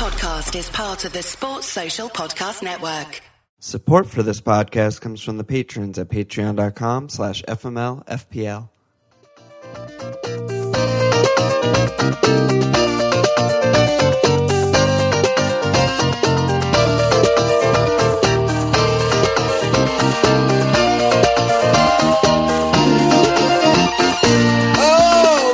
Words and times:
podcast 0.00 0.58
is 0.58 0.70
part 0.70 1.04
of 1.04 1.12
the 1.12 1.22
Sports 1.22 1.66
Social 1.66 2.08
Podcast 2.08 2.62
Network. 2.62 3.20
Support 3.58 4.06
for 4.06 4.22
this 4.22 4.40
podcast 4.40 5.02
comes 5.02 5.20
from 5.20 5.36
the 5.36 5.44
patrons 5.44 5.98
at 5.98 6.08
patreon.com 6.08 7.10
slash 7.10 7.42
fmlfpl. 7.42 8.70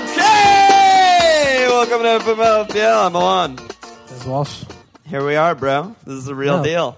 Okay! 0.07 1.67
Welcome 1.67 2.03
to 2.03 2.21
FMLFPL. 2.21 3.07
I'm 3.07 3.15
Alon. 3.17 3.59
As 4.27 4.31
Walsh. 4.31 4.65
Here 5.07 5.25
we 5.25 5.37
are, 5.37 5.55
bro. 5.55 5.95
This 6.05 6.17
is 6.17 6.25
the 6.25 6.35
real 6.35 6.57
Yeah. 6.57 6.63
deal. 6.65 6.97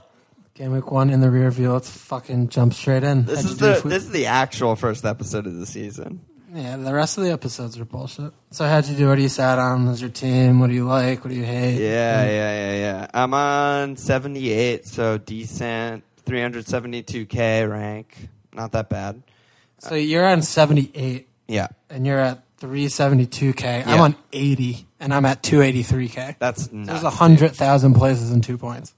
Game 0.55 0.73
week 0.73 0.91
one 0.91 1.11
in 1.11 1.21
the 1.21 1.29
rear 1.31 1.51
view. 1.51 1.75
Let's 1.75 1.91
fucking 1.91 2.49
jump 2.49 2.73
straight 2.73 3.03
in. 3.03 3.27
This 3.27 3.43
How'd 3.43 3.51
is 3.53 3.59
do 3.59 3.65
the 3.67 3.73
if 3.73 3.85
we- 3.85 3.91
this 3.91 4.05
is 4.05 4.11
the 4.13 4.25
actual 4.27 4.77
first 4.77 5.05
episode 5.05 5.47
of 5.47 5.55
the 5.57 5.67
season. 5.67 6.21
yeah. 6.55 6.79
The 6.79 6.95
rest 6.95 7.19
of 7.19 7.25
the 7.25 7.31
episodes 7.31 7.79
are 7.79 7.85
bullshit. 7.85 8.33
So 8.51 8.65
how'd 8.67 8.87
you 8.87 8.97
do? 8.97 9.09
What 9.09 9.17
do 9.17 9.23
you 9.23 9.29
sat 9.29 9.59
on? 9.59 9.87
Was 9.89 10.01
your 10.01 10.09
team? 10.09 10.59
What 10.59 10.69
do 10.69 10.73
you 10.75 10.87
like? 10.87 11.23
What 11.23 11.29
do 11.29 11.37
you 11.37 11.45
hate? 11.45 11.79
Yeah, 11.83 12.25
yeah, 12.25 12.31
yeah, 12.31 12.75
yeah. 12.79 13.07
I'm 13.13 13.35
on 13.35 13.97
78, 13.99 14.87
so 14.87 15.19
decent. 15.19 16.05
372k 16.25 17.67
rank. 17.71 18.29
Not 18.55 18.73
that 18.73 18.89
bad. 18.89 19.23
So 19.81 19.97
you're 19.97 20.27
on 20.27 20.41
78, 20.41 21.29
Yeah, 21.47 21.67
and 21.91 22.07
you're 22.07 22.19
at 22.21 22.43
372k. 22.59 23.83
I'm 23.87 23.97
Yeah. 23.97 24.01
on 24.03 24.17
80, 24.33 24.87
and 25.01 25.13
I'm 25.15 25.25
at 25.25 25.43
283k. 25.43 26.37
that's 26.39 26.73
nuts. 26.73 26.89
There's 26.89 27.03
a 27.03 27.11
hundred 27.11 27.53
thousand 27.55 27.95
places 27.95 28.31
in 28.31 28.41
two 28.41 28.59
points. 28.59 28.95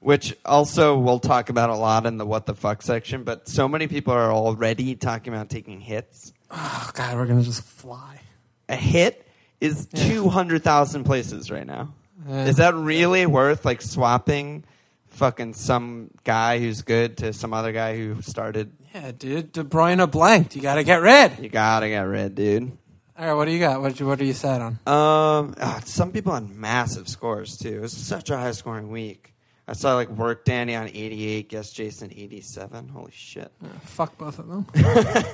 Which 0.00 0.36
also 0.44 0.98
we'll 0.98 1.20
talk 1.20 1.48
about 1.48 1.70
a 1.70 1.76
lot 1.76 2.06
in 2.06 2.16
the 2.18 2.26
what 2.26 2.46
the 2.46 2.54
fuck 2.54 2.82
section, 2.82 3.22
but 3.22 3.48
so 3.48 3.68
many 3.68 3.86
people 3.86 4.12
are 4.12 4.32
already 4.32 4.96
talking 4.96 5.32
about 5.32 5.48
taking 5.48 5.80
hits. 5.80 6.32
Oh 6.50 6.90
god, 6.94 7.16
we're 7.16 7.26
gonna 7.26 7.42
just 7.42 7.62
fly. 7.62 8.20
A 8.68 8.74
hit 8.74 9.26
is 9.60 9.86
200,000 9.94 11.04
places 11.04 11.50
right 11.52 11.66
now. 11.66 11.94
Yeah. 12.28 12.46
Is 12.46 12.56
that 12.56 12.74
really 12.74 13.26
worth 13.26 13.64
like 13.64 13.80
swapping 13.80 14.64
fucking 15.08 15.54
some 15.54 16.10
guy 16.24 16.58
who's 16.58 16.82
good 16.82 17.18
to 17.18 17.32
some 17.32 17.52
other 17.54 17.70
guy 17.72 17.96
who 17.96 18.20
started? 18.22 18.72
Yeah, 18.94 19.12
dude. 19.12 19.52
De 19.52 19.62
Bruyne 19.62 20.10
blanked. 20.10 20.56
You 20.56 20.62
got 20.62 20.76
to 20.76 20.84
get 20.84 21.00
rid. 21.00 21.38
You 21.38 21.48
gotta 21.48 21.88
get 21.88 22.02
rid, 22.02 22.34
dude. 22.34 22.76
All 23.18 23.26
right, 23.26 23.34
what 23.34 23.44
do 23.44 23.50
you 23.52 23.58
got? 23.58 23.82
What 23.82 24.00
what 24.00 24.20
are 24.20 24.24
you 24.24 24.32
sat 24.32 24.60
on? 24.62 24.72
Um, 24.86 25.54
ah, 25.60 25.80
some 25.84 26.12
people 26.12 26.32
on 26.32 26.58
massive 26.58 27.08
scores 27.08 27.58
too. 27.58 27.76
It 27.76 27.80
was 27.80 27.92
such 27.92 28.30
a 28.30 28.36
high 28.38 28.52
scoring 28.52 28.90
week. 28.90 29.34
I 29.68 29.74
saw 29.74 29.94
like 29.94 30.08
work 30.08 30.44
Danny 30.44 30.74
on 30.74 30.88
88, 30.88 31.48
guess 31.48 31.72
Jason 31.72 32.10
87. 32.14 32.88
Holy 32.88 33.12
shit. 33.12 33.52
Fuck 33.82 34.18
both 34.18 34.38
of 34.38 34.48
them. 34.48 34.66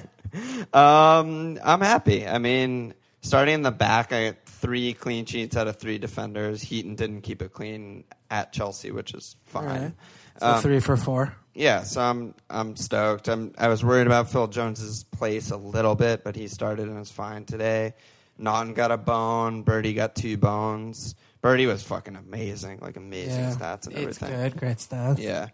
Um, 0.74 1.58
I'm 1.64 1.80
happy. 1.80 2.26
I 2.28 2.36
mean, 2.36 2.92
starting 3.22 3.54
in 3.54 3.62
the 3.62 3.70
back, 3.70 4.12
I 4.12 4.26
got 4.26 4.44
three 4.44 4.92
clean 4.92 5.24
sheets 5.24 5.56
out 5.56 5.68
of 5.68 5.76
three 5.76 5.96
defenders. 5.96 6.60
Heaton 6.60 6.96
didn't 6.96 7.22
keep 7.22 7.40
it 7.40 7.52
clean 7.52 8.04
at 8.30 8.52
Chelsea, 8.52 8.90
which 8.90 9.14
is 9.14 9.36
fine. 9.46 9.64
Right. 9.64 9.92
So 10.40 10.46
Um, 10.46 10.60
three 10.62 10.80
for 10.80 10.96
four. 10.96 11.34
Yeah, 11.54 11.82
so 11.82 12.00
I'm 12.00 12.34
I'm 12.48 12.76
stoked. 12.76 13.28
I'm 13.28 13.52
I 13.58 13.68
was 13.68 13.84
worried 13.84 14.06
about 14.06 14.30
Phil 14.30 14.46
Jones's 14.46 15.02
place 15.04 15.50
a 15.50 15.56
little 15.56 15.94
bit, 15.96 16.22
but 16.22 16.36
he 16.36 16.46
started 16.48 16.86
and 16.86 16.98
was 16.98 17.10
fine 17.10 17.44
today. 17.44 17.94
Naughton 18.38 18.74
got 18.74 18.92
a 18.92 18.96
bone. 18.96 19.62
Birdie 19.62 19.94
got 19.94 20.14
two 20.14 20.36
bones. 20.36 21.16
Birdie 21.40 21.66
was 21.66 21.82
fucking 21.82 22.14
amazing, 22.16 22.78
like 22.80 22.96
amazing 22.96 23.40
Yeah, 23.40 23.50
stats 23.54 23.86
and 23.86 23.96
everything. 23.96 24.28
it's 24.32 24.36
good. 24.52 24.56
Great 24.56 24.76
stats. 24.76 25.18
Yeah. 25.18 25.48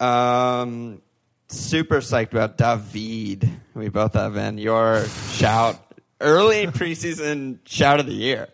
Um, 0.00 1.00
super 1.48 1.98
psyched 1.98 2.32
about 2.32 2.56
David. 2.58 3.48
We 3.74 3.88
both 3.88 4.14
have 4.14 4.36
in 4.36 4.58
your 4.58 5.04
shout 5.32 5.78
early 6.20 6.66
preseason 6.66 7.58
shout 7.64 8.00
of 8.00 8.06
the 8.06 8.12
year. 8.12 8.48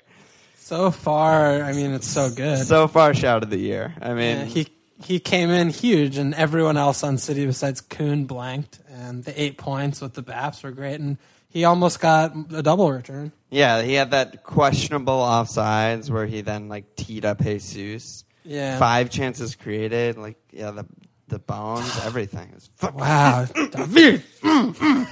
So 0.56 0.91
far, 0.91 1.62
I 1.62 1.72
mean, 1.72 1.92
it's 1.92 2.06
so 2.08 2.30
good. 2.30 2.66
So 2.66 2.88
far, 2.88 3.14
shout 3.14 3.42
of 3.42 3.50
the 3.50 3.58
year. 3.58 3.94
I 4.00 4.14
mean, 4.14 4.38
Yeah, 4.38 4.44
he 4.44 4.66
he 5.04 5.18
came 5.20 5.50
in 5.50 5.68
huge, 5.70 6.16
and 6.18 6.34
everyone 6.34 6.76
else 6.76 7.02
on 7.02 7.18
City 7.18 7.46
besides 7.46 7.80
Kun 7.80 8.24
blanked, 8.24 8.80
and 8.90 9.24
the 9.24 9.40
eight 9.40 9.58
points 9.58 10.00
with 10.00 10.14
the 10.14 10.22
Baps 10.22 10.62
were 10.62 10.70
great, 10.70 11.00
and 11.00 11.18
he 11.48 11.64
almost 11.64 12.00
got 12.00 12.32
a 12.54 12.62
double 12.62 12.90
return. 12.90 13.32
yeah, 13.50 13.82
he 13.82 13.94
had 13.94 14.10
that 14.12 14.42
questionable 14.42 15.18
offsides 15.18 16.08
where 16.10 16.26
he 16.26 16.41
then 16.41 16.68
like 16.68 16.96
teed 16.96 17.24
up 17.24 17.42
Jesus. 17.42 18.24
Yeah. 18.44 18.78
Five 18.78 19.10
chances 19.10 19.54
created, 19.54 20.16
like 20.18 20.36
yeah, 20.50 20.70
the 20.70 20.86
the 21.28 21.38
bones, 21.38 21.98
everything. 22.04 22.48
It 22.48 22.54
was 22.54 22.70
fucking 22.76 22.98
Wow, 23.00 23.44
David. 23.70 24.22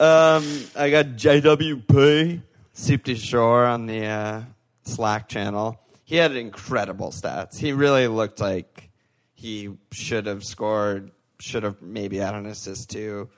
Um, 0.00 0.44
I 0.76 0.90
got 0.90 1.06
JWP 1.16 2.40
Soup 2.72 3.02
du 3.04 3.14
Jour 3.14 3.64
on 3.66 3.86
the 3.86 4.04
uh, 4.06 4.42
Slack 4.84 5.28
channel. 5.28 5.80
He 6.04 6.16
had 6.16 6.36
incredible 6.36 7.10
stats. 7.10 7.56
He 7.58 7.72
really 7.72 8.06
looked 8.08 8.40
like 8.40 8.90
he 9.32 9.70
should 9.92 10.26
have 10.26 10.44
scored, 10.44 11.10
should 11.40 11.62
have 11.62 11.80
maybe 11.82 12.18
had 12.18 12.34
an 12.34 12.46
assist 12.46 12.90
too. 12.90 13.28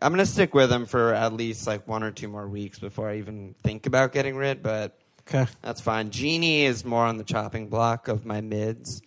I'm 0.00 0.12
gonna 0.12 0.26
stick 0.26 0.54
with 0.54 0.70
him 0.70 0.86
for 0.86 1.12
at 1.14 1.32
least 1.32 1.66
like 1.66 1.86
one 1.88 2.02
or 2.02 2.10
two 2.10 2.28
more 2.28 2.48
weeks 2.48 2.78
before 2.78 3.08
I 3.08 3.18
even 3.18 3.54
think 3.62 3.86
about 3.86 4.12
getting 4.12 4.36
rid, 4.36 4.62
but 4.62 4.98
Okay. 5.28 5.46
that's 5.62 5.80
fine. 5.80 6.10
Gini 6.10 6.62
is 6.62 6.84
more 6.84 7.04
on 7.04 7.18
the 7.18 7.24
chopping 7.24 7.68
block 7.68 8.08
of 8.08 8.24
my 8.24 8.40
mids, 8.40 9.02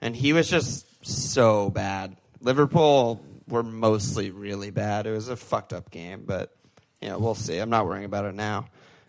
and 0.00 0.14
he 0.14 0.32
was 0.32 0.48
just 0.50 0.86
so 1.06 1.70
bad. 1.70 2.16
Liverpool 2.40 3.24
were 3.48 3.62
mostly 3.62 4.30
really 4.30 4.70
bad. 4.70 5.06
It 5.06 5.12
was 5.12 5.28
a 5.28 5.36
fucked 5.36 5.72
up 5.72 5.90
game, 5.90 6.24
but 6.26 6.54
you 7.00 7.08
know 7.08 7.18
we'll 7.18 7.34
see. 7.34 7.58
I'm 7.58 7.70
not 7.70 7.86
worrying 7.86 8.04
about 8.04 8.24
it 8.24 8.34
now. 8.34 8.66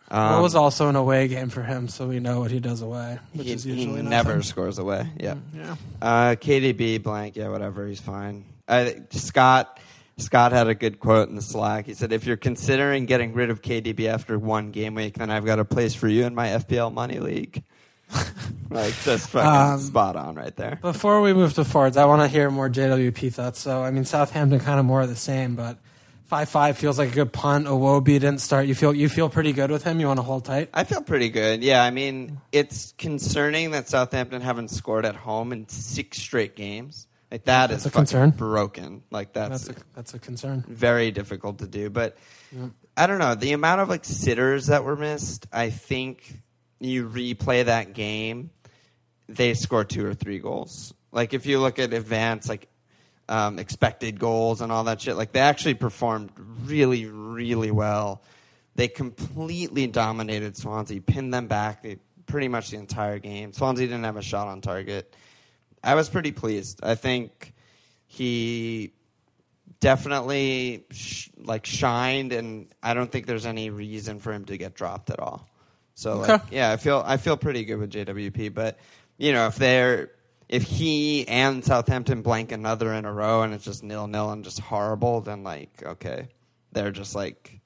Um, 0.09 0.39
it 0.39 0.41
was 0.41 0.55
also 0.55 0.87
an 0.87 0.95
away 0.95 1.27
game 1.27 1.49
for 1.49 1.63
him, 1.63 1.87
so 1.89 2.07
we 2.07 2.19
know 2.19 2.39
what 2.39 2.49
he 2.51 2.59
does 2.59 2.81
away, 2.81 3.19
which 3.33 3.47
he, 3.47 3.53
is 3.53 3.65
usually 3.65 4.01
never 4.01 4.29
nothing. 4.29 4.43
scores 4.43 4.77
away. 4.79 5.07
Yeah. 5.19 5.35
Yeah. 5.53 5.75
Uh, 6.01 6.35
KDB 6.35 7.03
blank, 7.03 7.35
yeah, 7.35 7.49
whatever. 7.49 7.85
He's 7.87 7.99
fine. 7.99 8.45
Uh, 8.67 8.91
Scott 9.11 9.79
Scott 10.17 10.51
had 10.51 10.67
a 10.67 10.75
good 10.75 10.99
quote 10.99 11.29
in 11.29 11.35
the 11.35 11.41
Slack. 11.41 11.85
He 11.85 11.93
said, 11.93 12.11
"If 12.13 12.25
you're 12.25 12.37
considering 12.37 13.05
getting 13.05 13.33
rid 13.33 13.49
of 13.49 13.61
KDB 13.61 14.07
after 14.07 14.39
one 14.39 14.71
game 14.71 14.95
week, 14.95 15.15
then 15.17 15.29
I've 15.29 15.45
got 15.45 15.59
a 15.59 15.65
place 15.65 15.93
for 15.93 16.07
you 16.07 16.25
in 16.25 16.33
my 16.33 16.47
FPL 16.47 16.91
money 16.93 17.19
league." 17.19 17.63
like 18.69 18.93
just 19.03 19.29
fucking 19.29 19.73
Um, 19.73 19.79
spot 19.81 20.15
on 20.15 20.35
right 20.35 20.55
there. 20.55 20.79
Before 20.81 21.21
we 21.21 21.33
move 21.33 21.53
to 21.55 21.65
forwards, 21.65 21.97
I 21.97 22.05
want 22.05 22.21
to 22.21 22.27
hear 22.29 22.49
more 22.49 22.69
JWP 22.69 23.33
thoughts. 23.33 23.59
So, 23.59 23.83
I 23.83 23.91
mean, 23.91 24.05
Southampton 24.05 24.59
kind 24.61 24.79
of 24.79 24.85
more 24.85 25.01
of 25.01 25.09
the 25.09 25.15
same, 25.17 25.55
but 25.55 25.77
five 26.27 26.47
five 26.49 26.77
feels 26.77 26.97
like 26.99 27.09
a 27.09 27.15
good 27.15 27.33
punt. 27.33 27.65
Iwobi 27.67 28.05
didn't 28.05 28.39
start. 28.39 28.67
You 28.67 28.75
feel 28.75 28.93
you 28.93 29.09
feel 29.09 29.29
pretty 29.29 29.53
good 29.53 29.71
with 29.71 29.83
him. 29.83 29.99
You 29.99 30.07
want 30.07 30.19
to 30.19 30.23
hold 30.23 30.45
tight. 30.45 30.69
I 30.73 30.83
feel 30.83 31.01
pretty 31.01 31.29
good. 31.29 31.63
Yeah, 31.63 31.83
I 31.83 31.89
mean, 31.91 32.39
it's 32.51 32.93
concerning 32.97 33.71
that 33.71 33.89
Southampton 33.89 34.41
haven't 34.41 34.69
scored 34.69 35.05
at 35.05 35.15
home 35.15 35.51
in 35.51 35.67
six 35.67 36.19
straight 36.19 36.55
games. 36.55 37.07
Like 37.31 37.43
that 37.43 37.67
That's 37.71 37.81
is 37.81 37.87
a 37.87 37.91
concern. 37.91 38.29
broken. 38.29 39.03
Like 39.11 39.33
that's, 39.33 39.65
That's 39.67 39.79
a, 39.79 39.83
that's 39.95 40.13
a 40.13 40.19
concern. 40.19 40.63
very 40.67 41.11
difficult 41.11 41.59
to 41.59 41.67
do. 41.67 41.89
But 41.89 42.17
I 42.95 43.05
don't 43.05 43.19
know 43.19 43.35
the 43.35 43.51
amount 43.51 43.81
of 43.81 43.89
like 43.89 44.05
sitters 44.05 44.67
that 44.67 44.85
were 44.85 44.95
missed. 44.95 45.45
I 45.51 45.69
think 45.69 46.39
you 46.79 47.09
replay 47.09 47.65
that 47.65 47.91
game, 47.93 48.51
they 49.27 49.55
score 49.55 49.83
two 49.83 50.05
or 50.05 50.13
three 50.13 50.39
goals. 50.39 50.93
Like 51.11 51.33
if 51.33 51.45
you 51.45 51.59
look 51.59 51.79
at 51.79 51.91
advanced 51.91 52.47
like 52.47 52.69
um, 53.29 53.59
expected 53.59 54.19
goals 54.19 54.61
and 54.61 54.71
all 54.71 54.85
that 54.85 55.01
shit, 55.01 55.15
like 55.15 55.31
they 55.31 55.39
actually 55.39 55.73
performed 55.73 56.31
really, 56.65 57.05
really 57.05 57.71
well. 57.71 58.21
They 58.75 58.87
completely 58.87 59.87
dominated 59.87 60.55
Swansea, 60.55 61.01
pinned 61.01 61.33
them 61.33 61.47
back 61.47 61.83
they, 61.83 61.97
pretty 62.25 62.47
much 62.47 62.71
the 62.71 62.77
entire 62.77 63.19
game. 63.19 63.53
Swansea 63.53 63.87
didn't 63.87 64.03
have 64.03 64.17
a 64.17 64.21
shot 64.21 64.47
on 64.47 64.61
target. 64.61 65.15
I 65.83 65.95
was 65.95 66.09
pretty 66.09 66.31
pleased. 66.31 66.81
I 66.83 66.95
think 66.95 67.53
he 68.07 68.93
definitely 69.79 70.85
sh- 70.91 71.29
like 71.37 71.65
shined, 71.65 72.33
and 72.33 72.67
I 72.83 72.93
don't 72.93 73.11
think 73.11 73.25
there's 73.25 73.45
any 73.45 73.69
reason 73.69 74.19
for 74.19 74.33
him 74.33 74.45
to 74.45 74.57
get 74.57 74.75
dropped 74.75 75.09
at 75.09 75.19
all. 75.19 75.47
So 75.95 76.17
like, 76.19 76.41
yeah, 76.51 76.71
I 76.71 76.77
feel 76.77 77.03
I 77.05 77.17
feel 77.17 77.37
pretty 77.37 77.65
good 77.65 77.77
with 77.77 77.91
JWP. 77.91 78.53
But 78.53 78.77
you 79.17 79.33
know, 79.33 79.47
if 79.47 79.55
they're 79.55 80.11
if 80.49 80.63
he 80.63 81.27
and 81.27 81.63
Southampton 81.63 82.21
blank 82.21 82.51
another 82.51 82.93
in 82.93 83.05
a 83.05 83.11
row 83.11 83.41
and 83.43 83.53
it's 83.53 83.65
just 83.65 83.83
nil 83.83 84.07
nil 84.07 84.31
and 84.31 84.43
just 84.43 84.59
horrible, 84.59 85.21
then 85.21 85.43
like 85.43 85.83
okay, 85.83 86.27
they're 86.71 86.91
just 86.91 87.15
like 87.15 87.59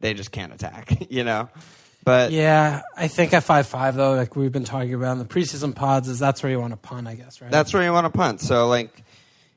they 0.00 0.14
just 0.14 0.32
can't 0.32 0.52
attack, 0.52 1.06
you 1.10 1.24
know. 1.24 1.48
But 2.04 2.32
Yeah, 2.32 2.82
I 2.96 3.08
think 3.08 3.34
at 3.34 3.44
five 3.44 3.66
five 3.66 3.94
though, 3.94 4.14
like 4.14 4.36
we've 4.36 4.52
been 4.52 4.64
talking 4.64 4.94
about 4.94 5.12
in 5.12 5.18
the 5.18 5.24
preseason 5.24 5.74
pods, 5.74 6.08
is 6.08 6.18
that's 6.18 6.42
where 6.42 6.50
you 6.50 6.60
want 6.60 6.72
to 6.72 6.78
punt, 6.78 7.06
I 7.06 7.14
guess, 7.14 7.40
right? 7.40 7.50
That's 7.50 7.74
where 7.74 7.82
you 7.82 7.92
want 7.92 8.06
to 8.06 8.16
punt. 8.16 8.40
So 8.40 8.68
like 8.68 9.04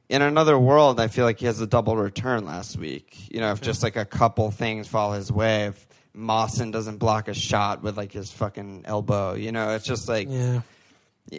in 0.10 0.22
another 0.22 0.60
world, 0.60 1.00
I 1.00 1.08
feel 1.08 1.24
like 1.24 1.40
he 1.40 1.46
has 1.46 1.62
a 1.62 1.68
double 1.68 1.96
return 1.96 2.46
last 2.46 2.78
week. 2.78 3.32
You 3.34 3.40
know, 3.40 3.52
if 3.54 3.62
just 3.62 3.84
like 3.84 3.96
a 3.96 4.06
couple 4.06 4.52
things 4.52 4.88
fall 4.88 5.14
his 5.14 5.32
way, 5.32 5.68
if 5.68 5.88
Mawson 6.14 6.72
doesn't 6.72 6.98
block 6.98 7.30
a 7.30 7.34
shot 7.34 7.82
with 7.82 7.98
like 7.98 8.12
his 8.12 8.32
fucking 8.32 8.84
elbow, 8.86 9.36
you 9.36 9.54
know, 9.54 9.76
it's 9.76 9.86
just 9.86 10.10
like 10.10 10.28
yeah. 10.30 10.62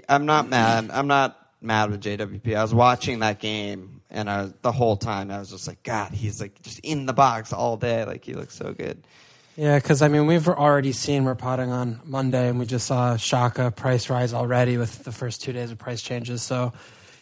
I'm 0.08 0.26
not 0.26 0.48
mad. 0.48 0.90
I'm 0.92 1.06
not 1.06 1.38
mad 1.60 1.90
with 1.90 2.02
JWP. 2.02 2.56
I 2.56 2.62
was 2.62 2.74
watching 2.74 3.20
that 3.20 3.40
game, 3.40 4.02
and 4.10 4.28
I 4.28 4.42
was, 4.42 4.54
the 4.62 4.72
whole 4.72 4.96
time 4.96 5.30
I 5.30 5.38
was 5.38 5.50
just 5.50 5.68
like, 5.68 5.82
God, 5.82 6.12
he's 6.12 6.40
like 6.40 6.60
just 6.62 6.80
in 6.80 7.06
the 7.06 7.12
box 7.12 7.52
all 7.52 7.76
day. 7.76 8.04
Like 8.04 8.24
he 8.24 8.34
looks 8.34 8.54
so 8.54 8.72
good. 8.72 9.04
Yeah, 9.56 9.76
because 9.76 10.00
I 10.00 10.08
mean, 10.08 10.26
we've 10.26 10.48
already 10.48 10.92
seen 10.92 11.24
we're 11.24 11.34
potting 11.34 11.70
on 11.70 12.00
Monday, 12.04 12.48
and 12.48 12.58
we 12.58 12.66
just 12.66 12.86
saw 12.86 13.14
Xhaka 13.16 13.74
price 13.74 14.08
rise 14.08 14.32
already 14.32 14.78
with 14.78 15.04
the 15.04 15.12
first 15.12 15.42
two 15.42 15.52
days 15.52 15.70
of 15.70 15.78
price 15.78 16.00
changes. 16.00 16.42
So 16.42 16.72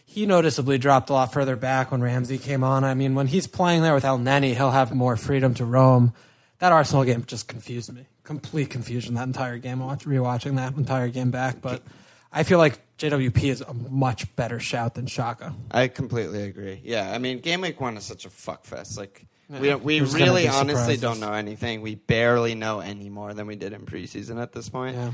he 0.05 0.25
noticeably 0.25 0.77
dropped 0.77 1.09
a 1.09 1.13
lot 1.13 1.33
further 1.33 1.55
back 1.55 1.91
when 1.91 2.01
Ramsey 2.01 2.37
came 2.37 2.63
on. 2.63 2.83
I 2.83 2.93
mean, 2.93 3.15
when 3.15 3.27
he's 3.27 3.47
playing 3.47 3.81
there 3.81 3.93
with 3.93 4.03
Elneny, 4.03 4.55
he'll 4.55 4.71
have 4.71 4.93
more 4.93 5.17
freedom 5.17 5.53
to 5.55 5.65
roam. 5.65 6.13
That 6.59 6.71
Arsenal 6.71 7.03
game 7.03 7.25
just 7.25 7.47
confused 7.47 7.93
me. 7.93 8.05
Complete 8.23 8.69
confusion 8.69 9.15
that 9.15 9.23
entire 9.23 9.57
game. 9.57 9.81
I 9.81 9.85
watched 9.85 10.05
rewatching 10.05 10.55
that 10.57 10.75
entire 10.75 11.09
game 11.09 11.31
back, 11.31 11.61
but 11.61 11.81
I 12.31 12.43
feel 12.43 12.57
like 12.57 12.79
JWP 12.97 13.43
is 13.45 13.61
a 13.61 13.73
much 13.73 14.33
better 14.35 14.59
shout 14.59 14.95
than 14.95 15.05
Xhaka. 15.05 15.53
I 15.71 15.87
completely 15.87 16.43
agree. 16.43 16.79
Yeah, 16.83 17.11
I 17.11 17.17
mean, 17.17 17.39
game 17.39 17.61
week 17.61 17.81
one 17.81 17.97
is 17.97 18.03
such 18.05 18.25
a 18.25 18.29
fuck 18.29 18.65
fest. 18.65 18.97
Like 18.97 19.25
we 19.49 19.67
don't, 19.69 19.83
we 19.83 19.99
there's 19.99 20.13
gonna 20.13 20.25
really 20.25 20.43
be 20.43 20.47
honestly 20.49 20.95
surprises. 20.95 21.01
don't 21.01 21.19
know 21.19 21.33
anything. 21.33 21.81
We 21.81 21.95
barely 21.95 22.55
know 22.55 22.79
any 22.79 23.09
more 23.09 23.33
than 23.33 23.47
we 23.47 23.55
did 23.55 23.73
in 23.73 23.81
preseason 23.85 24.41
at 24.41 24.53
this 24.53 24.69
point. 24.69 24.95
Yeah. 24.95 25.11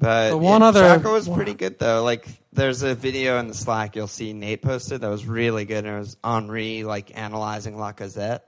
But 0.00 0.30
But 0.32 0.38
one 0.38 0.60
yeah, 0.60 0.66
other- 0.68 0.82
Xhaka 0.98 1.12
was 1.12 1.28
pretty 1.28 1.54
good 1.54 1.78
though. 1.78 2.04
Like 2.04 2.26
there's 2.52 2.82
a 2.82 2.94
video 2.94 3.38
in 3.38 3.48
the 3.48 3.54
Slack 3.54 3.96
you'll 3.96 4.06
see 4.06 4.32
Nate 4.32 4.62
posted 4.62 5.00
that 5.00 5.08
was 5.08 5.24
really 5.26 5.64
good, 5.64 5.84
and 5.86 5.96
it 5.96 5.98
was 5.98 6.16
Henry 6.22 6.84
like 6.84 7.16
analyzing 7.16 7.74
Lacazette, 7.76 8.40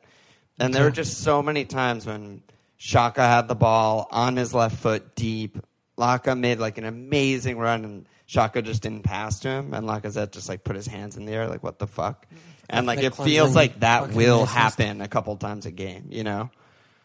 and 0.59 0.75
there 0.75 0.85
were 0.85 0.91
just 0.91 1.19
so 1.25 1.43
many 1.43 1.65
times 1.65 2.07
when 2.07 2.43
Xhaka 2.79 3.17
had 3.17 3.49
the 3.49 3.55
ball 3.55 4.07
on 4.11 4.37
his 4.37 4.53
left 4.55 4.77
foot 4.77 5.15
deep. 5.15 5.59
Laka 6.01 6.39
made 6.39 6.59
like 6.59 6.79
an 6.79 6.85
amazing 6.85 7.59
run, 7.59 7.85
and 7.85 8.07
Xhaka 8.29 8.65
just 8.65 8.83
didn't 8.83 9.03
pass 9.03 9.41
to 9.41 9.49
him, 9.49 9.75
and 9.75 9.87
Lacazette 9.87 10.33
just 10.33 10.49
like 10.49 10.65
put 10.65 10.75
his 10.75 10.87
hands 10.87 11.17
in 11.17 11.27
the 11.27 11.33
air, 11.33 11.47
like 11.47 11.63
what 11.63 11.79
the 11.79 11.87
fuck. 11.87 12.27
And 12.69 12.87
like 12.87 13.01
it 13.01 13.15
feels 13.15 13.55
like 13.55 13.81
that 13.81 14.13
will 14.13 14.47
happen 14.47 15.01
a 15.01 15.09
couple 15.09 15.37
times 15.37 15.67
a 15.67 15.71
game, 15.71 16.07
you 16.11 16.25
know. 16.25 16.51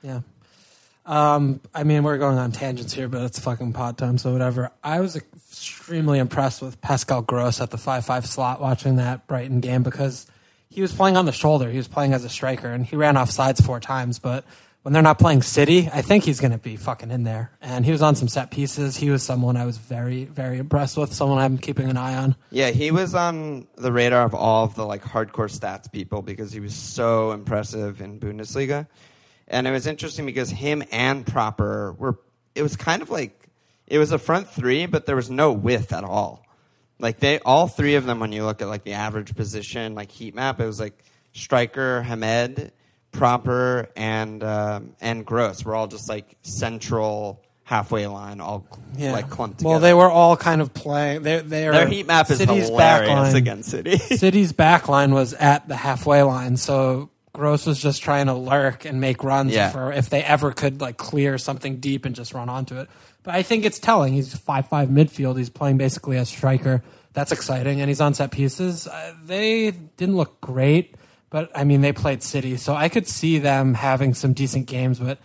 Yeah. 0.01 0.21
Um, 1.05 1.61
I 1.73 1.83
mean, 1.83 2.03
we're 2.03 2.17
going 2.17 2.37
on 2.37 2.51
tangents 2.51 2.93
here, 2.93 3.07
but 3.07 3.23
it's 3.23 3.37
fucking 3.37 3.73
pod 3.73 3.97
time, 3.97 4.17
so 4.17 4.31
whatever. 4.31 4.71
I 4.83 5.01
was 5.01 5.15
extremely 5.15 6.19
impressed 6.19 6.61
with 6.61 6.81
Pascal 6.81 7.21
Gross 7.21 7.61
at 7.61 7.69
the 7.69 7.77
5 7.77 8.05
5 8.05 8.25
slot 8.25 8.61
watching 8.61 8.95
that 8.95 9.27
Brighton 9.27 9.59
game 9.59 9.83
because 9.83 10.25
he 10.69 10.81
was 10.81 10.93
playing 10.93 11.15
on 11.15 11.25
the 11.25 11.31
shoulder. 11.31 11.69
He 11.69 11.77
was 11.77 11.87
playing 11.87 12.13
as 12.13 12.23
a 12.23 12.29
striker, 12.29 12.69
and 12.69 12.85
he 12.85 12.95
ran 12.95 13.17
off 13.17 13.29
sides 13.29 13.61
four 13.61 13.79
times. 13.79 14.17
But 14.19 14.45
when 14.85 14.93
they're 14.93 15.01
not 15.01 15.17
playing 15.17 15.41
City, 15.41 15.89
I 15.91 16.03
think 16.03 16.25
he's 16.25 16.39
going 16.39 16.51
to 16.51 16.59
be 16.59 16.75
fucking 16.75 17.09
in 17.09 17.23
there. 17.23 17.49
And 17.59 17.83
he 17.83 17.91
was 17.91 18.03
on 18.03 18.13
some 18.13 18.27
set 18.27 18.51
pieces. 18.51 18.95
He 18.95 19.09
was 19.09 19.23
someone 19.23 19.57
I 19.57 19.65
was 19.65 19.79
very, 19.79 20.25
very 20.25 20.59
impressed 20.59 20.95
with, 20.95 21.11
someone 21.11 21.39
I'm 21.39 21.57
keeping 21.57 21.89
an 21.89 21.97
eye 21.97 22.13
on. 22.13 22.35
Yeah, 22.51 22.69
he 22.69 22.91
was 22.91 23.15
on 23.15 23.65
the 23.77 23.91
radar 23.91 24.25
of 24.25 24.35
all 24.35 24.65
of 24.65 24.75
the 24.75 24.85
like 24.85 25.01
hardcore 25.01 25.49
stats 25.49 25.91
people 25.91 26.21
because 26.21 26.51
he 26.51 26.59
was 26.59 26.75
so 26.75 27.31
impressive 27.31 27.99
in 27.99 28.19
Bundesliga. 28.19 28.85
And 29.47 29.65
it 29.65 29.71
was 29.71 29.87
interesting 29.87 30.27
because 30.27 30.51
him 30.51 30.83
and 30.91 31.25
Pröpper 31.25 31.97
were 31.97 32.19
it 32.53 32.61
was 32.61 32.75
kind 32.75 33.01
of 33.01 33.09
like 33.09 33.49
it 33.87 33.97
was 33.97 34.11
a 34.11 34.19
front 34.19 34.47
three, 34.47 34.85
but 34.85 35.07
there 35.07 35.15
was 35.15 35.31
no 35.31 35.51
width 35.51 35.93
at 35.93 36.03
all. 36.03 36.45
Like 36.99 37.19
they 37.19 37.39
all 37.39 37.67
three 37.67 37.95
of 37.95 38.05
them 38.05 38.19
when 38.19 38.31
you 38.31 38.45
look 38.45 38.61
at 38.61 38.67
like 38.67 38.83
the 38.83 38.93
average 38.93 39.35
position, 39.35 39.95
like 39.95 40.11
heat 40.11 40.35
map, 40.35 40.59
it 40.59 40.65
was 40.67 40.79
like 40.79 41.03
striker, 41.33 42.03
Hemed, 42.03 42.71
Pröpper, 43.15 43.87
and 43.95 44.43
um, 44.43 44.95
and 45.01 45.25
Gross 45.25 45.63
were 45.65 45.75
all 45.75 45.87
just 45.87 46.09
like 46.09 46.35
central 46.43 47.41
halfway 47.63 48.05
line, 48.05 48.41
all 48.41 48.65
Yeah. 48.95 49.11
like 49.13 49.29
clumped 49.29 49.57
together. 49.59 49.71
well, 49.71 49.79
they 49.79 49.93
were 49.93 50.09
all 50.09 50.37
kind 50.37 50.61
of 50.61 50.73
playing. 50.73 51.23
They, 51.23 51.39
they 51.39 51.67
are 51.67 51.71
their 51.73 51.87
heat 51.87 52.05
map 52.05 52.29
is 52.29 52.37
City's 52.37 52.67
hilarious 52.67 53.09
backline. 53.33 53.35
against 53.35 53.69
City. 53.71 53.97
City's 54.17 54.53
back 54.53 54.87
line 54.87 55.13
was 55.13 55.33
at 55.33 55.67
the 55.67 55.75
halfway 55.75 56.21
line, 56.21 56.57
so 56.57 57.09
Gross 57.33 57.65
was 57.65 57.81
just 57.81 58.03
trying 58.03 58.27
to 58.27 58.33
lurk 58.33 58.85
and 58.85 59.01
make 59.01 59.23
runs 59.23 59.51
Yeah. 59.53 59.69
for 59.69 59.91
if 59.91 60.09
they 60.09 60.23
ever 60.23 60.51
could 60.51 60.79
like 60.79 60.97
clear 60.97 61.37
something 61.39 61.77
deep 61.77 62.05
and 62.05 62.15
just 62.15 62.33
run 62.35 62.49
onto 62.49 62.77
it. 62.77 62.87
But 63.23 63.33
I 63.33 63.41
think 63.41 63.65
it's 63.65 63.79
telling. 63.79 64.13
He's 64.13 64.35
five 64.37 64.67
five 64.67 64.89
midfield. 64.89 65.37
He's 65.37 65.49
playing 65.49 65.77
basically 65.77 66.17
as 66.17 66.29
striker. 66.29 66.83
That's 67.13 67.31
exciting, 67.31 67.81
and 67.81 67.89
he's 67.89 68.01
on 68.01 68.13
set 68.13 68.29
pieces. 68.29 68.87
Uh, 68.87 69.13
they 69.25 69.71
didn't 69.71 70.17
look 70.17 70.39
great, 70.41 70.95
but 71.35 71.51
I 71.53 71.65
mean 71.65 71.81
they 71.81 71.91
played 71.91 72.23
City, 72.23 72.55
so 72.55 72.73
I 72.73 72.87
could 72.87 73.09
see 73.09 73.39
them 73.39 73.73
having 73.73 74.13
some 74.13 74.31
decent 74.31 74.67
games. 74.67 74.99
But 74.99 75.17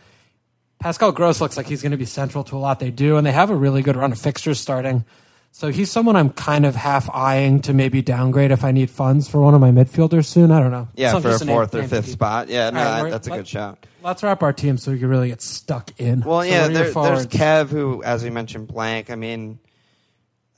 Pascal 0.80 1.12
Gross 1.12 1.40
looks 1.40 1.56
like 1.56 1.66
he's 1.68 1.82
going 1.82 1.92
to 1.92 1.96
be 1.98 2.04
central 2.04 2.42
to 2.44 2.56
a 2.56 2.58
lot 2.58 2.80
they 2.80 2.90
do, 2.90 3.16
and 3.16 3.24
they 3.24 3.30
have 3.30 3.48
a 3.48 3.54
really 3.54 3.80
good 3.80 3.94
run 3.94 4.10
of 4.10 4.18
fixtures 4.18 4.58
starting. 4.58 5.04
So 5.52 5.68
he's 5.68 5.88
someone 5.88 6.16
I'm 6.16 6.30
kind 6.30 6.66
of 6.66 6.74
half 6.74 7.08
eyeing 7.10 7.60
to 7.62 7.72
maybe 7.72 8.02
downgrade 8.02 8.50
if 8.50 8.64
I 8.64 8.72
need 8.72 8.90
funds 8.90 9.28
for 9.28 9.40
one 9.40 9.54
of 9.54 9.60
my 9.60 9.70
midfielders 9.70 10.24
soon. 10.26 10.50
I 10.50 10.58
don't 10.58 10.72
know. 10.72 10.88
Yeah, 10.96 11.12
So 11.12 11.20
for 11.20 11.28
a 11.28 11.30
just 11.30 11.44
name- 11.44 11.54
fourth 11.54 11.74
or 11.76 11.80
name 11.82 11.88
fifth 11.88 12.08
spot. 12.08 12.48
Yeah, 12.48 12.70
no, 12.70 12.80
All 12.80 13.02
right, 13.04 13.10
that's 13.12 13.28
a 13.28 13.30
good 13.30 13.46
shout. 13.46 13.86
Let's 14.02 14.24
wrap 14.24 14.42
our 14.42 14.52
team 14.52 14.78
so 14.78 14.90
we 14.90 14.98
can 14.98 15.08
really 15.08 15.28
get 15.28 15.42
stuck 15.42 15.92
in. 16.00 16.22
Well, 16.22 16.40
So 16.42 16.48
yeah, 16.48 16.62
what 16.62 16.70
are 16.70 16.72
your 16.72 16.92
there, 16.92 17.02
there's? 17.14 17.26
Kev, 17.28 17.68
who, 17.68 18.02
as 18.02 18.24
we 18.24 18.30
mentioned, 18.30 18.66
blank. 18.66 19.10
I 19.10 19.14
mean, 19.14 19.60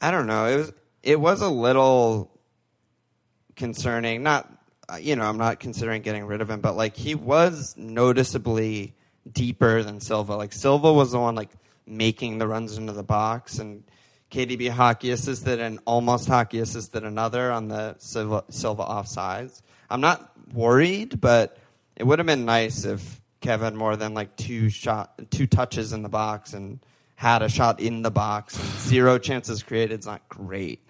I 0.01 0.11
don't 0.11 0.27
know. 0.27 0.47
It 0.47 0.57
was 0.57 0.73
it 1.03 1.21
was 1.21 1.43
a 1.43 1.49
little 1.51 2.31
concerning. 3.57 4.23
Not, 4.23 4.51
Uh, 4.89 4.97
you 4.97 5.17
know, 5.17 5.25
I'm 5.25 5.39
not 5.39 5.61
considering 5.61 6.03
getting 6.03 6.25
rid 6.25 6.41
of 6.41 6.51
him, 6.51 6.61
but 6.61 6.77
like 6.77 6.97
he 6.97 7.15
was 7.15 7.75
noticeably 7.77 8.95
deeper 9.31 9.83
than 9.83 10.01
Silva. 10.01 10.37
Like 10.37 10.53
Silva 10.53 10.93
was 10.93 11.13
the 11.13 11.19
one 11.19 11.35
like 11.35 11.51
making 11.87 12.39
the 12.39 12.47
runs 12.47 12.77
into 12.77 12.93
the 12.93 13.03
box, 13.03 13.59
and 13.59 13.85
KDB 14.31 14.71
hockey 14.71 15.11
assisted 15.11 15.61
and 15.61 15.79
almost 15.85 16.27
hockey 16.27 16.59
assisted 16.59 17.05
another 17.05 17.53
on 17.53 17.69
the 17.69 17.97
Silva, 17.99 18.45
Silva 18.49 18.85
offsides. 18.85 19.63
I'm 19.91 20.01
not 20.01 20.33
worried, 20.53 21.21
but 21.21 21.59
it 21.97 22.05
would 22.05 22.19
have 22.19 22.27
been 22.27 22.45
nice 22.45 22.85
if 22.85 23.21
Kevin 23.41 23.77
more 23.77 23.97
than 23.97 24.15
like 24.15 24.35
two 24.37 24.71
shot, 24.71 25.13
two 25.31 25.47
touches 25.47 25.93
in 25.93 26.03
the 26.03 26.09
box 26.09 26.55
and 26.55 26.81
had 27.15 27.43
a 27.43 27.49
shot 27.49 27.79
in 27.79 28.03
the 28.03 28.11
box 28.11 28.57
and 28.57 28.69
zero 28.81 29.19
chances 29.19 29.63
created. 29.63 29.93
It's 29.93 30.07
not 30.07 30.27
great. 30.29 30.85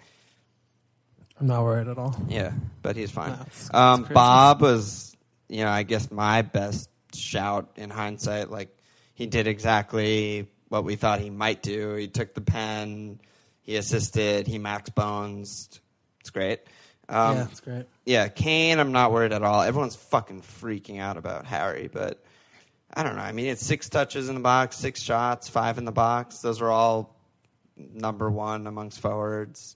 I'm 1.43 1.47
not 1.49 1.63
worried 1.65 1.89
at 1.89 1.97
all. 1.97 2.15
Yeah, 2.29 2.53
but 2.81 2.95
he's 2.95 3.11
fine. 3.11 3.31
No, 3.31 3.33
it's- 3.41 3.65
it's 3.65 3.73
um, 3.73 4.03
crazy. 4.05 4.13
Bob 4.13 4.61
was, 4.61 5.13
you 5.49 5.65
know, 5.65 5.69
I 5.69 5.83
guess 5.83 6.09
my 6.09 6.41
best 6.41 6.87
shout 7.13 7.69
in 7.75 7.89
hindsight. 7.89 8.49
Like 8.49 8.69
he 9.13 9.25
did 9.27 9.45
exactly 9.47 10.47
what 10.69 10.85
we 10.85 10.95
thought 10.95 11.19
he 11.19 11.29
might 11.29 11.61
do. 11.61 11.95
He 11.95 12.07
took 12.07 12.33
the 12.33 12.39
pen, 12.39 13.19
he 13.61 13.75
assisted, 13.75 14.47
he 14.47 14.57
max 14.57 14.89
bones. 14.89 15.81
It's 16.21 16.29
great. 16.29 16.61
Um, 17.09 17.35
yeah, 17.35 17.45
it's 17.51 17.59
great. 17.59 17.85
yeah, 18.05 18.27
Kane, 18.29 18.79
I'm 18.79 18.93
not 18.93 19.11
worried 19.11 19.33
at 19.33 19.43
all. 19.43 19.63
Everyone's 19.63 19.97
fucking 19.97 20.43
freaking 20.43 21.01
out 21.01 21.17
about 21.17 21.45
Harry, 21.45 21.89
but 21.91 22.23
I 22.93 23.03
don't 23.03 23.17
know. 23.17 23.21
I 23.21 23.33
mean, 23.33 23.47
it's 23.47 23.65
six 23.65 23.89
touches 23.89 24.29
in 24.29 24.35
the 24.35 24.41
box, 24.41 24.77
six 24.77 25.01
shots, 25.01 25.49
five 25.49 25.77
in 25.77 25.83
the 25.83 25.91
box. 25.91 26.39
Those 26.39 26.61
are 26.61 26.71
all 26.71 27.17
number 27.75 28.31
one 28.31 28.65
amongst 28.65 29.01
forwards. 29.01 29.75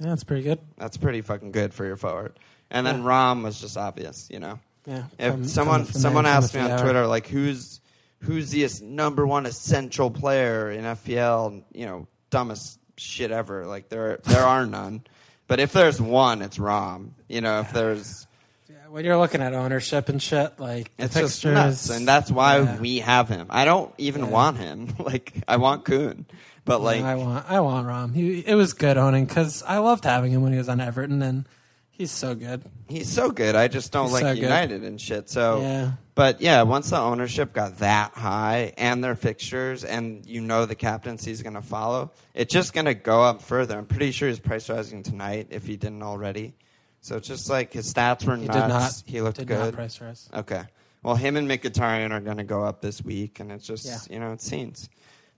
Yeah, 0.00 0.12
it's 0.12 0.24
pretty 0.24 0.42
good. 0.42 0.58
That's 0.76 0.96
pretty 0.96 1.20
fucking 1.22 1.52
good 1.52 1.72
for 1.74 1.84
your 1.84 1.96
forward. 1.96 2.38
And 2.70 2.86
then 2.86 3.02
Yeah. 3.02 3.08
Rom 3.08 3.42
was 3.42 3.60
just 3.60 3.76
obvious, 3.76 4.28
you 4.30 4.40
know. 4.40 4.58
Yeah. 4.86 5.04
If 5.18 5.32
come- 5.32 5.44
someone 5.46 5.84
from 5.84 6.00
someone 6.00 6.26
asked 6.26 6.54
me 6.54 6.60
on 6.60 6.80
Twitter 6.80 7.06
like 7.06 7.26
who's 7.26 7.80
who's 8.20 8.50
the 8.50 8.66
number 8.82 9.26
one 9.26 9.46
essential 9.46 10.10
player 10.10 10.70
in 10.70 10.84
FPL, 10.84 11.62
you 11.72 11.86
know, 11.86 12.06
dumbest 12.30 12.78
shit 12.96 13.30
ever. 13.30 13.66
Like 13.66 13.88
there 13.88 14.18
there 14.24 14.44
are 14.44 14.66
none. 14.66 15.02
But 15.46 15.60
if 15.60 15.72
there's 15.72 16.00
one, 16.00 16.42
it's 16.42 16.58
Rom. 16.58 17.14
You 17.28 17.40
know, 17.42 17.60
if 17.60 17.72
there's 17.72 18.26
Yeah, 18.68 18.76
when 18.88 19.04
you're 19.04 19.18
looking 19.18 19.42
at 19.42 19.52
ownership 19.54 20.08
and 20.08 20.20
shit, 20.22 20.58
like 20.58 20.94
the 20.96 21.04
it's 21.04 21.14
just 21.14 21.44
nuts, 21.44 21.90
and 21.90 22.08
that's 22.08 22.30
why 22.30 22.58
yeah. 22.60 22.78
we 22.80 22.98
have 22.98 23.28
him. 23.28 23.46
I 23.50 23.64
don't 23.66 23.92
even 23.98 24.22
Yeah. 24.24 24.30
want 24.30 24.56
him. 24.56 24.94
like 24.98 25.34
I 25.46 25.58
want 25.58 25.84
Kun, 25.84 26.26
but 26.64 26.80
like 26.80 27.02
I 27.02 27.14
want, 27.16 27.44
I 27.48 27.60
want 27.60 27.86
Rom. 27.86 28.12
He, 28.12 28.40
it 28.40 28.54
was 28.54 28.72
good 28.72 28.96
owning 28.96 29.26
because 29.26 29.62
I 29.62 29.78
loved 29.78 30.04
having 30.04 30.32
him 30.32 30.42
when 30.42 30.52
he 30.52 30.58
was 30.58 30.68
on 30.68 30.80
Everton, 30.80 31.22
and 31.22 31.46
he's 31.90 32.10
so 32.10 32.34
good. 32.34 32.62
he's 32.88 33.08
so 33.10 33.30
good. 33.30 33.54
I 33.54 33.68
just 33.68 33.92
don't 33.92 34.06
He's 34.06 34.12
like 34.14 34.22
so 34.22 34.34
good. 34.34 34.42
United 34.42 34.82
and 34.84 35.00
shit. 35.00 35.28
So 35.30 35.60
Yeah. 35.60 35.92
But 36.16 36.40
yeah, 36.40 36.62
once 36.62 36.90
the 36.90 36.98
ownership 36.98 37.52
got 37.52 37.78
that 37.78 38.12
high 38.12 38.72
and 38.78 39.02
their 39.02 39.16
fixtures, 39.16 39.82
and 39.82 40.24
you 40.24 40.40
know 40.40 40.64
the 40.64 40.76
captaincy 40.76 41.32
is 41.32 41.42
going 41.42 41.54
to 41.56 41.62
follow, 41.62 42.12
it's 42.34 42.52
just 42.52 42.72
going 42.72 42.84
to 42.86 42.94
go 42.94 43.20
up 43.24 43.42
further. 43.42 43.76
I'm 43.76 43.86
pretty 43.86 44.12
sure 44.12 44.28
he's 44.28 44.38
price 44.38 44.70
rising 44.70 45.02
tonight 45.02 45.48
if 45.50 45.66
he 45.66 45.76
didn't 45.76 46.02
already. 46.04 46.54
So 47.00 47.16
it's 47.16 47.26
just 47.26 47.50
like 47.50 47.72
his 47.72 47.92
stats 47.92 48.24
were 48.24 48.36
He 48.36 48.46
nuts. 48.46 48.58
did 48.60 48.68
not. 48.68 49.02
he 49.06 49.20
looked 49.22 49.38
did 49.38 49.48
good. 49.48 49.58
Not 49.58 49.72
price 49.74 50.00
rise. 50.00 50.28
Okay. 50.32 50.62
Well, 51.02 51.16
him 51.16 51.36
and 51.36 51.46
Mkhitaryan 51.48 52.12
are 52.12 52.20
going 52.20 52.36
to 52.38 52.44
go 52.44 52.62
up 52.64 52.80
this 52.80 53.02
week, 53.02 53.40
and 53.40 53.50
it's 53.52 53.66
just 53.66 53.84
Yeah. 53.84 53.98
you 54.08 54.20
know 54.20 54.30
it 54.32 54.40
scenes. 54.40 54.88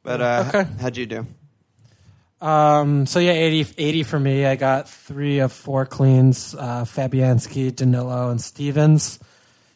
But 0.06 0.20
uh, 0.22 0.44
Okay. 0.48 0.70
how'd 0.80 0.96
you 0.96 1.04
do? 1.06 1.26
Um, 2.40 3.06
so 3.06 3.18
yeah, 3.18 3.32
80, 3.32 3.74
80 3.76 4.02
for 4.04 4.20
me. 4.20 4.44
I 4.46 4.54
got 4.56 4.88
three 4.88 5.40
of 5.40 5.52
four 5.52 5.84
cleans: 5.84 6.54
uh, 6.54 6.84
Fabianski, 6.84 7.74
Danilo, 7.74 8.30
and 8.30 8.40
Stevens. 8.40 9.18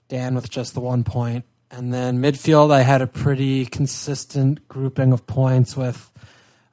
Dann 0.08 0.34
with 0.34 0.48
just 0.50 0.74
the 0.74 0.80
one 0.80 1.02
point. 1.04 1.12
point, 1.12 1.44
and 1.70 1.92
then 1.92 2.20
midfield. 2.22 2.70
I 2.72 2.82
had 2.82 3.02
a 3.02 3.06
pretty 3.06 3.64
consistent 3.66 4.68
grouping 4.68 5.12
of 5.12 5.26
points 5.26 5.76
with 5.76 6.10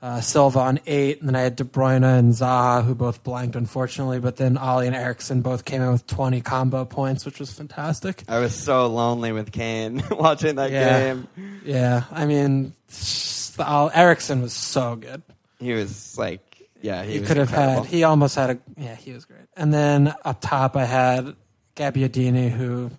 uh, 0.02 0.22
Silva 0.22 0.60
on 0.60 0.80
eight, 0.88 1.20
and 1.20 1.30
then 1.30 1.36
I 1.36 1.42
had 1.42 1.56
De 1.56 1.64
Bruyne 1.64 2.04
and 2.04 2.34
Zaha, 2.34 2.84
who 2.84 2.94
both 2.94 3.24
blanked, 3.24 3.56
unfortunately. 3.56 4.20
But 4.20 4.36
then 4.38 4.58
Alli 4.58 4.88
and 4.88 4.96
Eriksen 4.96 5.42
both 5.42 5.66
came 5.66 5.82
in 5.82 5.92
with 5.92 6.06
20 6.08 6.42
combo 6.42 6.84
points, 6.86 7.26
which 7.26 7.40
was 7.40 7.52
fantastic. 7.54 8.24
I 8.28 8.40
was 8.40 8.54
so 8.56 8.88
lonely 8.88 9.32
with 9.32 9.52
Kane 9.52 10.04
watching 10.12 10.56
that 10.58 10.70
Yeah. 10.72 11.00
game. 11.00 11.28
Yeah, 11.64 12.04
I 12.12 12.26
mean, 12.26 12.74
the, 13.58 13.68
Al- 13.68 13.92
Eriksen 13.94 14.42
was 14.42 14.54
so 14.54 14.96
good. 14.96 15.22
He 15.60 15.74
was 15.74 16.18
like, 16.18 16.42
yeah, 16.82 17.04
he, 17.04 17.14
He 17.14 17.20
was 17.20 17.28
could 17.28 17.38
have 17.38 17.50
had. 17.50 17.86
He 17.86 18.04
almost 18.04 18.36
had 18.36 18.52
a. 18.52 18.60
Yeah, 18.78 18.96
he 18.96 19.12
was 19.14 19.26
great. 19.26 19.42
And 19.56 19.74
then 19.74 20.14
up 20.24 20.40
top, 20.42 20.76
I 20.76 20.86
had 20.86 21.36
Gabbiadini, 21.76 22.50
who 22.50 22.92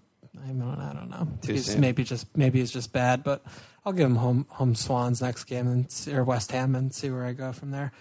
I 0.44 0.48
don't, 0.48 0.80
I 0.80 0.92
don't 0.92 1.10
know. 1.10 1.28
Too 1.42 1.52
he's 1.54 1.66
soon. 1.66 1.80
maybe 1.80 2.04
just 2.04 2.36
maybe 2.36 2.60
he's 2.60 2.70
just 2.70 2.92
bad, 2.92 3.22
but 3.22 3.44
I'll 3.84 3.92
give 3.92 4.06
him 4.06 4.16
home 4.16 4.46
home 4.48 4.74
Swans 4.74 5.22
next 5.22 5.44
game 5.44 5.68
and 5.68 5.90
see, 5.90 6.12
or 6.14 6.24
West 6.24 6.52
Ham 6.52 6.74
and 6.74 6.94
see 6.94 7.10
where 7.10 7.24
I 7.24 7.32
go 7.32 7.52
from 7.52 7.70
there. 7.70 7.92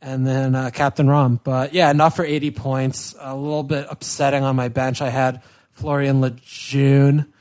And 0.00 0.26
then 0.26 0.54
uh, 0.54 0.70
Captain 0.70 1.08
Rom, 1.08 1.40
but 1.42 1.72
yeah, 1.72 1.90
enough 1.90 2.14
for 2.16 2.26
80 2.26 2.50
points. 2.50 3.14
A 3.18 3.34
little 3.34 3.62
bit 3.62 3.86
upsetting 3.88 4.44
on 4.44 4.54
my 4.54 4.68
bench. 4.68 5.00
I 5.00 5.08
had 5.08 5.42
Florian 5.72 6.20
Lejeune, 6.20 7.32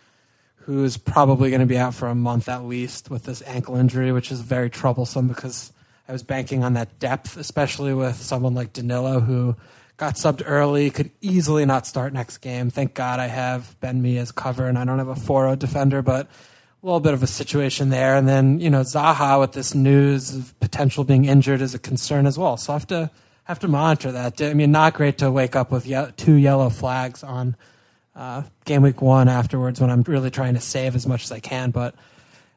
who's 0.66 0.98
probably 0.98 1.50
going 1.50 1.60
to 1.60 1.66
be 1.66 1.78
out 1.78 1.94
for 1.94 2.08
a 2.08 2.16
month 2.16 2.48
at 2.48 2.64
least 2.64 3.10
with 3.10 3.24
this 3.24 3.42
ankle 3.46 3.76
injury, 3.76 4.12
which 4.12 4.32
is 4.32 4.42
very 4.42 4.70
troublesome 4.70 5.28
because 5.28 5.74
I 6.08 6.12
was 6.12 6.24
banking 6.24 6.64
on 6.64 6.74
that 6.74 7.00
depth, 7.00 7.38
especially 7.38 7.94
with 7.94 8.16
someone 8.16 8.54
like 8.54 8.74
Danilo 8.74 9.20
who 9.20 9.56
got 9.98 10.16
subbed 10.16 10.42
early, 10.46 10.90
could 10.90 11.12
easily 11.22 11.66
not 11.66 11.86
start 11.86 12.14
next 12.14 12.38
game. 12.40 12.70
Thank 12.70 12.94
God 12.94 13.20
I 13.20 13.28
have 13.28 13.80
Ben 13.80 14.02
Mee 14.02 14.18
as 14.18 14.32
cover 14.32 14.68
and 14.68 14.78
I 14.78 14.86
don't 14.86 15.00
have 15.00 15.08
a 15.08 15.16
4 15.16 15.56
defender, 15.56 16.02
but 16.02 16.28
a 16.28 16.86
little 16.86 17.00
bit 17.00 17.14
of 17.14 17.24
a 17.24 17.28
situation 17.28 17.90
there. 17.90 18.16
And 18.16 18.28
then, 18.28 18.60
you 18.60 18.70
know, 18.70 18.82
Zaha 18.82 19.40
with 19.40 19.52
this 19.54 19.76
news 19.76 20.36
of 20.36 20.60
potential 20.60 21.04
being 21.04 21.26
injured 21.26 21.62
is 21.62 21.74
a 21.74 21.80
concern 21.80 22.26
as 22.26 22.38
well. 22.38 22.58
So 22.58 22.74
I 22.74 22.76
have 22.76 22.88
to 22.88 23.12
have 23.46 23.60
to 23.60 23.68
monitor 23.68 24.12
that. 24.12 24.42
I 24.42 24.54
mean, 24.54 24.72
not 24.72 24.94
great 24.94 25.18
to 25.20 25.30
wake 25.30 25.56
up 25.56 25.72
with 25.72 25.86
two 26.18 26.36
yellow 26.36 26.70
flags 26.70 27.24
on 27.24 27.56
uh, 28.16 28.44
game 28.66 28.82
week 28.82 29.02
one 29.02 29.28
afterwards 29.28 29.82
when 29.82 29.90
I'm 29.90 30.02
really 30.04 30.32
trying 30.32 30.54
to 30.56 30.62
save 30.62 30.96
as 30.96 31.08
much 31.08 31.24
as 31.24 31.32
I 31.32 31.40
can. 31.40 31.72
But 31.72 31.96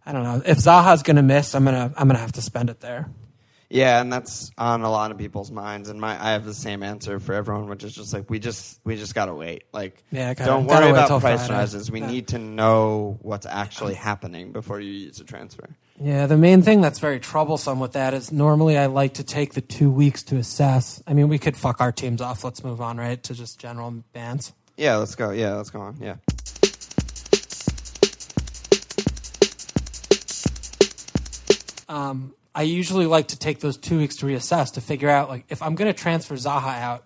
I 0.04 0.12
don't 0.12 0.22
know 0.22 0.42
if 0.44 0.58
Zaha's 0.58 1.02
going 1.02 1.16
to 1.16 1.22
miss. 1.22 1.54
I'm 1.54 1.64
gonna 1.64 1.92
I'm 1.96 2.06
gonna 2.08 2.18
have 2.18 2.32
to 2.32 2.42
spend 2.42 2.70
it 2.70 2.80
there. 2.80 3.08
Yeah, 3.68 4.00
and 4.00 4.12
that's 4.12 4.52
on 4.56 4.82
a 4.82 4.90
lot 4.90 5.10
of 5.10 5.18
people's 5.18 5.50
minds. 5.50 5.88
And 5.88 6.00
my, 6.00 6.12
I 6.24 6.30
have 6.30 6.44
the 6.44 6.54
same 6.54 6.84
answer 6.84 7.18
for 7.18 7.32
everyone, 7.34 7.68
which 7.68 7.82
is 7.82 7.92
just 7.92 8.12
like 8.12 8.30
we 8.30 8.38
just 8.38 8.78
we 8.84 8.94
just 8.94 9.12
gotta 9.12 9.34
wait. 9.34 9.64
Like, 9.72 10.04
Yeah, 10.12 10.34
gotta- 10.34 10.48
don't 10.50 10.66
worry 10.66 10.90
about 10.90 11.08
price 11.20 11.46
Friday. 11.48 11.52
rises. 11.54 11.90
We 11.90 11.98
Yeah. 12.00 12.06
need 12.12 12.28
to 12.28 12.38
know 12.38 13.18
what's 13.22 13.44
actually 13.44 13.94
happening 13.94 14.52
before 14.52 14.78
you 14.78 14.92
use 14.92 15.18
a 15.20 15.24
transfer. 15.24 15.68
Yeah, 16.00 16.26
the 16.26 16.36
main 16.36 16.62
thing 16.62 16.80
that's 16.80 17.00
very 17.00 17.18
troublesome 17.18 17.80
with 17.80 17.94
that 17.94 18.14
is 18.14 18.30
normally 18.30 18.78
I 18.78 18.86
like 18.86 19.14
to 19.14 19.24
take 19.24 19.54
the 19.54 19.62
two 19.62 19.90
weeks 19.90 20.22
to 20.24 20.36
assess. 20.36 21.02
I 21.06 21.14
mean, 21.14 21.26
we 21.28 21.38
could 21.40 21.56
fuck 21.56 21.80
our 21.80 21.90
teams 21.90 22.20
off. 22.20 22.44
Let's 22.44 22.62
move 22.62 22.80
on, 22.80 22.98
right, 22.98 23.20
to 23.24 23.34
just 23.34 23.58
general 23.58 23.90
bans. 24.12 24.52
Yeah, 24.76 24.96
let's 24.96 25.14
go. 25.14 25.30
Yeah, 25.30 25.54
let's 25.54 25.70
go 25.70 25.80
on. 25.80 25.96
Yeah. 26.00 26.16
um, 31.88 32.34
I 32.54 32.62
usually 32.62 33.06
like 33.06 33.28
to 33.28 33.38
take 33.38 33.60
those 33.60 33.76
two 33.76 33.98
weeks 33.98 34.16
to 34.16 34.26
reassess 34.26 34.72
to 34.74 34.80
figure 34.80 35.08
out 35.08 35.28
like 35.28 35.44
if 35.48 35.62
I'm 35.62 35.74
going 35.74 35.92
to 35.92 35.98
transfer 35.98 36.34
Zaha 36.34 36.80
out, 36.80 37.04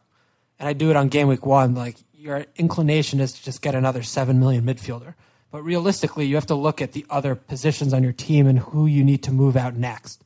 and 0.58 0.68
I 0.68 0.72
do 0.72 0.90
it 0.90 0.96
on 0.96 1.08
game 1.08 1.28
week 1.28 1.46
one, 1.46 1.74
like 1.74 1.96
your 2.14 2.46
inclination 2.56 3.20
is 3.20 3.32
to 3.32 3.42
just 3.42 3.62
get 3.62 3.74
another 3.74 4.02
seven 4.02 4.38
million 4.40 4.64
midfielder. 4.64 5.14
But 5.50 5.62
realistically, 5.62 6.26
you 6.26 6.36
have 6.36 6.46
to 6.46 6.54
look 6.54 6.80
at 6.80 6.92
the 6.92 7.04
other 7.10 7.34
positions 7.34 7.92
on 7.92 8.02
your 8.02 8.12
team 8.12 8.46
and 8.46 8.58
who 8.58 8.86
you 8.86 9.02
need 9.02 9.22
to 9.24 9.32
move 9.32 9.56
out 9.56 9.74
next, 9.74 10.22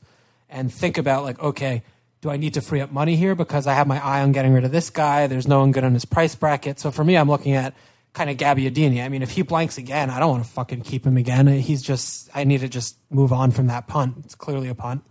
and 0.49 0.71
think 0.73 0.97
about 0.97 1.23
like, 1.23 1.39
okay, 1.41 1.83
do 2.25 2.31
I 2.31 2.37
need 2.37 2.55
to 2.55 2.61
free 2.61 2.81
up 2.81 2.91
money 2.91 3.15
here 3.15 3.35
because 3.35 3.67
I 3.67 3.75
have 3.75 3.85
my 3.85 4.03
eye 4.03 4.23
on 4.23 4.31
getting 4.31 4.51
rid 4.51 4.63
of 4.63 4.71
this 4.71 4.89
guy? 4.89 5.27
There's 5.27 5.47
no 5.47 5.59
one 5.59 5.71
good 5.71 5.83
on 5.83 5.93
his 5.93 6.05
price 6.05 6.33
bracket. 6.33 6.79
So 6.79 6.89
for 6.89 7.03
me, 7.03 7.15
I'm 7.15 7.29
looking 7.29 7.53
at 7.53 7.75
kind 8.13 8.31
of 8.31 8.37
Gabbiadini. 8.37 9.05
I 9.05 9.09
mean, 9.09 9.21
if 9.21 9.29
he 9.29 9.43
blanks 9.43 9.77
again, 9.77 10.09
I 10.09 10.17
don't 10.17 10.31
want 10.31 10.43
to 10.43 10.49
fucking 10.49 10.81
keep 10.81 11.05
him 11.05 11.17
again. 11.17 11.45
He's 11.45 11.83
just, 11.83 12.31
I 12.33 12.43
need 12.43 12.61
to 12.61 12.67
just 12.67 12.97
move 13.11 13.31
on 13.31 13.51
from 13.51 13.67
that 13.67 13.85
punt. 13.85 14.15
It's 14.23 14.33
clearly 14.33 14.69
a 14.69 14.73
punt. 14.73 15.03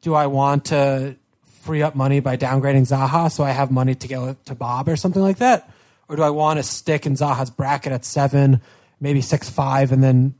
Do 0.00 0.14
I 0.14 0.26
want 0.26 0.64
to 0.66 1.14
free 1.60 1.80
up 1.80 1.94
money 1.94 2.18
by 2.18 2.36
downgrading 2.36 2.88
Zaha 2.88 3.30
so 3.30 3.44
I 3.44 3.50
have 3.50 3.70
money 3.70 3.94
to 3.94 4.08
go 4.08 4.36
to 4.46 4.54
Bob 4.56 4.88
or 4.88 4.96
something 4.96 5.22
like 5.22 5.38
that? 5.38 5.70
Or 6.08 6.16
do 6.16 6.22
I 6.22 6.30
want 6.30 6.58
to 6.58 6.64
stick 6.64 7.06
in 7.06 7.14
Zaha's 7.14 7.50
bracket 7.50 7.92
at 7.92 8.04
seven, 8.04 8.62
maybe 9.00 9.20
six 9.20 9.48
five, 9.48 9.92
and 9.92 10.02
then 10.02 10.34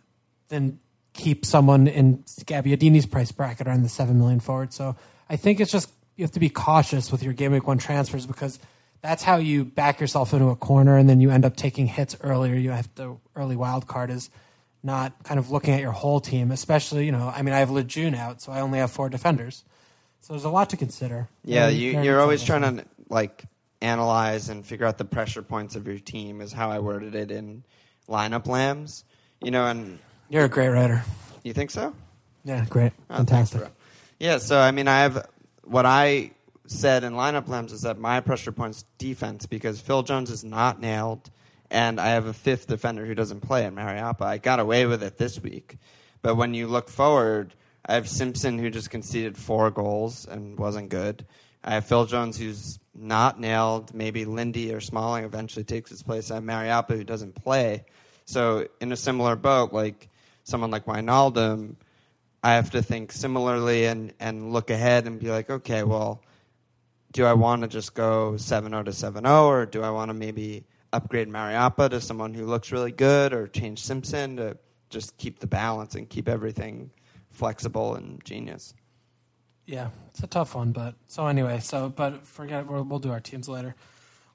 then 0.49 0.81
keep 1.13 1.47
someone 1.47 1.87
in 1.87 2.25
Gabbiadini's 2.25 3.07
price 3.07 3.31
bracket 3.31 3.69
around 3.69 3.85
the 3.85 3.89
seven 3.89 4.19
million 4.19 4.41
forward? 4.41 4.73
So 4.73 4.97
I 5.31 5.37
think 5.37 5.61
it's 5.61 5.71
just 5.71 5.93
you 6.19 6.25
have 6.25 6.33
to 6.33 6.41
be 6.41 6.51
cautious 6.51 7.13
with 7.13 7.23
your 7.23 7.33
game 7.33 7.53
week 7.53 7.67
one 7.67 7.79
transfers 7.79 8.27
because 8.27 8.59
that's 9.01 9.23
how 9.23 9.37
you 9.37 9.65
back 9.65 10.01
yourself 10.01 10.33
into 10.35 10.49
a 10.49 10.57
corner 10.57 10.97
and 10.99 11.09
then 11.09 11.21
you 11.21 11.31
end 11.31 11.45
up 11.45 11.55
taking 11.55 11.87
hits 11.87 12.17
earlier. 12.21 12.57
You 12.57 12.71
have 12.73 12.93
the 12.97 13.17
early 13.37 13.55
wild 13.55 13.87
card 13.87 14.11
is 14.11 14.29
not 14.83 15.23
kind 15.23 15.39
of 15.39 15.53
looking 15.53 15.75
at 15.75 15.81
your 15.81 15.93
whole 15.93 16.21
team, 16.21 16.51
especially, 16.51 17.07
you 17.07 17.13
know, 17.13 17.33
I 17.35 17.43
mean, 17.43 17.55
I 17.55 17.59
have 17.61 17.71
Lejeune 17.71 18.17
out, 18.17 18.43
so 18.43 18.51
I 18.51 18.61
only 18.61 18.81
have 18.81 18.91
four 18.91 19.09
defenders. 19.09 19.63
So 20.21 20.33
there's 20.33 20.45
a 20.45 20.51
lot 20.51 20.71
to 20.71 20.77
consider. 20.77 21.29
Yeah, 21.45 21.69
you, 21.69 22.03
you're 22.03 22.21
always 22.21 22.43
trying 22.43 22.63
to 22.63 22.85
like 23.09 23.45
analyze 23.81 24.49
and 24.49 24.67
figure 24.67 24.87
out 24.87 24.99
the 24.99 25.05
pressure 25.05 25.43
points 25.43 25.77
of 25.77 25.87
your 25.87 26.01
team. 26.01 26.41
Is 26.41 26.53
how 26.53 26.69
I 26.71 26.81
worded 26.81 27.15
it 27.15 27.31
in 27.31 27.63
lineup 28.09 28.49
lambs. 28.49 29.05
You 29.41 29.53
know, 29.53 29.67
and 29.67 30.01
You're 30.29 30.47
a 30.47 30.49
great 30.49 30.69
writer. 30.71 31.05
you 31.45 31.53
think 31.53 31.71
so? 31.71 31.95
Yeah, 32.45 32.65
great. 32.69 32.93
Oh, 33.09 33.19
Fantastic. 33.19 33.69
Yeah, 34.19 34.39
so 34.39 34.59
I 34.59 34.73
mean, 34.73 34.89
I 34.89 35.01
have 35.03 35.29
what 35.69 35.87
I 35.87 36.33
said 36.67 37.05
in 37.05 37.15
lineup 37.15 37.49
lambs 37.49 37.73
is 37.73 37.83
that 37.83 37.99
my 37.99 38.21
pressure 38.21 38.53
points 38.53 38.85
defense 38.99 39.47
because 39.47 39.81
Phil 39.81 40.03
Jones 40.03 40.31
is 40.31 40.45
not 40.45 40.81
nailed, 40.81 41.31
and 41.71 42.01
I 42.01 42.09
have 42.09 42.27
a 42.27 42.33
fifth 42.33 42.67
defender 42.67 43.05
who 43.07 43.15
doesn't 43.15 43.41
play 43.41 43.65
at 43.65 43.75
Mariappa. 43.75 44.23
I 44.23 44.39
got 44.39 44.61
away 44.61 44.87
with 44.87 45.03
it 45.03 45.19
this 45.19 45.41
week, 45.41 45.79
but 46.23 46.37
when 46.37 46.55
you 46.55 46.67
look 46.67 46.89
forward, 46.89 47.55
I 47.87 47.95
have 47.95 48.09
Simpson 48.09 48.59
who 48.59 48.71
just 48.71 48.91
conceded 48.91 49.37
four 49.37 49.71
goals 49.71 50.27
and 50.27 50.59
wasn't 50.59 50.91
good. 50.91 51.25
I 51.65 51.75
have 51.75 51.87
Phil 51.87 52.07
Jones 52.07 52.39
who's 52.39 52.79
not 52.95 53.41
nailed. 53.41 53.95
Maybe 53.95 54.25
Lindy 54.25 54.75
or 54.75 54.81
Smalling 54.81 55.25
eventually 55.25 55.65
takes 55.65 55.91
his 55.91 56.03
place. 56.03 56.31
I 56.31 56.37
have 56.37 56.45
Mariappa 56.45 56.97
who 56.97 57.05
doesn't 57.05 57.35
play. 57.35 57.85
So 58.25 58.69
in 58.81 58.93
a 58.93 58.97
similar 58.97 59.37
boat, 59.37 59.73
like 59.73 60.09
someone 60.45 60.71
like 60.71 60.85
Wijnaldum, 60.85 61.77
I 62.43 62.55
have 62.55 62.71
to 62.71 62.83
think 62.83 63.13
similarly 63.13 63.87
and, 63.87 64.13
and 64.21 64.53
look 64.53 64.71
ahead 64.71 65.07
and 65.07 65.19
be 65.19 65.29
like, 65.29 65.51
okay, 65.51 65.83
well, 65.83 66.23
do 67.13 67.25
I 67.25 67.33
want 67.33 67.63
to 67.63 67.69
just 67.69 67.95
go 67.95 68.33
7-0 68.33 68.85
to 68.85 68.91
7-0 68.91 69.45
or 69.45 69.67
do 69.67 69.83
I 69.83 69.91
want 69.91 70.11
to 70.11 70.15
maybe 70.15 70.65
upgrade 70.93 71.29
Mariappa 71.29 71.91
to 71.91 72.01
someone 72.01 72.35
who 72.35 72.47
looks 72.47 72.71
really 72.71 72.93
good 72.93 73.33
or 73.33 73.49
change 73.49 73.83
Simpson 73.83 74.37
to 74.37 74.57
just 74.91 75.17
keep 75.17 75.41
the 75.41 75.47
balance 75.47 75.95
and 75.95 76.09
keep 76.09 76.29
everything 76.29 76.91
flexible 77.31 77.95
and 77.95 78.25
genius? 78.25 78.75
Yeah, 79.67 79.91
it's 80.09 80.23
a 80.23 80.27
tough 80.27 80.55
one, 80.55 80.73
but 80.73 80.95
so 81.09 81.27
anyway, 81.27 81.61
so 81.61 81.91
but 81.91 82.27
forget 82.27 82.67
we'll, 82.67 82.85
we'll 82.85 82.99
do 82.99 83.11
our 83.11 83.21
teams 83.21 83.49
later. 83.49 83.75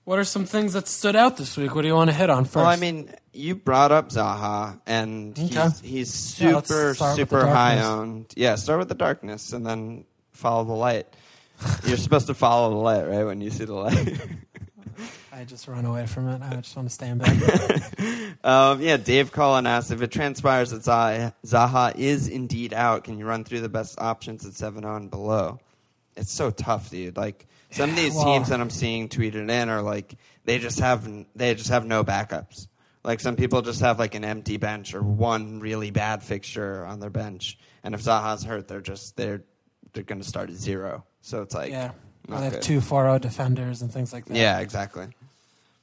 What 0.06 0.20
are 0.20 0.24
some 0.26 0.46
things 0.46 0.74
that 0.74 0.88
stood 0.88 1.16
out 1.16 1.38
this 1.38 1.56
week? 1.56 1.76
What 1.76 1.84
do 1.84 1.88
you 1.88 1.96
want 1.96 2.10
to 2.10 2.16
hit 2.16 2.30
on 2.30 2.44
first? 2.44 2.58
Well, 2.58 2.66
I 2.66 2.76
mean, 2.76 3.10
you 3.32 3.56
brought 3.56 3.92
up 3.94 4.10
Zaha, 4.10 4.80
and 4.86 5.38
Okay. 5.38 5.48
he's, 5.48 5.80
he's 5.80 6.14
super, 6.14 6.94
the 6.94 7.14
super 7.16 7.48
high 7.48 7.80
owned. 7.82 8.34
Yeah, 8.36 8.56
start 8.56 8.80
with 8.80 8.90
the 8.90 8.96
darkness 8.96 9.54
and 9.54 9.66
then 9.66 10.04
follow 10.32 10.66
the 10.66 10.74
light. 10.74 11.08
You're 11.86 11.98
supposed 11.98 12.28
to 12.28 12.34
follow 12.34 12.70
the 12.72 12.76
light, 12.76 13.04
right? 13.08 13.24
When 13.24 13.40
you 13.40 13.50
see 13.50 13.64
the 13.64 13.74
light. 13.74 14.20
I 15.32 15.46
just 15.46 15.68
run 15.68 15.86
away 15.86 16.06
from 16.06 16.28
it. 16.28 16.42
I 16.42 16.58
just 16.58 16.76
want 16.76 16.88
to 16.90 16.94
stand 16.94 17.20
back. 17.22 17.34
um, 18.44 18.82
yeah, 18.82 18.98
Dave 18.98 19.32
Cullen 19.32 19.66
asked 19.66 19.92
if 19.92 20.02
it 20.02 20.12
transpires 20.12 20.70
that 20.72 20.82
Zaha, 20.84 21.34
Zaha 21.46 21.96
is 21.98 22.28
indeed 22.28 22.74
out. 22.74 23.06
Can 23.06 23.18
you 23.18 23.26
run 23.26 23.44
through 23.44 23.62
the 23.62 23.70
best 23.70 24.00
options 24.00 24.46
at 24.46 24.54
seven 24.54 24.86
on 24.86 25.08
below? 25.08 25.60
It's 26.16 26.32
so 26.32 26.52
tough, 26.52 26.92
dude. 26.92 27.18
Like 27.18 27.48
some 27.74 27.90
of 27.90 27.96
these 27.96 28.14
well- 28.14 28.26
teams 28.26 28.50
that 28.50 28.60
I'm 28.60 28.70
seeing 28.70 29.10
tweeted 29.10 29.50
in 29.50 29.70
are 29.70 29.82
like 29.82 30.16
they 30.46 30.60
just 30.60 30.80
have 30.80 31.08
they 31.36 31.56
just 31.56 31.70
have 31.70 31.86
no 31.86 32.04
backups. 32.04 32.68
Like 33.04 33.20
some 33.20 33.36
people 33.36 33.62
just 33.62 33.82
have 33.82 34.00
like 34.00 34.16
an 34.16 34.24
empty 34.24 34.58
bench 34.58 34.94
or 34.94 35.02
one 35.02 35.60
really 35.60 35.92
bad 35.92 36.24
fixture 36.24 36.86
on 36.86 37.00
their 37.00 37.10
bench, 37.10 37.58
and 37.84 37.94
if 37.94 38.02
Zaha's 38.02 38.44
hurt, 38.44 38.68
they're 38.68 38.80
just 38.82 39.18
they're 39.18 39.44
they're 39.94 40.04
going 40.04 40.22
to 40.22 40.28
start 40.28 40.50
at 40.50 40.56
zero. 40.56 41.04
So 41.22 41.42
it's 41.42 41.54
like 41.54 41.72
yeah, 41.72 41.92
not 42.28 42.38
they 42.40 42.44
have 42.46 42.54
good. 42.54 42.62
two 42.62 42.80
4-0 42.80 43.22
defenders 43.22 43.82
and 43.82 43.92
things 43.92 44.14
like 44.14 44.26
that. 44.26 44.36
Yeah, 44.36 44.60
exactly. 44.60 45.08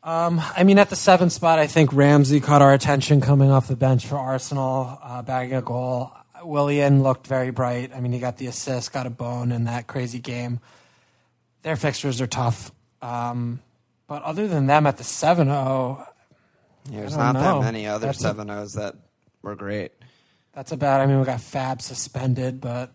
Um, 0.02 0.40
I 0.56 0.64
mean, 0.64 0.78
at 0.78 0.88
the 0.88 0.96
seventh 0.96 1.32
spot, 1.32 1.58
I 1.58 1.66
think 1.66 1.92
Ramsey 1.92 2.40
caught 2.40 2.62
our 2.62 2.72
attention 2.72 3.20
coming 3.20 3.50
off 3.50 3.68
the 3.68 3.76
bench 3.76 4.06
for 4.06 4.16
Arsenal, 4.16 4.98
uh, 5.02 5.22
bagging 5.22 5.56
a 5.56 5.62
goal. 5.62 6.10
Willian 6.42 7.02
looked 7.02 7.26
very 7.26 7.50
bright. 7.50 7.92
I 7.94 8.00
mean, 8.00 8.12
he 8.12 8.18
got 8.18 8.38
the 8.38 8.46
assist, 8.46 8.92
got 8.92 9.06
a 9.06 9.10
bone 9.10 9.52
in 9.52 9.64
that 9.64 9.86
crazy 9.86 10.18
game. 10.18 10.60
Their 11.62 11.76
fixtures 11.76 12.20
are 12.20 12.26
tough. 12.26 12.72
Um, 13.02 13.60
but 14.06 14.22
other 14.22 14.48
than 14.48 14.66
them 14.66 14.86
at 14.86 14.96
the 14.96 15.04
7 15.04 15.46
0, 15.46 16.06
There's 16.86 17.16
not 17.16 17.32
know. 17.32 17.60
that 17.60 17.64
many 17.64 17.86
other 17.86 18.12
seven 18.12 18.50
O's 18.50 18.72
that 18.74 18.94
were 19.42 19.54
great. 19.54 19.92
that's 20.52 20.72
about, 20.72 21.00
I 21.00 21.06
mean, 21.06 21.18
we 21.18 21.24
got 21.24 21.40
Fab 21.40 21.80
suspended, 21.80 22.60
but 22.60 22.92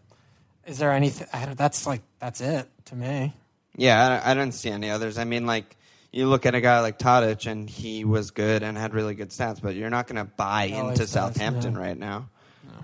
Is 0.65 0.77
there 0.77 0.91
anything? 0.91 1.27
That's 1.55 1.87
like 1.87 2.01
that's 2.19 2.41
it 2.41 2.67
to 2.85 2.95
me. 2.95 3.33
Yeah, 3.77 4.05
I 4.05 4.09
don't, 4.09 4.27
I 4.27 4.33
don't 4.33 4.51
see 4.51 4.69
any 4.69 4.89
others. 4.89 5.17
I 5.17 5.23
mean, 5.23 5.45
like 5.45 5.77
you 6.11 6.27
look 6.27 6.45
at 6.45 6.55
a 6.55 6.61
guy 6.61 6.79
like 6.79 6.97
Tadic, 6.97 7.49
and 7.49 7.69
he 7.69 8.05
was 8.05 8.31
good 8.31 8.63
and 8.63 8.77
had 8.77 8.93
really 8.93 9.15
good 9.15 9.29
stats, 9.29 9.61
but 9.61 9.75
you're 9.75 9.89
not 9.89 10.07
going 10.07 10.15
to 10.15 10.31
buy 10.31 10.65
into 10.65 10.99
does, 10.99 11.11
Southampton 11.11 11.73
yeah. 11.73 11.79
right 11.79 11.97
now. 11.97 12.29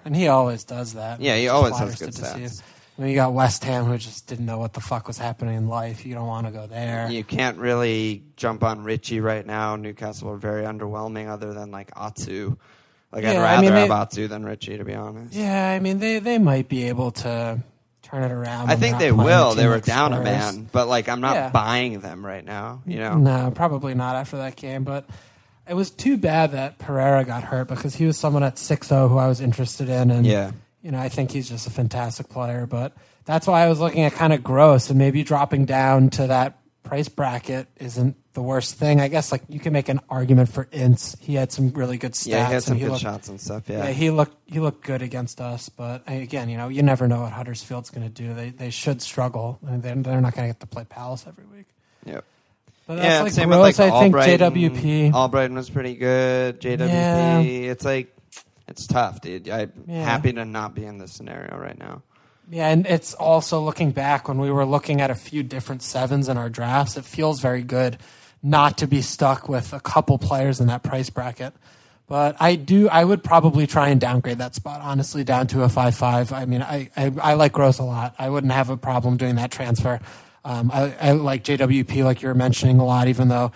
And 0.03 0.15
he 0.15 0.27
always 0.27 0.63
does 0.63 0.93
that. 0.93 1.21
Yeah, 1.21 1.37
he 1.37 1.47
always 1.47 1.77
has 1.77 1.95
good 1.95 2.09
stats. 2.09 2.61
You 3.07 3.15
got 3.15 3.33
West 3.33 3.63
Ham 3.63 3.85
who 3.85 3.97
just 3.97 4.27
didn't 4.27 4.45
know 4.45 4.57
what 4.59 4.73
the 4.73 4.81
fuck 4.81 5.07
was 5.07 5.17
happening 5.17 5.55
in 5.55 5.67
life. 5.67 6.05
You 6.05 6.13
don't 6.15 6.27
want 6.27 6.47
to 6.47 6.51
go 6.53 6.67
there. 6.67 7.09
You 7.09 7.23
can't 7.23 7.57
really 7.57 8.23
jump 8.35 8.63
on 8.63 8.83
Ritchie 8.83 9.19
right 9.19 9.45
now. 9.45 9.75
Newcastle 9.75 10.29
are 10.29 10.37
very 10.37 10.63
underwhelming, 10.63 11.27
other 11.29 11.53
than 11.53 11.71
like 11.71 11.91
Atsu. 11.95 12.55
Like 13.11 13.25
I'd 13.25 13.33
Yeah, 13.33 13.39
I 13.39 13.43
rather 13.43 13.61
mean, 13.63 13.73
they- 13.73 13.81
have 13.81 13.91
Atsu 13.91 14.27
than 14.27 14.45
Ritchie, 14.45 14.77
to 14.77 14.85
be 14.85 14.93
honest. 14.95 15.33
Yeah, 15.33 15.69
I 15.71 15.79
mean 15.79 15.99
they 15.99 16.19
they 16.19 16.37
might 16.37 16.67
be 16.69 16.87
able 16.89 17.11
to 17.11 17.59
turn 18.03 18.23
it 18.23 18.31
around. 18.31 18.69
I 18.69 18.73
when 18.73 18.79
think 18.79 18.99
they're 18.99 19.11
they 19.11 19.15
not 19.17 19.23
playing 19.23 19.37
a 19.39 19.41
will. 19.43 19.49
team 19.51 19.57
They 19.57 19.67
were 19.67 19.73
like 19.75 19.85
down 19.85 20.13
a 20.13 20.15
Spurs. 20.17 20.25
man, 20.25 20.69
but 20.71 20.87
like 20.87 21.09
I'm 21.09 21.21
not 21.21 21.35
Yeah. 21.35 21.49
buying 21.49 21.99
them 21.99 22.25
right 22.25 22.43
now. 22.43 22.81
You 22.85 22.99
know, 22.99 23.17
No, 23.17 23.51
probably 23.53 23.93
not 23.95 24.15
after 24.15 24.37
that 24.37 24.55
game. 24.55 24.83
But 24.83 25.05
it 25.67 25.73
was 25.73 25.91
too 25.91 26.17
bad 26.17 26.51
that 26.53 26.79
Pereyra 26.79 27.25
got 27.25 27.43
hurt 27.43 27.67
because 27.67 27.95
he 27.95 28.05
was 28.05 28.17
someone 28.17 28.43
at 28.43 28.55
6-0 28.57 29.09
who 29.09 29.17
I 29.17 29.27
was 29.27 29.39
interested 29.41 29.87
in, 29.89 30.09
and 30.11 30.25
Yeah. 30.25 30.51
You 30.81 30.91
know 30.91 30.99
I 30.99 31.09
think 31.09 31.31
he's 31.31 31.49
just 31.49 31.67
a 31.67 31.69
fantastic 31.69 32.29
player. 32.29 32.65
But 32.65 32.93
that's 33.25 33.47
why 33.47 33.63
I 33.63 33.69
was 33.69 33.79
looking 33.79 34.03
at 34.03 34.13
kind 34.13 34.33
of 34.33 34.43
Gross, 34.43 34.89
and 34.89 34.97
maybe 34.99 35.23
dropping 35.23 35.65
down 35.65 36.09
to 36.11 36.27
that 36.27 36.57
price 36.83 37.07
bracket 37.07 37.67
isn't 37.77 38.17
the 38.33 38.41
worst 38.41 38.75
thing. 38.75 38.99
I 38.99 39.07
guess 39.07 39.31
like 39.31 39.43
you 39.49 39.59
can 39.59 39.73
make 39.73 39.89
an 39.89 39.99
argument 40.09 40.49
for 40.49 40.67
Ince. 40.71 41.15
He 41.19 41.35
had 41.35 41.51
some 41.51 41.69
really 41.71 41.97
good 41.97 42.13
stats. 42.13 42.27
yeah, 42.27 42.47
he 42.47 42.53
had 42.53 42.63
some 42.63 42.77
he 42.77 42.83
good 42.83 42.91
looked, 42.91 43.01
shots 43.03 43.27
and 43.27 43.39
stuff. 43.39 43.69
Yeah, 43.69 43.85
Yeah, 43.85 43.91
he 43.91 44.09
looked 44.09 44.35
he 44.45 44.59
looked 44.59 44.83
good 44.85 45.01
against 45.01 45.39
us, 45.41 45.69
but 45.69 46.03
again, 46.07 46.49
you 46.49 46.57
know, 46.57 46.67
you 46.69 46.81
never 46.81 47.07
know 47.07 47.21
what 47.21 47.31
Huddersfield's 47.33 47.89
going 47.89 48.03
to 48.03 48.09
do. 48.13 48.33
They 48.33 48.49
they 48.49 48.69
should 48.69 49.01
struggle. 49.01 49.59
I 49.67 49.71
mean, 49.71 49.81
they're, 49.81 49.95
they're 49.95 50.21
not 50.21 50.33
going 50.33 50.47
to 50.47 50.53
get 50.53 50.59
to 50.61 50.67
play 50.67 50.85
Palace 50.85 51.25
every 51.27 51.45
week. 51.45 51.67
yep. 52.05 52.23
But 52.87 52.95
that's 52.95 53.05
Yeah, 53.07 53.21
like 53.21 53.31
same 53.33 53.49
Gross. 53.49 53.77
with 53.77 53.79
like 53.79 53.91
I 53.93 53.99
think. 53.99 54.15
JWP. 54.15 55.11
Albrighton 55.11 55.53
was 55.53 55.69
pretty 55.69 55.95
good. 55.95 56.59
JWP. 56.59 56.87
Yeah. 56.89 57.39
It's 57.41 57.85
like 57.85 58.15
it's 58.71 58.87
tough, 58.87 59.21
dude. 59.21 59.47
I'm 59.49 59.71
Yeah. 59.87 60.03
happy 60.03 60.33
to 60.33 60.45
not 60.45 60.73
be 60.73 60.85
in 60.85 60.97
this 60.97 61.11
scenario 61.13 61.57
right 61.57 61.77
now. 61.77 62.01
Yeah, 62.49 62.69
and 62.69 62.85
it's 62.87 63.13
also 63.13 63.61
looking 63.61 63.91
back 63.91 64.27
when 64.27 64.39
we 64.39 64.49
were 64.51 64.65
looking 64.65 64.99
at 65.01 65.11
a 65.11 65.15
few 65.15 65.43
different 65.43 65.83
sevens 65.83 66.27
in 66.27 66.37
our 66.37 66.49
drafts. 66.49 66.97
It 66.97 67.05
feels 67.05 67.39
very 67.39 67.61
good 67.61 67.97
not 68.41 68.77
to 68.79 68.87
be 68.87 69.01
stuck 69.01 69.47
with 69.47 69.71
a 69.73 69.79
couple 69.79 70.17
players 70.17 70.59
in 70.59 70.67
that 70.67 70.83
price 70.83 71.09
bracket. 71.09 71.53
But 72.07 72.35
I 72.41 72.55
do. 72.55 72.89
I 72.89 73.05
would 73.05 73.23
probably 73.23 73.67
try 73.67 73.89
and 73.89 74.01
downgrade 74.01 74.39
that 74.39 74.55
spot 74.55 74.81
honestly 74.81 75.23
down 75.23 75.47
to 75.47 75.63
a 75.63 75.69
five 75.69 75.95
five. 75.95 76.33
I 76.33 76.43
mean, 76.45 76.61
I, 76.61 76.89
I, 76.97 77.11
I 77.21 77.33
like 77.35 77.53
Gross 77.53 77.79
a 77.79 77.83
lot. 77.83 78.15
I 78.19 78.29
wouldn't 78.29 78.51
have 78.51 78.69
a 78.69 78.75
problem 78.75 79.15
doing 79.15 79.35
that 79.35 79.51
transfer. 79.51 79.99
Um, 80.43 80.71
I, 80.73 80.93
I 80.99 81.11
like 81.11 81.43
JWP 81.45 82.03
like 82.03 82.21
you 82.21 82.27
were 82.27 82.35
mentioning 82.35 82.79
a 82.79 82.85
lot, 82.85 83.07
even 83.07 83.27
though 83.29 83.51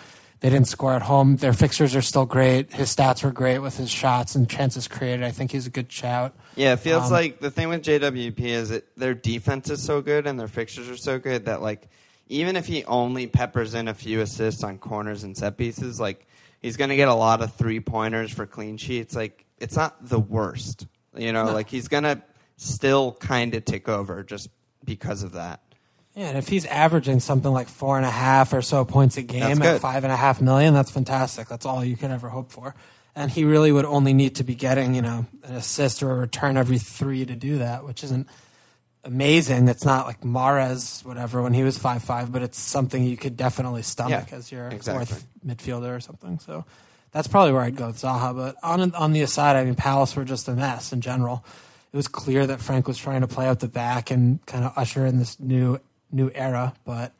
they 0.46 0.52
didn't 0.52 0.68
score 0.68 0.94
at 0.94 1.02
home. 1.02 1.38
Their 1.38 1.54
fixtures 1.54 1.96
are 1.96 2.04
still 2.04 2.28
great. 2.28 2.72
His 2.72 2.96
stats 2.96 3.24
were 3.24 3.32
great 3.32 3.58
with 3.58 3.78
his 3.78 3.90
shots 3.90 4.36
and 4.36 4.48
chances 4.48 4.88
created. 4.88 5.24
I 5.24 5.32
think 5.32 5.50
he's 5.50 5.66
a 5.66 5.72
good 5.72 5.92
shout. 5.92 6.36
Yeah, 6.56 6.74
it 6.74 6.82
feels 6.82 7.06
Um, 7.06 7.14
like 7.14 7.40
the 7.40 7.50
thing 7.50 7.68
with 7.68 7.82
JWP 7.82 8.40
is 8.42 8.70
that 8.70 8.96
their 8.96 9.16
defense 9.16 9.72
is 9.72 9.82
so 9.82 10.04
good 10.04 10.28
and 10.28 10.40
their 10.40 10.48
fixtures 10.48 10.88
are 10.88 10.98
so 10.98 11.18
good 11.18 11.46
that 11.46 11.64
like 11.64 11.88
even 12.28 12.56
if 12.58 12.68
he 12.68 12.86
only 12.86 13.26
peppers 13.26 13.74
in 13.74 13.88
a 13.88 13.96
few 13.96 14.22
assists 14.22 14.64
on 14.64 14.78
corners 14.78 15.24
and 15.24 15.36
set 15.36 15.58
pieces, 15.58 16.00
like 16.00 16.28
he's 16.62 16.78
going 16.78 16.92
to 16.92 16.96
get 16.96 17.08
a 17.08 17.16
lot 17.16 17.42
of 17.42 17.52
three 17.56 17.80
pointers 17.80 18.30
for 18.32 18.46
clean 18.46 18.78
sheets. 18.78 19.16
Like 19.16 19.48
it's 19.58 19.76
not 19.76 19.96
the 20.08 20.20
worst, 20.20 20.86
you 21.18 21.34
know. 21.34 21.46
No. 21.46 21.54
Like 21.54 21.72
he's 21.72 21.88
going 21.88 22.04
to 22.04 22.22
still 22.58 23.14
kind 23.14 23.56
of 23.56 23.66
take 23.66 23.90
over 23.90 24.22
just 24.22 24.50
because 24.84 25.24
of 25.24 25.32
that. 25.32 25.62
Yeah, 26.16 26.30
and 26.30 26.38
if 26.38 26.48
he's 26.48 26.66
averaging 26.66 27.20
something 27.20 27.52
like 27.52 27.68
four 27.68 27.98
and 27.98 28.06
a 28.06 28.12
half 28.12 28.54
or 28.54 28.62
so 28.62 28.86
points 28.86 29.18
a 29.18 29.22
game 29.22 29.62
at 29.62 29.82
five 29.82 30.04
and 30.06 30.14
a 30.14 30.16
half 30.16 30.42
million, 30.42 30.74
that's 30.74 30.90
fantastic. 30.90 31.50
That's 31.50 31.66
all 31.66 31.84
you 31.84 31.98
could 31.98 32.10
ever 32.12 32.30
hope 32.30 32.52
for. 32.52 32.74
And 33.16 33.30
he 33.30 33.44
really 33.44 33.72
would 33.72 33.86
only 33.86 34.14
need 34.14 34.36
to 34.38 34.44
be 34.44 34.56
getting, 34.56 34.94
you 34.96 35.02
know, 35.02 35.26
an 35.44 35.56
assist 35.56 36.02
or 36.04 36.12
a 36.12 36.16
return 36.16 36.56
every 36.58 36.78
three 36.78 37.26
to 37.26 37.36
do 37.36 37.58
that, 37.60 37.86
which 37.86 38.04
isn't 38.04 38.28
amazing. 39.04 39.68
It's 39.68 39.86
not 39.86 40.06
like 40.06 40.22
Mahrez, 40.22 41.06
whatever, 41.06 41.42
when 41.42 41.54
he 41.54 41.64
was 41.64 41.78
five 41.78 42.04
five, 42.04 42.32
but 42.32 42.42
it's 42.42 42.60
something 42.60 43.04
you 43.04 43.18
could 43.18 43.38
definitely 43.38 43.84
stomach 43.84 44.28
Yeah, 44.32 44.38
as 44.38 44.52
your 44.52 44.68
exactly. 44.70 45.06
fourth 45.06 45.28
midfielder 45.46 45.96
or 45.96 46.00
something. 46.00 46.40
So 46.40 46.66
that's 47.12 47.28
probably 47.28 47.54
where 47.54 47.62
I'd 47.62 47.76
go 47.76 47.88
with 47.88 47.98
Zaha. 47.98 48.36
But 48.36 48.56
on 48.64 48.94
on 48.96 49.14
the 49.14 49.22
aside, 49.22 49.56
I 49.56 49.64
mean, 49.64 49.76
Palace 49.76 50.16
were 50.16 50.26
just 50.26 50.48
a 50.48 50.54
mess 50.54 50.92
in 50.92 51.02
general. 51.02 51.46
It 51.94 51.98
was 51.98 52.08
clear 52.08 52.46
that 52.48 52.60
Frank 52.60 52.88
was 52.88 52.98
trying 52.98 53.22
to 53.22 53.28
play 53.28 53.48
out 53.48 53.60
the 53.62 53.70
back 53.70 54.12
and 54.12 54.46
kind 54.46 54.66
of 54.66 54.74
usher 54.78 55.06
in 55.06 55.20
this 55.20 55.40
new 55.40 55.80
new 56.16 56.32
era. 56.34 56.74
But 56.86 57.14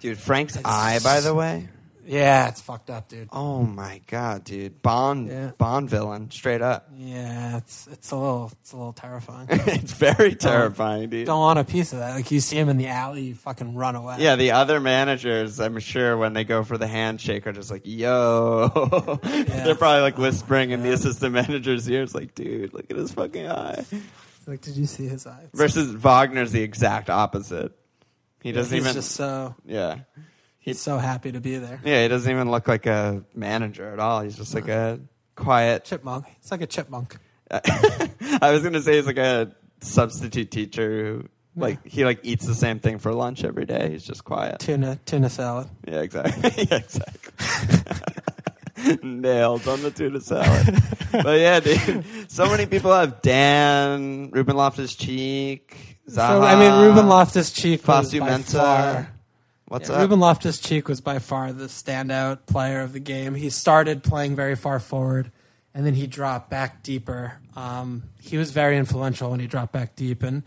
Dude, 0.00 0.18
Frank's 0.18 0.58
eye, 0.64 0.98
by 1.04 1.20
the 1.20 1.34
way. 1.34 1.68
yeah, 2.06 2.48
it's 2.48 2.60
fucked 2.62 2.88
up, 2.90 3.08
dude. 3.08 3.28
Oh 3.32 3.62
my 3.62 4.00
god, 4.06 4.44
dude. 4.44 4.80
Bond 4.82 5.28
Yeah. 5.28 5.50
Bond 5.58 5.88
villain, 5.90 6.30
straight 6.30 6.62
up. 6.62 6.88
Yeah, 6.96 7.58
it's 7.58 7.86
it's 7.92 8.10
a 8.10 8.16
little 8.16 8.50
it's 8.62 8.72
a 8.72 8.76
little 8.76 8.92
terrifying. 8.94 9.46
it's 9.50 9.92
very 9.92 10.34
terrifying, 10.34 11.10
dude. 11.10 11.26
Don't 11.26 11.38
want 11.40 11.58
a 11.58 11.64
piece 11.64 11.92
of 11.92 11.98
that. 12.00 12.14
Like 12.16 12.30
you 12.30 12.40
see 12.40 12.56
him 12.56 12.68
in 12.70 12.78
the 12.78 12.88
alley, 12.88 13.22
you 13.24 13.34
fucking 13.34 13.74
run 13.74 13.94
away. 13.94 14.16
Yeah, 14.18 14.36
the 14.36 14.52
other 14.52 14.80
managers, 14.80 15.60
I'm 15.60 15.78
sure, 15.78 16.16
when 16.16 16.32
they 16.32 16.44
go 16.44 16.64
for 16.64 16.78
the 16.78 16.88
handshake, 16.88 17.46
are 17.46 17.52
just 17.52 17.70
like, 17.70 17.82
"Yo." 17.84 18.68
They're 19.22 19.74
probably 19.74 20.00
like 20.02 20.16
whispering 20.18 20.70
in 20.70 20.82
the 20.82 20.92
assistant 20.92 21.34
manager's 21.34 21.88
ears, 21.88 22.14
like, 22.14 22.34
"Dude, 22.34 22.72
look 22.74 22.90
at 22.90 22.96
his 22.96 23.12
fucking 23.12 23.46
eye." 23.48 23.84
Like, 24.46 24.62
did 24.62 24.76
you 24.76 24.86
see 24.86 25.06
his 25.06 25.26
eyes? 25.26 25.48
Versus 25.54 25.92
Wagner's 25.94 26.50
the 26.50 26.62
exact 26.62 27.08
opposite. 27.10 27.72
He 28.42 28.52
doesn't 28.52 28.74
He's 28.74 28.84
even. 28.84 28.94
just 28.94 29.12
so 29.12 29.54
yeah, 29.66 30.00
he's 30.58 30.80
so 30.80 30.98
happy 30.98 31.32
to 31.32 31.40
be 31.40 31.56
there. 31.58 31.80
yeah. 31.84 32.02
He 32.02 32.08
doesn't 32.08 32.30
even 32.30 32.50
look 32.50 32.66
like 32.68 32.86
a 32.86 33.22
manager 33.34 33.92
at 33.92 33.98
all. 33.98 34.22
He's 34.22 34.36
just 34.36 34.54
like 34.54 34.68
a 34.68 35.00
quiet. 35.36 35.84
Chipmunk. 35.84 36.26
It's 36.38 36.50
like 36.50 36.62
a 36.62 36.66
chipmunk. 36.66 37.16
I 37.50 38.50
was 38.52 38.62
gonna 38.62 38.80
say 38.80 38.96
he's 38.96 39.06
like 39.06 39.18
a 39.18 39.52
substitute 39.80 40.50
teacher 40.50 40.88
who, 40.90 41.28
like, 41.56 41.84
he 41.86 42.04
like 42.04 42.20
eats 42.22 42.46
the 42.46 42.54
same 42.54 42.78
thing 42.78 42.98
for 42.98 43.12
lunch 43.12 43.42
every 43.44 43.64
day. 43.66 43.90
He's 43.90 44.04
just 44.04 44.24
quiet. 44.24 44.60
Tuna 44.60 44.98
tuna 45.04 45.28
salad. 45.28 45.68
Yeah, 45.86 46.00
exactly. 46.00 46.64
yeah, 46.70 46.76
exactly. 46.76 47.32
Nailed 49.02 49.68
on 49.68 49.82
the 49.82 49.90
tuna 49.90 50.20
salad. 50.20 50.82
but 51.12 51.38
yeah, 51.38 51.60
dude. 51.60 52.04
So 52.30 52.46
many 52.48 52.64
people 52.66 52.92
have 52.92 53.20
Dann, 53.20 54.30
Ruben 54.30 54.56
Loftus 54.56 54.94
Cheek, 54.96 55.98
Zaha. 56.10 56.28
So 56.28 56.42
I 56.42 56.56
mean, 56.58 56.86
Ruben 56.88 57.08
Loftus 57.08 57.50
Cheek 57.50 57.86
was 57.86 58.12
by 58.12 58.18
Mensah. 58.30 58.52
far. 58.52 59.10
What's 59.66 59.88
Yeah, 59.88 59.96
up? 59.96 60.00
Ruben 60.02 60.20
Loftus 60.20 60.58
Cheek 60.58 60.88
was 60.88 61.00
by 61.00 61.18
far 61.20 61.52
the 61.52 61.66
standout 61.66 62.46
player 62.46 62.80
of 62.80 62.92
the 62.92 63.00
game. 63.00 63.34
He 63.34 63.50
started 63.50 64.02
playing 64.02 64.34
very 64.34 64.56
far 64.56 64.80
forward, 64.80 65.30
and 65.74 65.86
then 65.86 65.94
he 65.94 66.06
dropped 66.08 66.50
back 66.50 66.82
deeper. 66.82 67.34
Um, 67.56 68.02
he 68.20 68.36
was 68.36 68.50
very 68.50 68.76
influential 68.76 69.30
when 69.30 69.40
he 69.40 69.46
dropped 69.46 69.72
back 69.72 69.94
deep, 69.94 70.22
and 70.24 70.42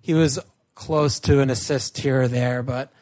he 0.00 0.14
was 0.14 0.38
close 0.76 1.18
to 1.20 1.40
an 1.40 1.50
assist 1.50 1.98
here 1.98 2.22
or 2.22 2.28
there. 2.28 2.62
But 2.62 2.92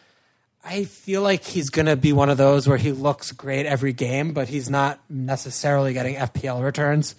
I 0.65 0.85
feel 0.85 1.21
like 1.21 1.45
he's 1.45 1.69
going 1.69 1.87
to 1.87 1.97
be 1.97 2.13
one 2.15 2.31
of 2.31 2.39
those 2.39 2.67
where 2.67 2.79
he 2.79 2.93
looks 2.93 3.31
great 3.33 3.67
every 3.67 3.93
game, 3.93 4.33
but 4.33 4.49
he's 4.49 4.71
not 4.71 4.99
necessarily 5.11 5.93
getting 5.93 6.15
FPL 6.17 6.65
returns. 6.65 7.15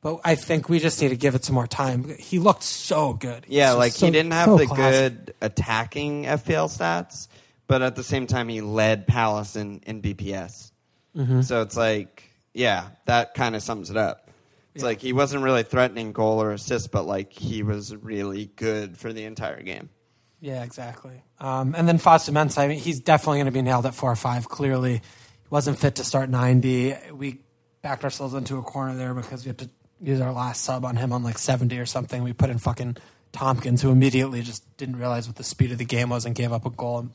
But 0.00 0.20
I 0.24 0.36
think 0.36 0.68
we 0.68 0.78
just 0.78 1.00
need 1.02 1.08
to 1.08 1.16
give 1.16 1.34
it 1.34 1.44
some 1.44 1.54
more 1.54 1.66
time. 1.66 2.08
He 2.18 2.38
looked 2.38 2.62
so 2.62 3.14
good. 3.14 3.44
Yeah, 3.48 3.72
like 3.72 3.92
so- 3.92 4.06
he 4.06 4.12
didn't 4.12 4.32
have 4.32 4.46
so 4.46 4.58
the 4.58 4.66
classy. 4.66 4.98
good 4.98 5.34
attacking 5.40 6.24
FPL 6.24 6.68
stats, 6.68 7.28
but 7.66 7.82
at 7.82 7.96
the 7.96 8.04
same 8.04 8.26
time 8.26 8.48
he 8.48 8.60
led 8.60 9.06
Palace 9.06 9.56
in, 9.56 9.80
in 9.86 10.00
BPS. 10.00 10.70
Mm-hmm. 11.16 11.40
So 11.40 11.62
it's 11.62 11.76
like, 11.76 12.30
yeah, 12.54 12.88
that 13.06 13.34
kind 13.34 13.56
of 13.56 13.62
sums 13.62 13.90
it 13.90 13.96
up. 13.96 14.30
It's 14.74 14.84
like 14.84 15.00
he 15.00 15.12
wasn't 15.12 15.42
really 15.42 15.64
threatening 15.64 16.12
goal 16.12 16.40
or 16.40 16.52
assist, 16.52 16.92
but 16.92 17.04
like 17.04 17.32
he 17.32 17.64
was 17.64 17.96
really 17.96 18.46
good 18.54 18.96
for 18.96 19.12
the 19.12 19.24
entire 19.24 19.60
game. 19.60 19.88
Yeah, 20.40 20.62
exactly. 20.62 21.20
Um, 21.40 21.74
and 21.76 21.88
then 21.88 21.98
Fosu-Mensah, 21.98 22.58
I 22.58 22.68
mean, 22.68 22.78
he's 22.78 23.00
definitely 23.00 23.38
going 23.38 23.46
to 23.46 23.52
be 23.52 23.62
nailed 23.62 23.86
at 23.86 23.94
four 23.96 24.12
or 24.12 24.16
five. 24.16 24.48
Clearly, 24.48 24.94
he 24.94 25.48
wasn't 25.50 25.80
fit 25.80 25.96
to 25.96 26.04
start 26.04 26.30
90. 26.30 26.94
We 27.12 27.40
backed 27.82 28.04
ourselves 28.04 28.34
into 28.34 28.58
a 28.58 28.62
corner 28.62 28.94
there 28.94 29.14
because 29.14 29.44
we 29.44 29.48
had 29.48 29.58
to 29.58 29.70
use 30.00 30.20
our 30.20 30.32
last 30.32 30.62
sub 30.64 30.84
on 30.84 30.96
him 30.96 31.12
on 31.12 31.22
like 31.22 31.38
70 31.38 31.78
or 31.78 31.86
something. 31.86 32.22
We 32.22 32.32
put 32.32 32.50
in 32.50 32.58
fucking 32.58 32.96
Tomkins, 33.32 33.82
who 33.82 33.90
immediately 33.90 34.42
just 34.42 34.64
didn't 34.76 34.96
realize 34.96 35.26
what 35.26 35.36
the 35.36 35.44
speed 35.44 35.72
of 35.72 35.78
the 35.78 35.84
game 35.84 36.08
was 36.10 36.24
and 36.24 36.34
gave 36.34 36.52
up 36.52 36.64
a 36.66 36.70
goal 36.70 37.08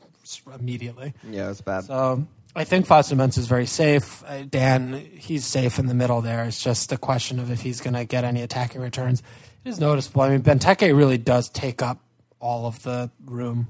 immediately. 0.58 1.12
Yeah, 1.28 1.46
it 1.46 1.48
was 1.48 1.60
bad. 1.60 1.84
So 1.84 2.26
I 2.54 2.64
think 2.64 2.86
Fosu-Mensah 2.86 3.38
is 3.38 3.46
very 3.46 3.66
safe. 3.66 4.22
Uh, 4.26 4.42
Dann, 4.48 4.94
he's 4.94 5.44
safe 5.44 5.78
in 5.78 5.86
the 5.86 5.94
middle 5.94 6.20
there. 6.20 6.44
It's 6.44 6.62
just 6.62 6.92
a 6.92 6.96
question 6.96 7.38
of 7.40 7.50
if 7.50 7.62
he's 7.62 7.80
going 7.80 7.94
to 7.94 8.04
get 8.04 8.24
any 8.24 8.42
attacking 8.42 8.80
returns. 8.80 9.22
It 9.64 9.70
is 9.70 9.80
noticeable. 9.80 10.22
I 10.22 10.28
mean, 10.30 10.42
Benteke 10.42 10.96
really 10.96 11.18
does 11.18 11.48
take 11.48 11.82
up 11.82 11.98
all 12.38 12.66
of 12.66 12.82
the 12.82 13.10
room 13.24 13.68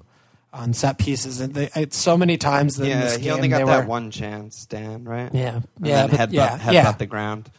on 0.52 0.72
set 0.72 0.98
pieces, 0.98 1.40
and 1.40 1.54
they, 1.54 1.68
it's 1.74 1.96
so 1.96 2.16
many 2.16 2.36
times 2.36 2.76
that 2.76 2.84
in 2.84 2.90
yeah, 2.90 3.00
this 3.02 3.16
he 3.16 3.22
game 3.24 3.32
only 3.34 3.48
got 3.48 3.64
that 3.66 3.82
were, 3.84 3.86
one 3.88 4.10
chance, 4.10 4.66
Dann, 4.66 5.04
right? 5.04 5.30
Yeah, 5.34 5.56
And 5.56 5.66
yeah, 5.82 6.06
but- 6.06 6.18
headbutt, 6.20 6.32
yeah, 6.32 6.58
headbutt 6.58 6.72
yeah. 6.72 6.92
the 6.92 7.06
ground. 7.06 7.50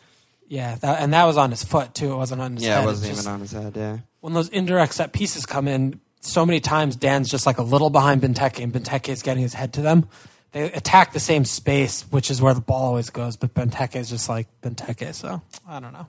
Yeah, 0.48 0.76
that, 0.76 1.02
and 1.02 1.14
that 1.14 1.26
was 1.26 1.38
on 1.38 1.50
his 1.52 1.64
foot 1.64 1.94
too. 1.96 2.14
It 2.14 2.18
wasn't 2.18 2.42
on 2.42 2.56
his 2.56 2.64
head. 2.64 2.70
Yeah, 2.70 2.76
head. 2.76 2.84
it 2.84 2.88
wasn't 2.88 3.10
just- 3.12 3.22
even 3.24 3.34
on 3.34 3.40
his 3.42 3.52
head, 3.52 3.74
yeah. 3.76 3.98
when 4.22 4.34
those 4.34 4.50
indirect 4.50 4.94
set 4.94 5.12
pieces 5.14 5.46
come 5.46 5.68
in, 5.68 6.00
so 6.22 6.46
many 6.46 6.60
times 6.60 6.96
Dann's 6.96 7.30
just 7.30 7.46
like 7.46 7.58
a 7.60 7.64
little 7.64 7.90
behind 7.90 8.22
Benteke, 8.22 8.64
and 8.64 8.74
Benteke 8.74 9.10
is 9.10 9.22
getting 9.22 9.44
his 9.44 9.54
head 9.54 9.74
to 9.74 9.82
them. 9.82 10.08
They 10.54 10.72
attack 10.72 11.14
the 11.14 11.20
same 11.20 11.46
space, 11.46 12.04
which 12.10 12.32
is 12.32 12.42
where 12.42 12.54
the 12.54 12.62
ball 12.62 12.84
always 12.86 13.10
goes, 13.10 13.36
but 13.38 13.54
Benteke 13.54 13.98
is 13.98 14.10
just 14.10 14.30
like 14.30 14.48
Benteke. 14.62 15.14
So 15.14 15.42
I 15.68 15.80
don't 15.80 15.94
know. 15.94 16.08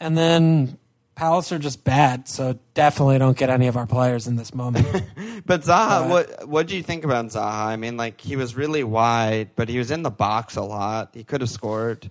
And 0.00 0.16
then 0.18 0.76
Palace 1.14 1.50
are 1.52 1.58
just 1.58 1.84
bad, 1.84 2.28
so 2.28 2.58
definitely 2.74 3.18
don't 3.18 3.36
get 3.36 3.48
any 3.50 3.66
of 3.66 3.76
our 3.76 3.86
players 3.86 4.26
in 4.26 4.36
this 4.36 4.54
moment. 4.54 4.86
But 5.46 5.62
Zaha, 5.62 6.10
what 6.10 6.48
what 6.48 6.66
do 6.66 6.76
you 6.76 6.82
think 6.82 7.04
about 7.04 7.24
Zaha? 7.26 7.66
I 7.68 7.76
mean, 7.76 7.96
like 7.96 8.20
he 8.20 8.36
was 8.36 8.54
really 8.56 8.84
wide, 8.84 9.50
but 9.56 9.68
he 9.68 9.78
was 9.78 9.90
in 9.90 10.02
the 10.02 10.10
box 10.10 10.56
a 10.56 10.62
lot. 10.62 11.10
He 11.14 11.24
could 11.24 11.40
have 11.40 11.48
scored. 11.48 12.10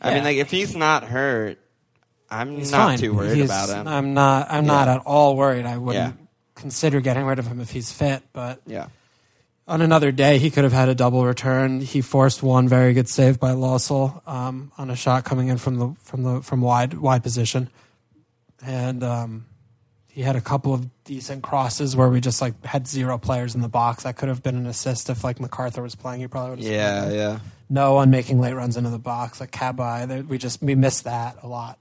I 0.00 0.14
mean, 0.14 0.24
like 0.24 0.36
if 0.38 0.50
he's 0.50 0.74
not 0.74 1.04
hurt, 1.04 1.58
I'm 2.30 2.56
He's 2.56 2.70
not 2.72 2.78
fine. 2.90 2.98
too 2.98 3.12
worried 3.14 3.36
He's- 3.36 3.48
about 3.48 3.68
him. 3.68 3.88
I'm 3.88 4.14
not. 4.14 4.46
I'm 4.50 4.64
not 4.66 4.86
Yeah. 4.88 4.94
at 4.96 5.00
all 5.04 5.36
worried. 5.36 5.66
I 5.66 5.76
wouldn't 5.78 6.16
consider 6.54 7.00
getting 7.00 7.24
rid 7.24 7.38
of 7.38 7.46
him 7.46 7.60
if 7.60 7.70
he's 7.70 7.90
fit. 7.92 8.22
But 8.32 8.60
yeah, 8.66 8.86
on 9.68 9.82
another 9.82 10.12
day, 10.12 10.38
he 10.38 10.50
could 10.50 10.64
have 10.64 10.72
had 10.72 10.88
a 10.88 10.94
double 10.94 11.24
return. 11.26 11.80
He 11.80 12.00
forced 12.00 12.42
one 12.42 12.68
very 12.68 12.92
good 12.94 13.08
save 13.08 13.38
by 13.40 13.50
Lössl 13.52 14.26
um, 14.28 14.72
on 14.78 14.90
a 14.90 14.96
shot 14.96 15.24
coming 15.24 15.48
in 15.48 15.58
from 15.58 15.76
the 15.78 15.94
from 16.02 16.22
the 16.22 16.40
from 16.42 16.60
wide 16.60 16.94
wide 16.94 17.22
position, 17.22 17.68
and 18.64 19.02
um, 19.02 19.46
he 20.12 20.22
had 20.22 20.36
a 20.36 20.40
couple 20.40 20.74
of 20.74 20.88
decent 21.04 21.42
crosses 21.42 21.94
where 21.96 22.08
we 22.08 22.20
just 22.20 22.40
like 22.40 22.64
had 22.64 22.86
zero 22.86 23.16
players 23.18 23.54
in 23.54 23.62
the 23.62 23.68
box. 23.68 24.02
That 24.02 24.16
could 24.16 24.28
have 24.28 24.42
been 24.42 24.56
an 24.56 24.66
assist 24.66 25.08
if 25.10 25.22
like 25.24 25.38
McArthur 25.38 25.82
was 25.82 25.94
playing. 25.94 26.20
He 26.20 26.26
probably 26.26 26.50
would 26.50 26.58
have. 26.60 26.72
yeah, 26.72 27.00
scored. 27.02 27.14
yeah. 27.16 27.38
No 27.68 27.94
one 27.94 28.10
making 28.10 28.40
late 28.40 28.54
runs 28.54 28.76
into 28.76 28.90
the 28.90 28.98
box 28.98 29.40
like 29.40 29.52
Cabaye. 29.52 30.26
We 30.26 30.38
just 30.38 30.60
we 30.62 30.74
missed 30.74 31.04
that 31.04 31.36
a 31.42 31.46
lot. 31.46 31.78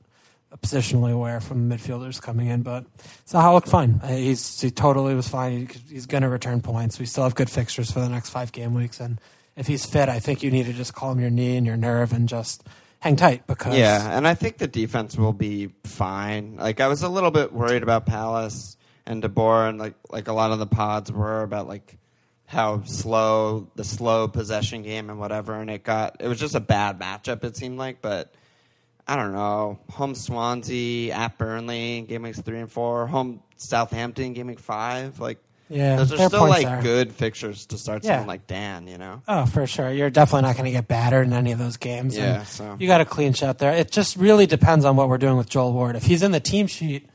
Positionally 0.62 1.12
aware 1.14 1.40
from 1.40 1.70
midfielders 1.70 2.20
coming 2.20 2.48
in, 2.48 2.64
but 2.64 2.84
Zaha 3.28 3.54
looked 3.54 3.70
fine. 3.70 4.00
Uh, 4.02 4.08
He's 4.08 4.60
he 4.60 4.72
totally 4.72 5.14
was 5.14 5.28
fine. 5.28 5.68
He, 5.68 5.94
he's 5.94 6.08
going 6.08 6.24
to 6.24 6.30
return 6.30 6.62
points. 6.62 6.98
We 6.98 7.06
still 7.06 7.24
have 7.24 7.36
good 7.36 7.52
fixtures 7.52 7.92
for 7.92 8.00
the 8.00 8.10
next 8.10 8.32
five 8.32 8.52
game 8.52 8.74
weeks, 8.74 9.00
and 9.00 9.22
if 9.56 9.68
he's 9.68 9.86
fit, 9.86 10.10
I 10.10 10.20
think 10.20 10.42
you 10.42 10.50
need 10.50 10.66
to 10.66 10.74
just 10.74 10.96
calm 10.96 11.20
your 11.20 11.30
knee 11.30 11.56
and 11.56 11.68
your 11.68 11.78
nerve 11.78 12.14
and 12.14 12.28
just 12.28 12.64
hang 13.00 13.16
tight 13.16 13.48
because 13.48 13.78
Yeah, 13.78 14.18
and 14.18 14.28
I 14.28 14.34
think 14.34 14.58
the 14.58 14.68
defense 14.68 15.18
will 15.18 15.34
be 15.34 15.72
fine. 15.84 16.58
Like 16.58 16.80
I 16.80 16.88
was 16.88 17.02
a 17.02 17.10
little 17.10 17.32
bit 17.32 17.54
worried 17.54 17.84
about 17.84 18.06
Palace 18.06 18.78
and 19.06 19.22
De 19.22 19.30
Boer, 19.30 19.68
and 19.68 19.80
like 19.80 19.96
like 20.10 20.28
a 20.28 20.34
lot 20.34 20.52
of 20.52 20.60
the 20.60 20.68
pods 20.68 21.12
were 21.12 21.44
about 21.44 21.68
like 21.68 21.98
how 22.46 22.82
slow 22.84 23.70
the 23.76 23.84
slow 23.84 24.28
possession 24.28 24.82
game 24.84 25.10
and 25.10 25.20
whatever, 25.20 25.54
and 25.54 25.70
it 25.70 25.84
got 25.84 26.18
it 26.20 26.28
was 26.28 26.40
just 26.40 26.56
a 26.56 26.60
bad 26.60 27.00
matchup. 27.00 27.44
It 27.44 27.56
seemed 27.56 27.78
like, 27.78 28.02
but 28.02 28.34
I 29.08 29.16
don't 29.16 29.34
know. 29.34 29.80
Home 29.92 30.14
Swansea 30.16 31.14
at 31.14 31.38
Burnley, 31.38 32.02
game 32.02 32.24
weeks 32.24 32.42
three 32.42 32.60
and 32.60 32.72
four. 32.72 33.08
Home 33.08 33.42
Southampton, 33.56 34.34
game 34.34 34.48
week 34.48 34.60
five. 34.60 35.20
Like 35.20 35.40
Yeah, 35.70 35.98
those 35.98 36.12
are 36.14 36.28
still 36.30 36.48
like 36.48 36.66
are- 36.66 36.82
good 36.82 37.14
fixtures 37.14 37.68
to 37.68 37.78
start 37.78 38.04
Yeah. 38.04 38.14
someone 38.14 38.28
like 38.28 38.48
Dann. 38.48 38.88
You 38.88 38.98
know. 38.98 39.22
Oh, 39.28 39.46
for 39.46 39.68
sure. 39.68 39.92
You're 39.92 40.10
definitely 40.10 40.48
not 40.48 40.56
going 40.56 40.66
to 40.66 40.72
get 40.72 40.88
battered 40.88 41.28
in 41.28 41.34
any 41.34 41.52
of 41.52 41.60
those 41.60 41.78
games. 41.78 42.18
Yeah, 42.18 42.44
so- 42.44 42.76
You 42.80 42.88
got 42.88 43.02
a 43.02 43.06
clean 43.06 43.34
shot 43.34 43.60
there. 43.60 43.74
It 43.74 43.92
just 43.92 44.16
really 44.18 44.48
depends 44.48 44.84
on 44.84 44.96
what 44.96 45.10
we're 45.10 45.20
doing 45.20 45.38
with 45.38 45.48
Joel 45.50 45.74
Ward. 45.74 45.96
If 45.96 46.04
he's 46.04 46.24
in 46.24 46.32
the 46.32 46.40
team 46.40 46.66
sheet, 46.68 47.08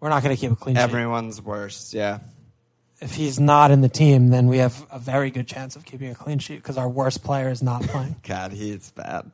we're 0.00 0.08
not 0.08 0.22
going 0.22 0.34
to 0.34 0.40
keep 0.40 0.50
a 0.50 0.56
clean 0.56 0.74
sheet. 0.76 0.82
Everyone's 0.82 1.42
worse. 1.42 1.92
Yeah. 1.92 2.20
If 3.02 3.14
he's 3.14 3.38
not 3.40 3.70
in 3.72 3.80
the 3.82 3.88
team, 3.88 4.28
then 4.30 4.46
we 4.46 4.58
have 4.58 4.86
a 4.90 4.98
very 4.98 5.30
good 5.30 5.46
chance 5.48 5.76
of 5.76 5.84
keeping 5.84 6.08
a 6.10 6.14
clean 6.14 6.38
sheet 6.38 6.56
because 6.56 6.78
our 6.78 6.88
worst 6.88 7.22
player 7.24 7.50
is 7.50 7.62
not 7.62 7.82
playing. 7.82 8.16
God, 8.26 8.52
he's 8.52 8.90
bad. 8.92 9.30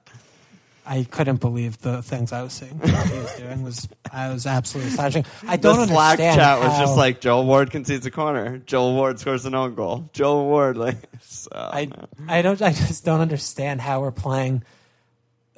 I 0.91 1.05
couldn't 1.05 1.41
believe 1.41 1.77
the 1.83 2.03
things 2.03 2.33
I 2.33 2.43
was 2.43 2.55
seeing. 2.55 2.79
What 2.79 2.89
he 2.89 3.19
was 3.19 3.33
doing 3.37 3.63
was 3.63 3.87
I 4.11 4.33
was 4.33 4.47
absolutely 4.47 4.91
astonishing. 4.93 5.27
I 5.47 5.59
don't 5.59 5.77
the 5.77 5.87
Slack 5.87 6.13
understand 6.13 6.41
chat 6.41 6.59
was 6.61 6.73
how- 6.73 6.81
just 6.81 6.97
like 6.97 7.21
Joel 7.21 7.45
Ward 7.45 7.71
concedes 7.71 8.07
a 8.07 8.11
corner. 8.11 8.57
Joel 8.57 8.95
Ward 8.95 9.21
scores 9.21 9.45
an 9.45 9.55
own 9.55 9.75
goal. 9.75 10.09
Joel 10.15 10.47
Ward, 10.47 10.79
like, 10.79 10.97
so, 11.21 11.51
I 11.53 11.91
I 12.27 12.41
don't 12.41 12.63
I 12.63 12.71
just 12.73 13.05
don't 13.05 13.21
understand 13.21 13.83
how 13.83 14.01
we're 14.01 14.13
playing 14.13 14.63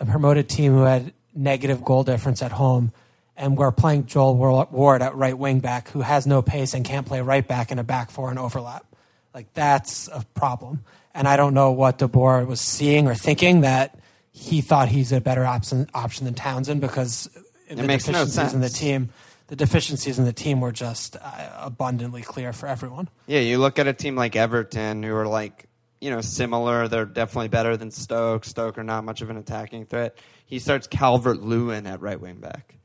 a 0.00 0.04
promoted 0.04 0.48
team 0.48 0.72
who 0.72 0.82
had 0.82 1.12
negative 1.32 1.84
goal 1.84 2.02
difference 2.02 2.42
at 2.42 2.50
home, 2.50 2.90
and 3.36 3.56
we're 3.56 3.70
playing 3.70 4.06
Joel 4.06 4.34
Ward 4.36 5.00
at 5.00 5.14
right 5.14 5.38
wing 5.38 5.60
back 5.60 5.90
who 5.90 6.00
has 6.00 6.26
no 6.26 6.42
pace 6.42 6.74
and 6.74 6.84
can't 6.84 7.06
play 7.06 7.20
right 7.20 7.46
back 7.46 7.70
in 7.70 7.78
a 7.78 7.84
back 7.84 8.10
four 8.10 8.30
and 8.30 8.38
overlap. 8.38 8.84
Like 9.32 9.52
that's 9.54 10.08
a 10.08 10.24
problem, 10.34 10.82
and 11.14 11.28
I 11.28 11.36
don't 11.36 11.54
know 11.54 11.70
what 11.70 11.98
De 11.98 12.08
Boer 12.08 12.44
was 12.44 12.60
seeing 12.60 13.06
or 13.06 13.14
thinking 13.14 13.60
that 13.60 13.96
he 14.32 14.60
thought 14.60 14.88
he's 14.88 15.12
a 15.12 15.20
better 15.20 15.44
option 15.44 15.88
option 15.94 16.24
than 16.24 16.34
Townsend 16.34 16.80
because 16.80 17.28
the 17.68 17.82
makes 17.82 18.06
no 18.06 18.24
deficiencies 18.24 18.54
in 18.54 18.60
the 18.60 18.68
team. 18.68 19.10
The 19.48 19.56
deficiencies 19.56 20.18
in 20.18 20.24
the 20.24 20.32
team 20.32 20.60
were 20.60 20.70
just 20.70 21.16
uh, 21.20 21.50
abundantly 21.58 22.22
clear 22.22 22.52
for 22.52 22.68
everyone. 22.68 23.08
yeah, 23.26 23.40
you 23.40 23.58
look 23.58 23.80
at 23.80 23.88
a 23.88 23.92
team 23.92 24.14
like 24.14 24.36
Everton, 24.36 25.02
who 25.02 25.12
are 25.16 25.26
like, 25.26 25.66
you 26.00 26.10
know, 26.10 26.20
similar. 26.20 26.86
They're 26.86 27.04
definitely 27.04 27.48
better 27.48 27.76
than 27.76 27.90
Stoke. 27.90 28.44
Stoke 28.44 28.78
are 28.78 28.84
not 28.84 29.02
much 29.04 29.22
of 29.22 29.30
an 29.30 29.36
attacking 29.36 29.86
threat. 29.86 30.16
He 30.46 30.60
starts 30.60 30.86
Calvert 30.86 31.42
Lewin 31.42 31.88
at 31.88 32.00
right 32.00 32.20
wing 32.20 32.36
back. 32.36 32.76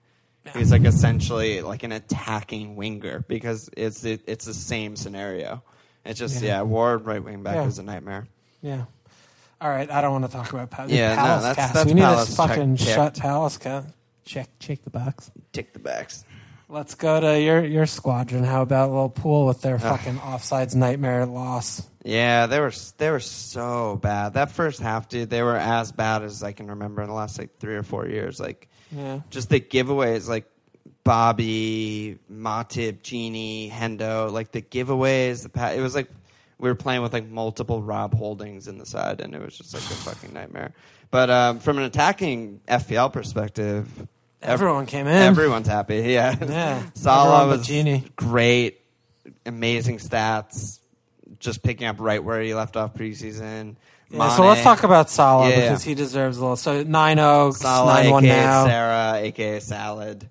He's 0.54 0.72
like 0.72 0.86
essentially 0.86 1.62
like 1.62 1.84
an 1.84 1.92
attacking 1.92 2.76
winger 2.76 3.24
because 3.28 3.70
it's 3.78 4.04
it, 4.04 4.22
it's 4.28 4.46
the 4.46 4.54
same 4.54 4.96
scenario. 4.96 5.64
It's 6.04 6.20
just 6.20 6.42
Yeah. 6.42 6.58
yeah, 6.58 6.62
Ward 6.64 7.06
right 7.06 7.24
wing 7.24 7.42
back 7.44 7.56
Yeah. 7.56 7.66
is 7.68 7.80
a 7.80 7.84
nightmare. 7.84 8.28
Yeah. 8.62 8.86
All 9.66 9.72
right, 9.72 9.90
I 9.90 10.00
don't 10.02 10.12
want 10.12 10.26
to 10.26 10.32
talk 10.32 10.54
about 10.54 10.70
Palace. 10.70 10.92
Yeah, 10.92 11.16
no, 11.16 11.22
Palace 11.24 11.42
that's- 11.44 11.56
cast. 11.56 11.74
that's 11.74 11.86
we 11.88 11.94
need 11.96 12.02
Palace. 12.02 12.30
to 12.30 12.36
Check- 12.38 12.48
fucking 12.50 12.76
check. 12.76 12.96
shut 12.96 13.20
Palace 13.20 13.58
cast. 13.58 13.88
Check, 14.24 14.50
check 14.60 14.84
the 14.84 14.92
box. 14.92 15.32
Tick 15.54 15.74
the 15.74 15.80
backs. 15.80 16.24
Let's 16.70 16.94
go 16.94 17.20
to 17.20 17.42
your 17.42 17.66
your 17.66 17.88
squadron. 17.88 18.44
How 18.44 18.62
about 18.62 18.92
little 18.92 19.10
pool 19.10 19.48
with 19.48 19.62
their 19.62 19.80
fucking 19.80 20.18
offsides 20.20 20.76
nightmare 20.76 21.26
loss? 21.26 21.82
Yeah, 22.04 22.46
they 22.46 22.60
were 22.60 22.72
they 23.00 23.10
were 23.10 23.20
so 23.20 23.96
bad. 24.00 24.34
That 24.36 24.52
first 24.52 24.80
half, 24.82 25.10
dude, 25.10 25.32
they 25.32 25.42
were 25.42 25.56
as 25.58 25.92
bad 25.92 26.22
as 26.22 26.44
I 26.44 26.52
can 26.52 26.68
remember 26.68 27.02
in 27.02 27.08
the 27.08 27.16
last 27.16 27.40
like 27.40 27.58
three 27.58 27.76
or 27.76 27.82
four 27.84 28.08
years. 28.08 28.40
Like, 28.40 28.70
Yeah. 28.92 29.22
just 29.32 29.50
the 29.50 29.60
giveaways, 29.60 30.28
like 30.28 30.46
Bobby, 31.04 32.20
Matip, 32.32 33.00
Gini, 33.02 33.72
Hendo, 33.72 34.32
like 34.32 34.52
the 34.52 34.62
giveaways. 34.62 35.42
The 35.42 35.50
pa- 35.50 35.70
it 35.70 35.80
was 35.82 35.96
like 35.96 36.10
we 36.58 36.70
were 36.70 36.76
playing 36.76 37.02
with 37.02 37.14
like 37.14 37.28
multiple 37.28 37.82
Rob 37.82 38.14
Holdings 38.14 38.68
in 38.68 38.78
the 38.78 38.86
side, 38.86 39.22
and 39.22 39.34
it 39.36 39.42
was 39.42 39.58
just 39.58 39.74
like 39.74 39.84
a 39.84 39.86
fucking 39.88 40.34
nightmare. 40.34 40.74
But 41.12 41.30
um, 41.30 41.60
from 41.60 41.78
an 41.78 41.84
attacking 41.84 42.62
FPL 42.68 43.12
perspective, 43.14 43.88
ev- 44.00 44.08
Everyone 44.42 44.86
came 44.86 45.08
in. 45.08 45.14
Everyone's 45.22 45.68
happy. 45.68 45.98
Yeah, 46.14 46.36
Yeah, 46.42 46.84
Salah 46.94 47.48
was 47.48 47.68
Gini. 47.68 48.16
great, 48.16 48.82
amazing 49.46 49.98
stats. 49.98 50.80
Just 51.40 51.62
picking 51.64 51.88
up 51.88 51.98
right 52.00 52.24
where 52.24 52.42
he 52.42 52.54
left 52.54 52.76
off 52.78 52.94
preseason. 52.94 53.76
Yeah, 54.10 54.30
so 54.30 54.44
let's 54.46 54.62
talk 54.64 54.84
about 54.84 55.10
Salah 55.10 55.50
Yeah. 55.50 55.62
because 55.62 55.84
he 55.84 55.94
deserves 55.96 56.38
a 56.38 56.42
little. 56.42 56.56
So 56.56 56.84
9 56.84 57.18
0, 57.18 57.54
9 57.62 58.10
1 58.12 58.26
aka 58.26 58.36
now. 58.36 58.66
Sarah, 58.66 59.14
aka 59.22 59.60
Salad. 59.60 60.30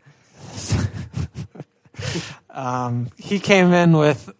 Um, 2.50 3.10
he 3.16 3.40
came 3.40 3.72
in 3.72 3.96
with 3.96 4.30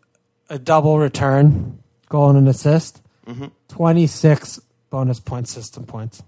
a 0.48 0.58
double 0.58 0.98
return, 0.98 1.78
goal 2.08 2.30
and 2.30 2.38
an 2.38 2.48
assist, 2.48 3.00
Mm-hmm. 3.26 3.46
26 3.68 4.60
bonus 4.90 5.18
point 5.18 5.48
system 5.48 5.84
points. 5.84 6.22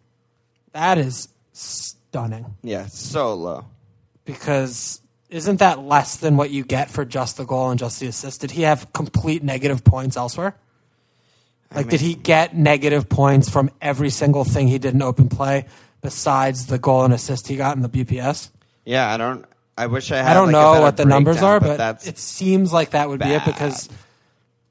That 0.72 0.96
is 0.96 1.28
stunning. 1.52 2.56
Yeah, 2.62 2.86
so 2.86 3.34
low. 3.34 3.66
because 4.24 5.00
isn't 5.28 5.58
that 5.58 5.80
less 5.80 6.16
than 6.16 6.36
what 6.38 6.50
you 6.50 6.64
get 6.64 6.90
for 6.90 7.04
just 7.04 7.36
the 7.36 7.44
goal 7.44 7.68
and 7.70 7.78
just 7.78 8.00
the 8.00 8.06
assist? 8.06 8.40
Did 8.40 8.52
he 8.52 8.62
have 8.62 8.92
complete 8.94 9.42
negative 9.42 9.84
points 9.84 10.16
elsewhere? 10.16 10.56
Like, 11.74 11.88
did 11.88 12.00
he 12.00 12.14
get 12.14 12.56
negative 12.56 13.08
points 13.08 13.50
from 13.50 13.70
every 13.82 14.08
single 14.08 14.44
thing 14.44 14.68
he 14.68 14.78
did 14.78 14.94
in 14.94 15.02
open 15.02 15.28
play 15.28 15.66
besides 16.00 16.66
the 16.66 16.78
goal 16.78 17.04
and 17.04 17.12
assist 17.12 17.48
he 17.48 17.56
got 17.56 17.76
in 17.76 17.82
the 17.82 17.88
BPS? 17.88 18.50
Yeah, 18.84 19.12
I 19.12 19.16
don't. 19.16 19.44
I 19.76 19.86
wish 19.88 20.10
I 20.12 20.18
had. 20.18 20.28
I 20.28 20.34
don't 20.34 20.46
like, 20.46 20.52
know 20.52 20.80
what 20.80 20.96
the 20.96 21.04
numbers 21.04 21.42
are, 21.42 21.60
but, 21.60 21.76
that's 21.76 22.06
it 22.06 22.18
seems 22.18 22.72
like 22.72 22.90
that 22.90 23.08
would 23.08 23.20
be 23.20 23.26
it 23.26 23.44
because 23.44 23.90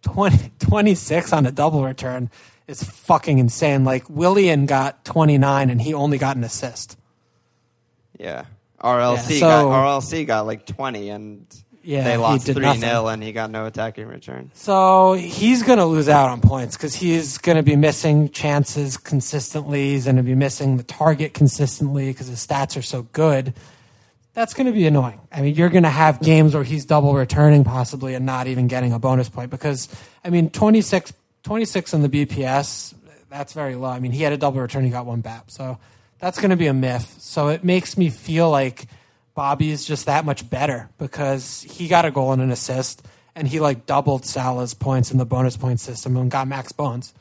20, 0.05 0.51
26 0.59 1.33
on 1.33 1.45
a 1.45 1.51
double 1.51 1.83
return 1.83 2.29
is 2.67 2.81
fucking 2.83 3.37
insane. 3.39 3.83
Like, 3.83 4.09
Willian 4.09 4.65
got 4.65 5.03
29 5.05 5.69
and 5.69 5.81
he 5.81 5.93
only 5.93 6.17
got 6.17 6.37
an 6.37 6.43
assist. 6.43 6.97
yeah. 8.17 8.45
RLC 8.81 9.35
Yeah, 9.35 9.39
got 9.39 9.65
RLC 9.65 10.27
got 10.27 10.45
like 10.45 10.65
twenty, 10.67 11.09
and 11.09 11.45
Yeah, 11.81 12.03
they 12.03 12.17
lost 12.17 12.45
three 12.45 12.61
nothing. 12.61 12.81
0 12.81 13.07
and 13.07 13.23
he 13.23 13.31
got 13.31 13.49
no 13.49 13.65
attacking 13.65 14.05
return. 14.05 14.51
So 14.53 15.13
he's 15.13 15.63
going 15.63 15.79
to 15.79 15.85
lose 15.85 16.07
out 16.07 16.29
on 16.29 16.39
points 16.41 16.75
because 16.77 16.93
he's 16.93 17.39
going 17.39 17.55
to 17.55 17.63
be 17.63 17.75
missing 17.75 18.29
chances 18.29 18.97
consistently. 18.97 19.91
He's 19.91 20.03
going 20.03 20.17
to 20.17 20.23
be 20.23 20.35
missing 20.35 20.77
the 20.77 20.83
target 20.83 21.33
consistently 21.33 22.07
because 22.11 22.27
his 22.27 22.45
stats 22.45 22.77
are 22.77 22.83
so 22.83 23.03
good. 23.13 23.53
That's 24.35 24.53
going 24.53 24.67
to 24.67 24.73
be 24.73 24.85
annoying. 24.85 25.19
I 25.31 25.41
mean, 25.41 25.55
you're 25.55 25.69
going 25.69 25.83
to 25.83 25.89
have 25.89 26.21
games 26.21 26.53
where 26.53 26.63
he's 26.63 26.85
double 26.85 27.13
returning 27.13 27.63
possibly 27.63 28.15
and 28.15 28.25
not 28.25 28.47
even 28.47 28.67
getting 28.67 28.91
a 28.91 28.99
bonus 28.99 29.29
point 29.29 29.49
because, 29.49 29.87
I 30.25 30.29
mean, 30.29 30.49
26, 30.49 31.13
26 31.43 31.93
in 31.93 32.01
the 32.01 32.09
BPS, 32.09 32.93
that's 33.29 33.53
very 33.53 33.75
low. 33.75 33.89
I 33.89 33.99
mean, 33.99 34.11
he 34.11 34.23
had 34.23 34.33
a 34.33 34.37
double 34.37 34.59
return, 34.59 34.83
he 34.83 34.89
got 34.89 35.05
one 35.05 35.21
BAP. 35.21 35.49
So 35.49 35.77
that's 36.19 36.37
going 36.37 36.49
to 36.49 36.57
be 36.57 36.67
a 36.67 36.73
myth. 36.73 37.15
So 37.19 37.47
it 37.47 37.63
makes 37.63 37.97
me 37.97 38.09
feel 38.09 38.49
like 38.49 38.87
Bobby 39.35 39.71
is 39.71 39.85
just 39.85 40.05
that 40.07 40.25
much 40.25 40.49
better 40.49 40.89
because 40.97 41.61
he 41.61 41.87
got 41.87 42.03
a 42.03 42.11
goal 42.11 42.33
and 42.33 42.41
an 42.41 42.51
assist 42.51 43.07
and 43.35 43.47
he 43.47 43.61
like 43.61 43.85
doubled 43.85 44.25
Salah's 44.25 44.73
points 44.73 45.11
in 45.11 45.17
the 45.17 45.25
bonus 45.25 45.55
point 45.55 45.79
system 45.79 46.17
and 46.17 46.29
got 46.29 46.47
max 46.47 46.73
bones. 46.73 47.13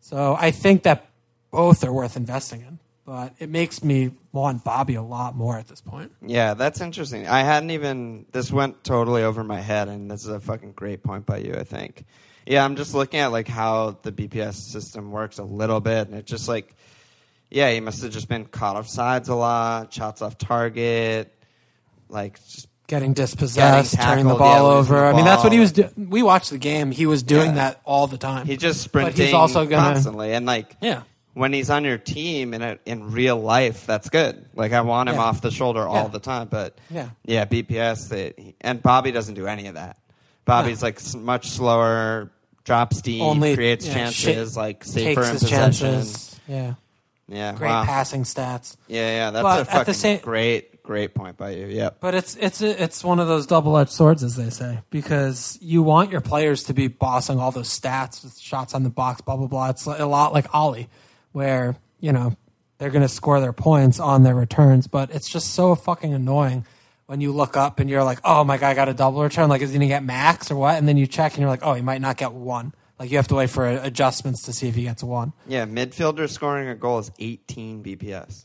So 0.00 0.36
I 0.38 0.50
think 0.50 0.82
that 0.82 1.06
both 1.52 1.84
are 1.84 1.92
worth 1.92 2.16
investing 2.16 2.62
in, 2.62 2.78
but 3.04 3.34
it 3.38 3.48
makes 3.50 3.82
me 3.82 4.12
want 4.32 4.64
Bobby 4.64 4.94
a 4.94 5.02
lot 5.02 5.34
more 5.36 5.58
at 5.58 5.66
this 5.68 5.80
point. 5.80 6.12
Yeah, 6.24 6.54
that's 6.54 6.80
interesting. 6.80 7.26
I 7.26 7.42
hadn't 7.42 7.70
even. 7.70 8.26
This 8.32 8.50
went 8.52 8.84
totally 8.84 9.22
over 9.24 9.42
my 9.44 9.60
head, 9.60 9.88
and 9.88 10.10
this 10.10 10.22
is 10.22 10.28
a 10.28 10.40
fucking 10.40 10.72
great 10.72 11.02
point 11.02 11.26
by 11.26 11.38
you. 11.38 11.54
I 11.54 11.64
think. 11.64 12.04
Yeah, 12.46 12.64
I'm 12.64 12.76
just 12.76 12.94
looking 12.94 13.20
at 13.20 13.32
like 13.32 13.48
how 13.48 13.98
the 14.02 14.10
BPS 14.12 14.54
system 14.54 15.10
works 15.12 15.38
a 15.38 15.44
little 15.44 15.80
bit, 15.80 16.08
and 16.08 16.16
it 16.16 16.26
just 16.26 16.48
like, 16.48 16.74
yeah, 17.50 17.70
he 17.70 17.80
must 17.80 18.02
have 18.02 18.12
just 18.12 18.28
been 18.28 18.44
caught 18.46 18.76
off 18.76 18.88
sides 18.88 19.28
a 19.28 19.34
lot, 19.34 19.92
shots 19.92 20.22
off 20.22 20.38
target, 20.38 21.32
like 22.08 22.38
just 22.48 22.68
Getting 22.88 23.14
dispossessed, 23.14 23.92
Getting 23.96 24.06
turning 24.06 24.26
the 24.26 24.34
ball 24.34 24.70
yeah, 24.70 24.76
over. 24.78 24.94
the 24.96 25.06
I 25.06 25.12
mean, 25.14 25.24
that's 25.24 25.42
what 25.42 25.52
he 25.52 25.60
was. 25.60 25.72
Do- 25.72 25.88
we 25.96 26.22
watched 26.22 26.50
the 26.50 26.58
game. 26.58 26.90
He 26.90 27.06
was 27.06 27.22
doing 27.22 27.50
Yeah. 27.50 27.70
that 27.70 27.80
all 27.84 28.06
the 28.06 28.18
time. 28.18 28.44
he 28.44 28.56
just 28.58 28.82
sprinting 28.82 29.14
But 29.16 29.24
he's 29.24 29.32
also 29.34 29.64
gonna- 29.64 29.94
constantly, 29.94 30.34
and 30.34 30.44
like 30.44 30.76
yeah. 30.80 31.02
When 31.34 31.52
he's 31.52 31.70
on 31.70 31.84
your 31.84 31.98
team 31.98 32.52
in 32.54 32.62
a, 32.62 32.78
in 32.86 33.10
real 33.12 33.36
life, 33.40 33.86
that's 33.86 34.08
good. 34.10 34.44
Like 34.54 34.72
I 34.72 34.80
want 34.82 35.08
him 35.08 35.14
Yeah. 35.16 35.22
off 35.22 35.40
the 35.40 35.50
shoulder 35.50 35.80
Yeah. 35.80 35.86
all 35.86 36.08
the 36.08 36.20
time, 36.20 36.48
but 36.50 36.76
Yeah. 36.90 37.08
yeah, 37.24 37.44
BPS 37.44 38.08
they, 38.08 38.54
and 38.60 38.82
Bobby 38.82 39.12
doesn't 39.12 39.34
do 39.34 39.46
any 39.46 39.66
of 39.66 39.74
that. 39.74 39.96
Bobby's 40.44 40.82
like 40.82 41.00
much 41.14 41.50
slower, 41.50 42.30
drops 42.64 43.00
deep, 43.00 43.22
Only 43.22 43.54
creates 43.54 43.86
yeah, 43.86 43.94
chances, 43.94 44.56
like 44.56 44.84
safer 44.84 45.22
in 45.22 45.30
possession. 45.32 45.48
chances. 45.58 46.40
Yeah, 46.48 46.74
Yeah, 47.28 47.52
great 47.52 47.68
wow. 47.68 47.84
passing 47.84 48.24
stats. 48.24 48.76
Yeah, 48.88 49.08
yeah, 49.08 49.30
that's 49.30 49.42
But 49.42 49.60
a 49.62 49.64
fucking 49.64 49.94
same- 49.94 50.20
great, 50.20 50.82
great 50.82 51.14
point 51.14 51.36
by 51.36 51.50
you. 51.50 51.66
Yep. 51.66 51.98
But 52.00 52.14
it's 52.16 52.34
it's 52.36 52.60
it's 52.60 53.02
one 53.04 53.20
of 53.20 53.28
those 53.28 53.46
double 53.46 53.78
edged 53.78 53.90
swords, 53.92 54.22
as 54.24 54.34
they 54.36 54.50
say, 54.50 54.80
because 54.90 55.56
you 55.62 55.82
want 55.82 56.10
your 56.10 56.20
players 56.20 56.64
to 56.64 56.74
be 56.74 56.88
bossing 56.88 57.38
all 57.38 57.52
those 57.52 57.68
stats 57.68 58.22
with 58.24 58.36
shots 58.38 58.74
on 58.74 58.82
the 58.82 58.90
box, 58.90 59.20
blah 59.20 59.36
blah 59.36 59.46
blah. 59.46 59.68
It's 59.70 59.86
a 59.86 60.04
lot 60.06 60.32
like 60.32 60.52
Ollie, 60.52 60.88
where 61.32 61.76
you 62.00 62.12
know 62.12 62.36
they're 62.78 62.90
going 62.90 63.02
to 63.02 63.08
score 63.08 63.40
their 63.40 63.52
points 63.52 64.00
on 64.00 64.22
their 64.22 64.34
returns, 64.34 64.86
but 64.86 65.10
it's 65.10 65.28
just 65.28 65.54
so 65.54 65.74
fucking 65.74 66.12
annoying 66.12 66.64
when 67.06 67.20
you 67.20 67.32
look 67.32 67.56
up 67.56 67.78
and 67.78 67.90
you're 67.90 68.04
like, 68.04 68.18
oh 68.24 68.42
my 68.44 68.56
guy 68.56 68.74
got 68.74 68.88
a 68.88 68.94
double 68.94 69.22
return, 69.22 69.48
like 69.48 69.60
is 69.62 69.70
he 69.70 69.74
going 69.78 69.88
to 69.88 69.92
get 69.94 70.02
max 70.02 70.50
or 70.50 70.56
what? 70.56 70.76
And 70.76 70.88
then 70.88 70.96
you 70.96 71.06
check 71.06 71.32
and 71.34 71.40
you're 71.40 71.50
like, 71.50 71.62
oh, 71.62 71.74
he 71.74 71.82
might 71.82 72.00
not 72.00 72.16
get 72.16 72.32
one. 72.32 72.72
Like 72.98 73.10
you 73.10 73.16
have 73.18 73.28
to 73.28 73.34
wait 73.34 73.50
for 73.50 73.66
adjustments 73.68 74.42
to 74.42 74.52
see 74.52 74.68
if 74.68 74.74
he 74.74 74.84
gets 74.84 75.02
one. 75.02 75.32
Yeah, 75.46 75.66
midfielder 75.66 76.28
scoring 76.30 76.68
a 76.68 76.74
goal 76.74 76.98
is 77.00 77.10
18 77.18 77.82
BPS. 77.82 78.44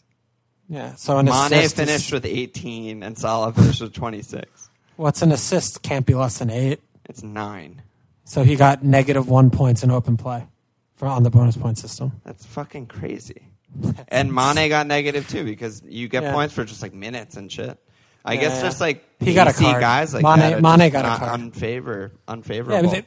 Yeah. 0.67 0.95
So 0.95 1.17
an 1.17 1.26
Mane 1.28 1.34
assist 1.54 1.63
is- 1.63 1.73
finished 1.73 2.12
with 2.12 2.26
18 2.26 3.04
and 3.04 3.17
Salah 3.17 3.54
finished 3.54 3.82
with 3.82 3.93
26. 3.93 4.69
what's 4.97 5.21
an 5.21 5.32
assist 5.32 5.82
can't 5.84 6.06
be 6.06 6.13
less 6.15 6.39
than 6.39 6.50
eight. 6.50 6.82
It's 7.06 7.23
nine. 7.23 7.82
So 8.26 8.43
he 8.43 8.56
got 8.56 8.84
negative 8.84 9.30
one 9.30 9.50
points 9.50 9.84
in 9.84 9.91
open 9.91 10.17
play 10.17 10.45
for 10.97 11.07
on 11.07 11.23
the 11.23 11.29
bonus 11.29 11.55
point 11.57 11.77
system. 11.77 12.12
That's 12.25 12.45
fucking 12.45 12.88
crazy. 12.88 13.43
And 14.10 14.33
Mane 14.33 14.69
got 14.69 14.88
negative 14.88 15.27
too 15.29 15.43
because 15.43 15.81
you 15.86 16.07
get 16.07 16.23
Yeah. 16.23 16.33
points 16.33 16.53
for 16.53 16.63
just 16.65 16.81
like 16.81 16.93
minutes 16.93 17.38
and 17.38 17.51
shit. 17.51 17.77
I 18.25 18.33
Yeah, 18.33 18.41
guess 18.41 18.55
yeah. 18.57 18.62
just 18.63 18.81
like 18.81 19.03
He 19.19 19.33
got 19.33 19.47
a 19.47 19.51
PC 19.51 19.62
card. 19.71 19.81
guys 19.81 20.13
like 20.13 20.23
Mane- 20.23 20.39
that 20.39 20.53
are 20.53 20.62
Mane 20.62 20.79
just 20.79 20.93
got 20.93 21.05
a 21.05 21.07
not 21.10 21.19
card. 21.19 21.39
unfavor, 21.41 22.12
unfavorable. 22.27 22.73
Yeah, 22.73 22.79
I 22.79 22.81
mean, 22.81 22.91
they, 22.91 23.05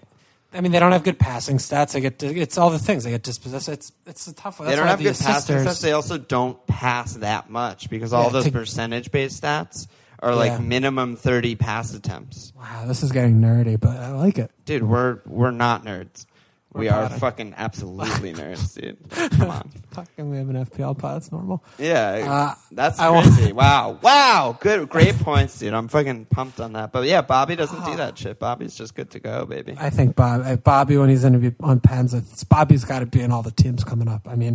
I 0.58 0.60
mean, 0.60 0.72
they 0.72 0.78
don't 0.80 0.92
have 0.92 1.02
good 1.04 1.18
passing 1.18 1.58
stats. 1.58 1.92
They 1.92 2.00
get 2.00 2.22
it's 2.22 2.58
all 2.58 2.70
the 2.70 2.78
things. 2.78 3.04
They 3.04 3.10
get 3.10 3.22
dispossessed. 3.22 3.68
It's 3.68 3.92
it's 4.06 4.26
a 4.28 4.34
tough. 4.34 4.58
one. 4.60 4.66
They 4.68 4.74
That's 4.74 4.78
don't 4.80 4.86
why 4.86 4.90
have 4.90 4.98
the 4.98 5.04
good 5.04 5.18
passing 5.18 5.56
assisters- 5.56 5.78
stats. 5.78 5.82
They 5.82 5.92
also 5.92 6.18
don't 6.18 6.64
pass 6.66 7.14
that 7.14 7.50
much 7.50 7.88
because 7.90 8.12
all 8.12 8.24
Yeah, 8.24 8.28
those 8.30 8.44
to- 8.44 8.52
percentage 8.52 9.10
based 9.10 9.42
stats 9.42 9.86
are 10.22 10.34
like 10.34 10.52
Yeah. 10.52 10.58
minimum 10.58 11.16
30 11.16 11.54
pass 11.56 11.94
attempts. 11.94 12.52
Wow, 12.58 12.84
this 12.86 13.02
is 13.02 13.10
getting 13.12 13.40
nerdy, 13.40 13.80
but 13.80 13.96
I 13.96 14.10
like 14.12 14.38
it. 14.38 14.50
Dude, 14.66 14.82
we're 14.82 15.20
we're 15.26 15.50
not 15.50 15.84
nerds. 15.84 16.26
We're 16.72 16.80
we 16.82 16.88
are 16.88 17.02
potting. 17.04 17.18
fucking 17.18 17.54
absolutely 17.56 18.32
nerds, 18.32 18.80
dude. 18.80 18.96
Come 19.38 19.50
on. 19.50 19.70
Fucking, 19.90 20.30
we 20.30 20.36
have 20.36 20.48
an 20.50 20.64
FPL 20.66 20.96
pod. 20.96 21.16
It's 21.16 21.32
normal. 21.32 21.64
Yeah, 21.78 22.24
Uh, 22.28 22.54
that's 22.70 23.00
I 23.00 23.22
crazy. 23.22 23.52
wow, 23.52 23.98
wow, 24.02 24.56
good, 24.60 24.88
great 24.88 25.18
points, 25.18 25.58
dude. 25.58 25.74
I'm 25.74 25.88
fucking 25.88 26.26
pumped 26.26 26.60
on 26.60 26.74
that. 26.74 26.92
But 26.92 27.06
yeah, 27.08 27.22
Bobby 27.22 27.56
doesn't 27.56 27.84
do 27.84 27.96
that 27.96 28.16
shit. 28.16 28.38
Bobby's 28.38 28.76
just 28.76 28.94
good 28.94 29.10
to 29.10 29.18
go, 29.20 29.46
baby. 29.46 29.74
I 29.78 29.90
think 29.90 30.14
Bob, 30.14 30.42
uh, 30.44 30.54
Bobby 30.56 30.96
when 30.96 31.08
he's 31.08 31.22
going 31.22 31.32
to 31.32 31.38
be 31.40 31.52
on 31.60 31.80
pens, 31.80 32.14
it's, 32.14 32.44
Bobby's 32.44 32.84
got 32.84 33.00
to 33.00 33.06
be 33.06 33.20
in 33.20 33.32
all 33.32 33.42
the 33.42 33.50
teams 33.50 33.82
coming 33.82 34.06
up. 34.06 34.28
I 34.28 34.36
mean, 34.36 34.54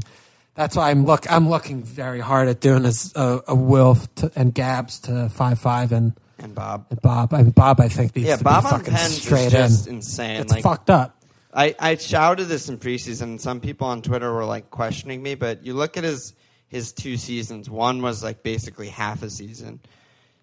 that's 0.54 0.78
why 0.78 0.92
I'm 0.92 1.06
look. 1.06 1.30
I'm 1.30 1.50
looking 1.50 1.84
very 1.84 2.22
hard 2.22 2.48
at 2.48 2.62
doing 2.62 2.84
this 2.84 3.14
a, 3.18 3.42
a 3.50 3.56
Wilf 3.56 4.14
to, 4.16 4.32
and 4.38 4.54
Gabs 4.54 5.00
to 5.02 5.28
five 5.28 5.60
five 5.60 5.92
and, 5.92 6.14
And 6.40 6.56
Bob, 6.56 6.86
and 6.92 7.02
Bob. 7.02 7.34
I 7.34 7.44
mean, 7.44 7.52
Bob, 7.52 7.82
I 7.82 7.90
think 7.90 8.16
needs 8.16 8.30
yeah, 8.30 8.38
to 8.38 8.44
Bob 8.46 8.64
be 8.64 8.70
fucking 8.70 8.96
straight 8.96 9.48
is 9.48 9.52
just 9.52 9.88
in. 9.88 9.96
insane. 9.96 10.40
It's 10.40 10.54
like 10.54 10.64
fucked 10.64 10.90
up. 10.90 11.12
I, 11.56 11.74
I 11.80 11.96
shouted 11.96 12.46
this 12.46 12.68
in 12.68 12.78
preseason, 12.78 13.40
some 13.40 13.62
people 13.62 13.88
on 13.88 14.02
Twitter 14.02 14.32
were 14.32 14.46
like 14.46 14.70
questioning 14.70 15.24
me. 15.24 15.36
But 15.36 15.66
you 15.66 15.74
look 15.74 15.96
at 15.98 16.04
his 16.04 16.34
his 16.68 16.92
two 16.92 17.16
seasons. 17.16 17.70
One 17.70 18.02
was 18.02 18.24
like 18.24 18.44
basically 18.44 18.90
half 18.90 19.24
a 19.24 19.30
season. 19.30 19.80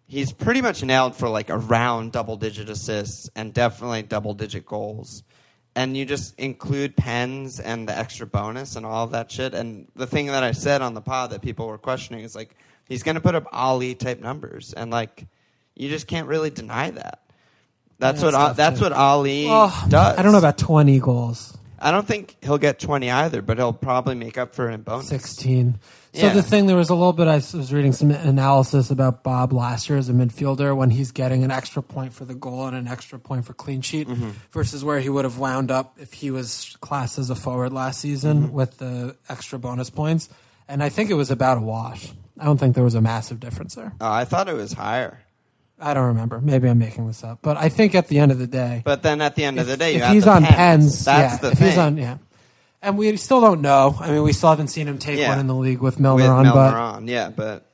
He's 0.07 0.33
pretty 0.33 0.63
much 0.63 0.83
nailed 0.83 1.15
for 1.15 1.29
like 1.29 1.51
around 1.51 2.13
double 2.13 2.37
digit 2.37 2.69
assists 2.69 3.29
and 3.37 3.53
definitely 3.53 4.03
double 4.03 4.35
digit 4.35 4.65
goals. 4.67 5.23
And 5.75 5.97
you 5.97 6.05
just 6.05 6.39
include 6.39 6.97
pens 6.97 7.61
and 7.61 7.89
the 7.89 7.97
extra 7.97 8.27
bonus 8.27 8.77
and 8.77 8.85
all 8.85 9.07
that 9.09 9.31
shit. 9.31 9.55
And 9.55 9.89
the 9.97 10.07
thing 10.07 10.27
that 10.27 10.43
I 10.43 10.53
said 10.53 10.83
on 10.83 10.95
the 10.95 11.01
pod 11.01 11.31
that 11.31 11.41
people 11.41 11.67
were 11.67 11.79
questioning 11.79 12.25
is 12.25 12.35
like 12.35 12.55
he's 12.89 13.03
going 13.03 13.15
to 13.15 13.21
put 13.21 13.35
up 13.35 13.47
Alli 13.53 13.95
type 13.95 14.21
numbers, 14.21 14.73
and 14.75 14.91
like 14.91 15.27
you 15.75 15.89
just 15.89 16.07
can't 16.07 16.29
really 16.29 16.51
deny 16.51 16.91
that. 16.91 17.22
That's 18.03 18.21
what 18.23 18.29
it's 18.29 18.37
tough 18.37 18.57
that's 18.57 18.79
to- 18.79 18.85
what 18.87 18.93
Alli 18.93 19.47
Oh, 19.49 19.85
does. 19.89 20.19
I 20.19 20.23
don't 20.23 20.33
know 20.33 20.39
about 20.39 20.59
20 20.59 20.99
goals. 21.01 21.57
I 21.85 21.91
don't 21.91 22.07
think 22.07 22.37
he'll 22.43 22.59
get 22.59 22.79
20 22.79 23.11
either, 23.11 23.43
but 23.43 23.57
he'll 23.59 23.73
probably 23.73 24.15
make 24.15 24.39
up 24.39 24.55
for 24.55 24.71
it 24.71 24.75
in 24.75 24.83
bonus. 24.83 25.09
16. 25.09 25.81
So 26.15 26.27
Yeah. 26.27 26.33
the 26.33 26.43
thing, 26.43 26.67
there 26.67 26.77
was 26.77 26.91
a 26.91 26.95
little 26.95 27.13
bit, 27.13 27.27
I 27.27 27.37
was 27.37 27.73
reading 27.73 27.93
some 27.93 28.13
analysis 28.13 28.91
about 28.93 29.25
Bob 29.25 29.53
last 29.53 29.89
year 29.89 29.99
as 29.99 30.09
a 30.09 30.13
midfielder 30.13 30.77
when 30.77 30.91
he's 30.91 31.11
getting 31.11 31.43
an 31.43 31.51
extra 31.51 31.83
point 31.83 32.13
for 32.13 32.25
the 32.25 32.35
goal 32.37 32.67
and 32.69 32.77
an 32.77 32.87
extra 32.87 33.19
point 33.19 33.47
for 33.47 33.53
clean 33.55 33.81
sheet 33.81 34.09
Mm-hmm. 34.09 34.31
versus 34.53 34.85
where 34.85 35.01
he 35.01 35.09
would 35.09 35.25
have 35.25 35.39
wound 35.39 35.73
up 35.73 35.97
if 35.99 36.13
he 36.13 36.31
was 36.31 36.77
classed 36.81 37.19
as 37.19 37.31
a 37.31 37.35
forward 37.35 37.73
last 37.73 37.99
season 38.01 38.45
Mm-hmm. 38.45 38.53
with 38.53 38.79
the 38.79 39.17
extra 39.29 39.59
bonus 39.59 39.91
points. 39.91 40.29
And 40.69 40.85
I 40.85 40.89
think 40.89 41.11
it 41.11 41.15
was 41.15 41.33
about 41.33 41.59
a 41.59 41.63
wash. 41.63 42.13
I 42.39 42.45
don't 42.45 42.59
think 42.59 42.77
there 42.77 42.85
was 42.85 42.95
a 42.95 43.01
massive 43.01 43.41
difference 43.41 43.75
there. 43.75 43.93
Oh, 44.01 44.09
I 44.13 44.25
thought 44.25 44.49
it 44.49 44.55
was 44.55 44.73
higher. 44.73 45.19
I 45.83 45.95
don't 45.95 46.07
remember. 46.07 46.41
Maybe 46.41 46.69
I'm 46.69 46.79
making 46.79 47.07
this 47.09 47.25
up. 47.25 47.41
But 47.43 47.57
I 47.57 47.69
think 47.69 47.95
at 47.95 48.09
the 48.09 48.19
end 48.21 48.31
of 48.33 48.39
the 48.39 48.47
day, 48.47 48.83
But 48.85 49.03
then 49.03 49.21
at 49.21 49.35
the 49.35 49.45
end 49.45 49.59
of 49.59 49.67
the 49.67 49.77
day, 49.77 49.91
you 49.93 49.97
if 49.97 50.03
have 50.05 50.15
he's 50.15 50.25
the 50.25 50.31
on 50.31 50.43
pens. 50.45 50.55
pens, 50.55 51.05
That's 51.05 51.35
yeah, 51.35 51.39
the 51.41 51.53
if 51.53 51.59
thing. 51.59 51.69
he's 51.69 51.79
on, 51.79 51.97
yeah. 51.97 52.19
And 52.81 52.97
we 52.99 53.17
still 53.17 53.41
don't 53.41 53.61
know. 53.61 53.97
I 54.01 54.11
mean, 54.11 54.23
we 54.23 54.33
still 54.33 54.51
haven't 54.51 54.69
seen 54.69 54.89
him 54.89 54.99
take 54.99 55.19
Yeah. 55.19 55.29
one 55.31 55.39
in 55.39 55.47
the 55.47 55.55
league 55.55 55.81
with 55.81 56.01
Milner 56.01 56.23
with 56.25 56.31
on, 56.31 56.43
Milner 56.45 56.55
but 56.55 56.75
on, 56.75 57.09
yeah, 57.09 57.31
but 57.31 57.67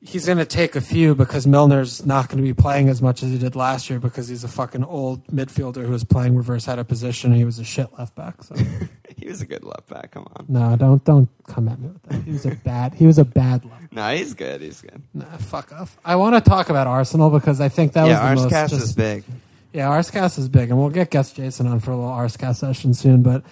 he's 0.00 0.26
going 0.26 0.38
to 0.38 0.44
take 0.44 0.76
a 0.76 0.80
few 0.80 1.14
because 1.16 1.44
Milner's 1.46 2.06
not 2.06 2.28
going 2.28 2.36
to 2.38 2.42
be 2.44 2.54
playing 2.54 2.88
as 2.88 3.02
much 3.02 3.22
as 3.24 3.30
he 3.30 3.38
did 3.38 3.56
last 3.56 3.90
year 3.90 3.98
because 3.98 4.28
he's 4.28 4.44
a 4.44 4.48
fucking 4.48 4.84
old 4.84 5.26
midfielder 5.26 5.84
who 5.84 5.90
was 5.90 6.04
playing 6.04 6.36
reverse 6.36 6.66
head 6.66 6.78
of 6.78 6.86
position. 6.86 7.30
And 7.32 7.38
he 7.38 7.44
was 7.44 7.58
a 7.58 7.64
shit 7.64 7.88
left 7.98 8.14
back. 8.14 8.42
So 8.44 8.54
he 9.16 9.26
was 9.28 9.40
a 9.40 9.46
good 9.46 9.64
left 9.64 9.88
back. 9.88 10.12
Come 10.12 10.26
on. 10.36 10.46
no, 10.48 10.76
don't 10.76 11.04
don't 11.04 11.28
come 11.48 11.68
at 11.68 11.80
me 11.80 11.88
with 11.88 12.02
that. 12.04 12.22
He 12.22 12.30
was 12.32 12.46
a 12.46 12.54
bad. 12.54 12.94
He 12.94 13.06
was 13.06 13.18
a 13.18 13.24
bad 13.24 13.64
left. 13.64 13.77
No, 13.92 14.14
he's 14.14 14.34
good. 14.34 14.60
He's 14.60 14.82
good. 14.82 15.02
Nah, 15.14 15.24
fuck 15.38 15.72
off. 15.72 15.96
I 16.04 16.16
want 16.16 16.34
to 16.34 16.46
talk 16.46 16.68
about 16.68 16.86
Arsenal 16.86 17.30
because 17.30 17.60
I 17.60 17.70
think 17.70 17.94
that 17.94 18.06
yeah, 18.06 18.32
was 18.34 18.42
the 18.42 18.48
most. 18.48 18.54
Arscast 18.54 18.70
just- 18.70 18.82
is 18.84 18.92
big. 18.94 19.24
Yeah, 19.72 19.88
Arscast 19.88 20.38
is 20.38 20.48
big, 20.48 20.70
and 20.70 20.78
we'll 20.78 20.90
get 20.90 21.10
guest 21.10 21.36
Jason 21.36 21.66
on 21.66 21.80
for 21.80 21.90
a 21.90 21.96
little 21.96 22.10
Arscast 22.10 22.56
session 22.56 22.94
soon. 22.94 23.22
But 23.22 23.44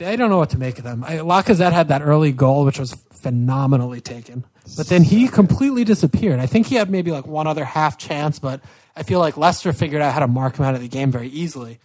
I 0.00 0.16
don't 0.16 0.28
know 0.30 0.38
what 0.38 0.50
to 0.50 0.58
make 0.58 0.78
of 0.78 0.84
them. 0.84 1.02
I, 1.04 1.16
Lacazette 1.18 1.72
had 1.72 1.88
that 1.88 2.02
early 2.02 2.32
goal, 2.32 2.64
which 2.64 2.78
was 2.78 2.94
phenomenally 3.12 4.00
taken, 4.00 4.44
but 4.76 4.86
then 4.88 5.02
he 5.02 5.28
completely 5.28 5.84
disappeared. 5.84 6.40
I 6.40 6.46
think 6.46 6.66
he 6.66 6.74
had 6.74 6.90
maybe 6.90 7.10
like 7.10 7.26
one 7.26 7.46
other 7.46 7.64
half 7.64 7.96
chance, 7.96 8.38
but 8.38 8.60
I 8.94 9.02
feel 9.02 9.18
like 9.18 9.36
Leicester 9.36 9.72
figured 9.72 10.02
out 10.02 10.12
how 10.12 10.20
to 10.20 10.28
mark 10.28 10.58
him 10.58 10.64
out 10.64 10.74
of 10.74 10.80
the 10.80 10.88
game 10.88 11.10
very 11.10 11.28
easily. 11.28 11.78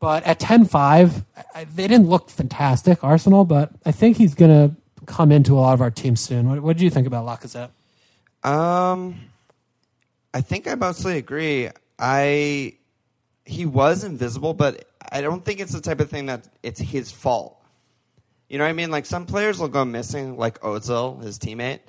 But 0.00 0.24
at 0.24 0.38
10-5, 0.38 1.24
they 1.74 1.88
didn't 1.88 2.08
look 2.08 2.28
fantastic, 2.28 3.02
Arsenal. 3.02 3.46
But 3.46 3.70
I 3.86 3.92
think 3.92 4.18
he's 4.18 4.34
going 4.34 4.50
to 4.50 4.76
come 5.06 5.32
into 5.32 5.54
a 5.54 5.60
lot 5.60 5.74
of 5.74 5.80
our 5.80 5.90
teams 5.90 6.20
soon. 6.20 6.48
What, 6.48 6.60
what 6.60 6.76
do 6.76 6.84
you 6.84 6.90
think 6.90 7.06
about 7.06 7.26
Lacazette? 7.26 7.70
Um, 8.48 9.20
I 10.32 10.40
think 10.40 10.68
I 10.68 10.74
mostly 10.74 11.16
agree. 11.16 11.70
I 11.98 12.74
he 13.46 13.66
was 13.66 14.04
invisible, 14.04 14.54
but 14.54 14.88
I 15.10 15.20
don't 15.20 15.44
think 15.44 15.60
it's 15.60 15.72
the 15.72 15.80
type 15.80 16.00
of 16.00 16.10
thing 16.10 16.26
that 16.26 16.48
it's 16.62 16.80
his 16.80 17.12
fault. 17.12 17.60
You 18.48 18.58
know 18.58 18.64
what 18.64 18.70
I 18.70 18.74
mean? 18.74 18.90
Like 18.90 19.06
some 19.06 19.26
players 19.26 19.58
will 19.58 19.68
go 19.68 19.84
missing, 19.84 20.36
like 20.36 20.60
Ozil, 20.60 21.22
his 21.22 21.38
teammate, 21.38 21.80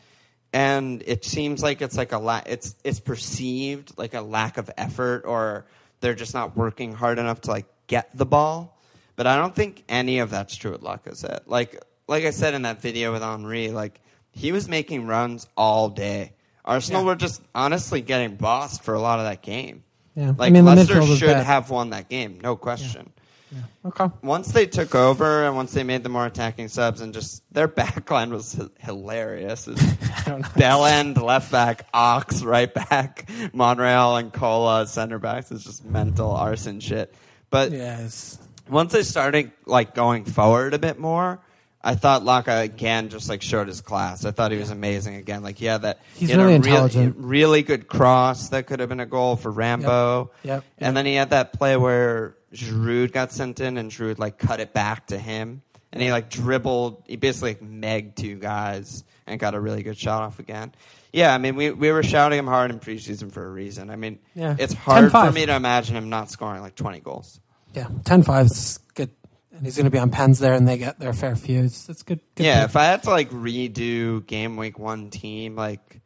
and 0.54 1.04
it 1.06 1.26
seems 1.26 1.62
like 1.62 1.82
it's 1.82 1.98
like 1.98 2.12
a 2.12 2.18
la- 2.18 2.44
it's 2.46 2.76
it's 2.84 3.00
perceived 3.00 3.98
like 3.98 4.14
a 4.14 4.22
lack 4.22 4.58
of 4.58 4.70
effort, 4.78 5.24
or 5.26 5.66
they're 6.00 6.16
just 6.16 6.34
not 6.34 6.56
working 6.56 6.94
hard 6.94 7.20
enough 7.20 7.42
to 7.42 7.52
like 7.52 7.66
get 7.88 8.16
the 8.16 8.26
ball. 8.26 8.80
But 9.16 9.28
I 9.28 9.38
don't 9.38 9.56
think 9.56 9.84
any 9.88 10.20
of 10.20 10.30
that's 10.30 10.56
true 10.56 10.72
with 10.72 10.82
Lacazette. 10.82 11.42
Like 11.46 11.82
like 12.08 12.24
I 12.26 12.30
said 12.32 12.54
in 12.54 12.64
that 12.64 12.82
video 12.82 13.12
with 13.12 13.22
Henry, 13.22 13.70
like 13.70 14.00
he 14.32 14.52
was 14.52 14.68
making 14.68 15.08
runs 15.08 15.48
all 15.58 15.90
day. 15.90 16.34
Arsenal 16.64 17.02
Yeah. 17.02 17.08
were 17.08 17.16
just 17.16 17.42
honestly 17.54 18.02
getting 18.02 18.36
bossed 18.36 18.84
for 18.84 18.94
a 18.94 19.02
lot 19.02 19.20
of 19.20 19.26
that 19.26 19.42
game. 19.42 19.84
Yeah. 20.16 20.30
I 20.30 20.32
Like 20.32 20.54
mean, 20.54 20.66
the 20.66 20.76
Leicester 20.76 21.02
should 21.06 21.28
bad. 21.28 21.46
have 21.46 21.70
won 21.70 21.92
that 21.92 22.10
game, 22.10 22.40
no 22.42 22.56
question. 22.56 23.12
Yeah, 23.52 23.60
Okay. 23.86 24.08
Once 24.24 24.52
they 24.52 24.66
took 24.66 24.96
over 24.96 25.46
and 25.46 25.56
once 25.56 25.72
they 25.74 25.84
made 25.84 26.02
the 26.04 26.10
more 26.10 26.26
attacking 26.26 26.68
subs 26.68 27.00
and 27.02 27.14
just 27.14 27.44
their 27.54 27.68
back 27.68 28.06
backline 28.06 28.32
was 28.32 28.60
h- 28.60 28.68
hilarious. 28.80 29.68
Bell 30.58 30.86
end, 30.86 31.22
left 31.22 31.52
back, 31.52 31.86
Ox, 31.94 32.42
right 32.44 32.74
back, 32.74 33.30
Monreal 33.54 34.16
and 34.18 34.34
Cola, 34.34 34.88
center 34.88 35.20
backs. 35.20 35.52
It's 35.52 35.64
just 35.64 35.86
mental 35.86 36.32
arson 36.32 36.80
shit. 36.80 37.14
But 37.52 37.72
Yes. 37.72 38.40
once 38.70 38.92
they 38.94 39.04
started 39.04 39.52
like 39.66 39.94
going 39.94 40.26
forward 40.26 40.74
a 40.74 40.80
bit 40.80 41.00
more, 41.00 41.40
I 41.88 41.94
thought 41.96 42.24
Laka 42.24 42.64
again 42.64 43.10
just 43.10 43.30
like 43.30 43.42
showed 43.44 43.68
his 43.68 43.80
class. 43.80 44.26
I 44.26 44.32
thought 44.32 44.52
he 44.52 44.58
was 44.58 44.72
amazing 44.72 45.16
again. 45.16 45.44
Like 45.44 45.62
yeah, 45.62 45.78
that 45.78 46.00
He's 46.16 46.30
he 46.30 46.36
had 46.36 46.42
a 46.42 46.44
really 46.46 46.58
really, 46.60 46.70
intelligent. 46.70 47.16
really 47.20 47.62
good 47.64 47.88
cross 47.88 48.50
that 48.50 48.66
could 48.66 48.80
have 48.80 48.90
been 48.90 49.00
a 49.00 49.06
goal 49.06 49.36
for 49.36 49.52
Rambo. 49.52 50.32
Yep. 50.44 50.64
And 50.80 50.98
then 50.98 51.06
he 51.06 51.14
had 51.16 51.30
that 51.30 51.54
play 51.54 51.78
where 51.78 52.36
Giroud 52.54 53.12
got 53.12 53.32
sent 53.32 53.60
in 53.60 53.78
and 53.78 53.92
Giroud 53.92 54.18
like 54.18 54.38
cut 54.40 54.60
it 54.60 54.74
back 54.74 55.08
to 55.08 55.18
him. 55.18 55.62
And 55.94 56.02
he 56.02 56.12
like 56.12 56.30
dribbled, 56.30 57.04
he 57.08 57.16
basically 57.18 57.52
like 57.52 57.62
megged 57.62 58.16
two 58.16 58.36
guys 58.40 59.04
and 59.28 59.40
got 59.40 59.54
a 59.54 59.60
really 59.60 59.84
good 59.84 59.98
shot 59.98 60.24
off 60.24 60.40
again. 60.40 60.74
Yeah, 61.14 61.34
I 61.34 61.38
mean, 61.38 61.56
we, 61.56 61.72
we 61.72 61.92
were 61.94 62.04
shouting 62.04 62.38
him 62.38 62.48
hard 62.48 62.72
in 62.72 62.80
preseason 62.82 63.32
for 63.32 63.46
a 63.46 63.50
reason. 63.50 63.90
I 63.90 63.96
mean, 63.96 64.20
Yeah. 64.34 64.58
it's 64.60 64.74
hard 64.74 65.10
for 65.12 65.18
10-5. 65.18 65.34
me 65.34 65.46
to 65.46 65.56
imagine 65.56 65.96
him 65.96 66.10
not 66.10 66.30
scoring 66.30 66.62
like 66.62 66.76
20 66.76 67.00
goals. 67.00 67.40
Yeah. 67.74 67.86
10-5 68.04 68.46
is 68.46 68.80
good. 68.96 69.12
And 69.56 69.66
he's 69.66 69.76
going 69.78 69.86
to 69.86 69.92
be 69.92 70.00
on 70.00 70.10
pens 70.12 70.40
there, 70.40 70.54
and 70.54 70.68
they 70.68 70.78
get 70.78 71.00
their 71.00 71.14
fair 71.14 71.36
few. 71.36 71.64
It's, 71.64 71.88
it's 71.88 72.04
good. 72.04 72.20
good 72.36 72.44
Yeah, 72.46 72.62
pick. 72.62 72.70
if 72.72 72.76
I 72.76 72.84
had 72.86 73.04
to 73.04 73.10
like 73.10 73.30
redo 73.32 74.26
game 74.28 74.58
week 74.58 74.78
one 74.78 75.10
team, 75.10 75.56
like 75.56 76.02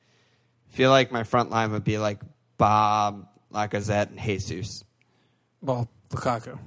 feel 0.69 0.91
like 0.91 1.11
my 1.11 1.23
front 1.23 1.49
line 1.49 1.71
would 1.71 1.83
be 1.83 1.97
like 1.97 2.19
Bob, 2.57 3.27
Lacazette, 3.51 4.09
and 4.09 4.19
Jesus. 4.19 4.83
Well, 5.61 5.89
Lukaku. 6.11 6.57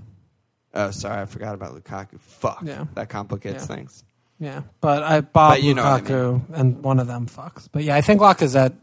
Oh, 0.75 0.91
sorry, 0.91 1.23
I 1.23 1.27
forgot 1.27 1.55
about 1.55 1.75
Lukaku. 1.81 2.19
Fuck, 2.19 2.63
Yeah. 2.65 2.87
that 2.95 3.09
complicates 3.09 3.63
Yeah. 3.69 3.77
things. 3.77 4.05
Yeah, 4.41 4.63
but 4.81 5.05
I 5.05 5.21
Bob 5.21 5.53
But 5.53 5.63
you 5.63 5.75
know 5.75 5.85
I 5.85 6.01
Lukaku 6.01 6.43
and 6.53 6.83
one 6.83 6.99
of 6.99 7.07
them 7.07 7.27
fucks. 7.27 7.69
But 7.71 7.85
yeah, 7.85 7.95
I 7.95 8.01
think 8.01 8.21
Lacazette. 8.21 8.75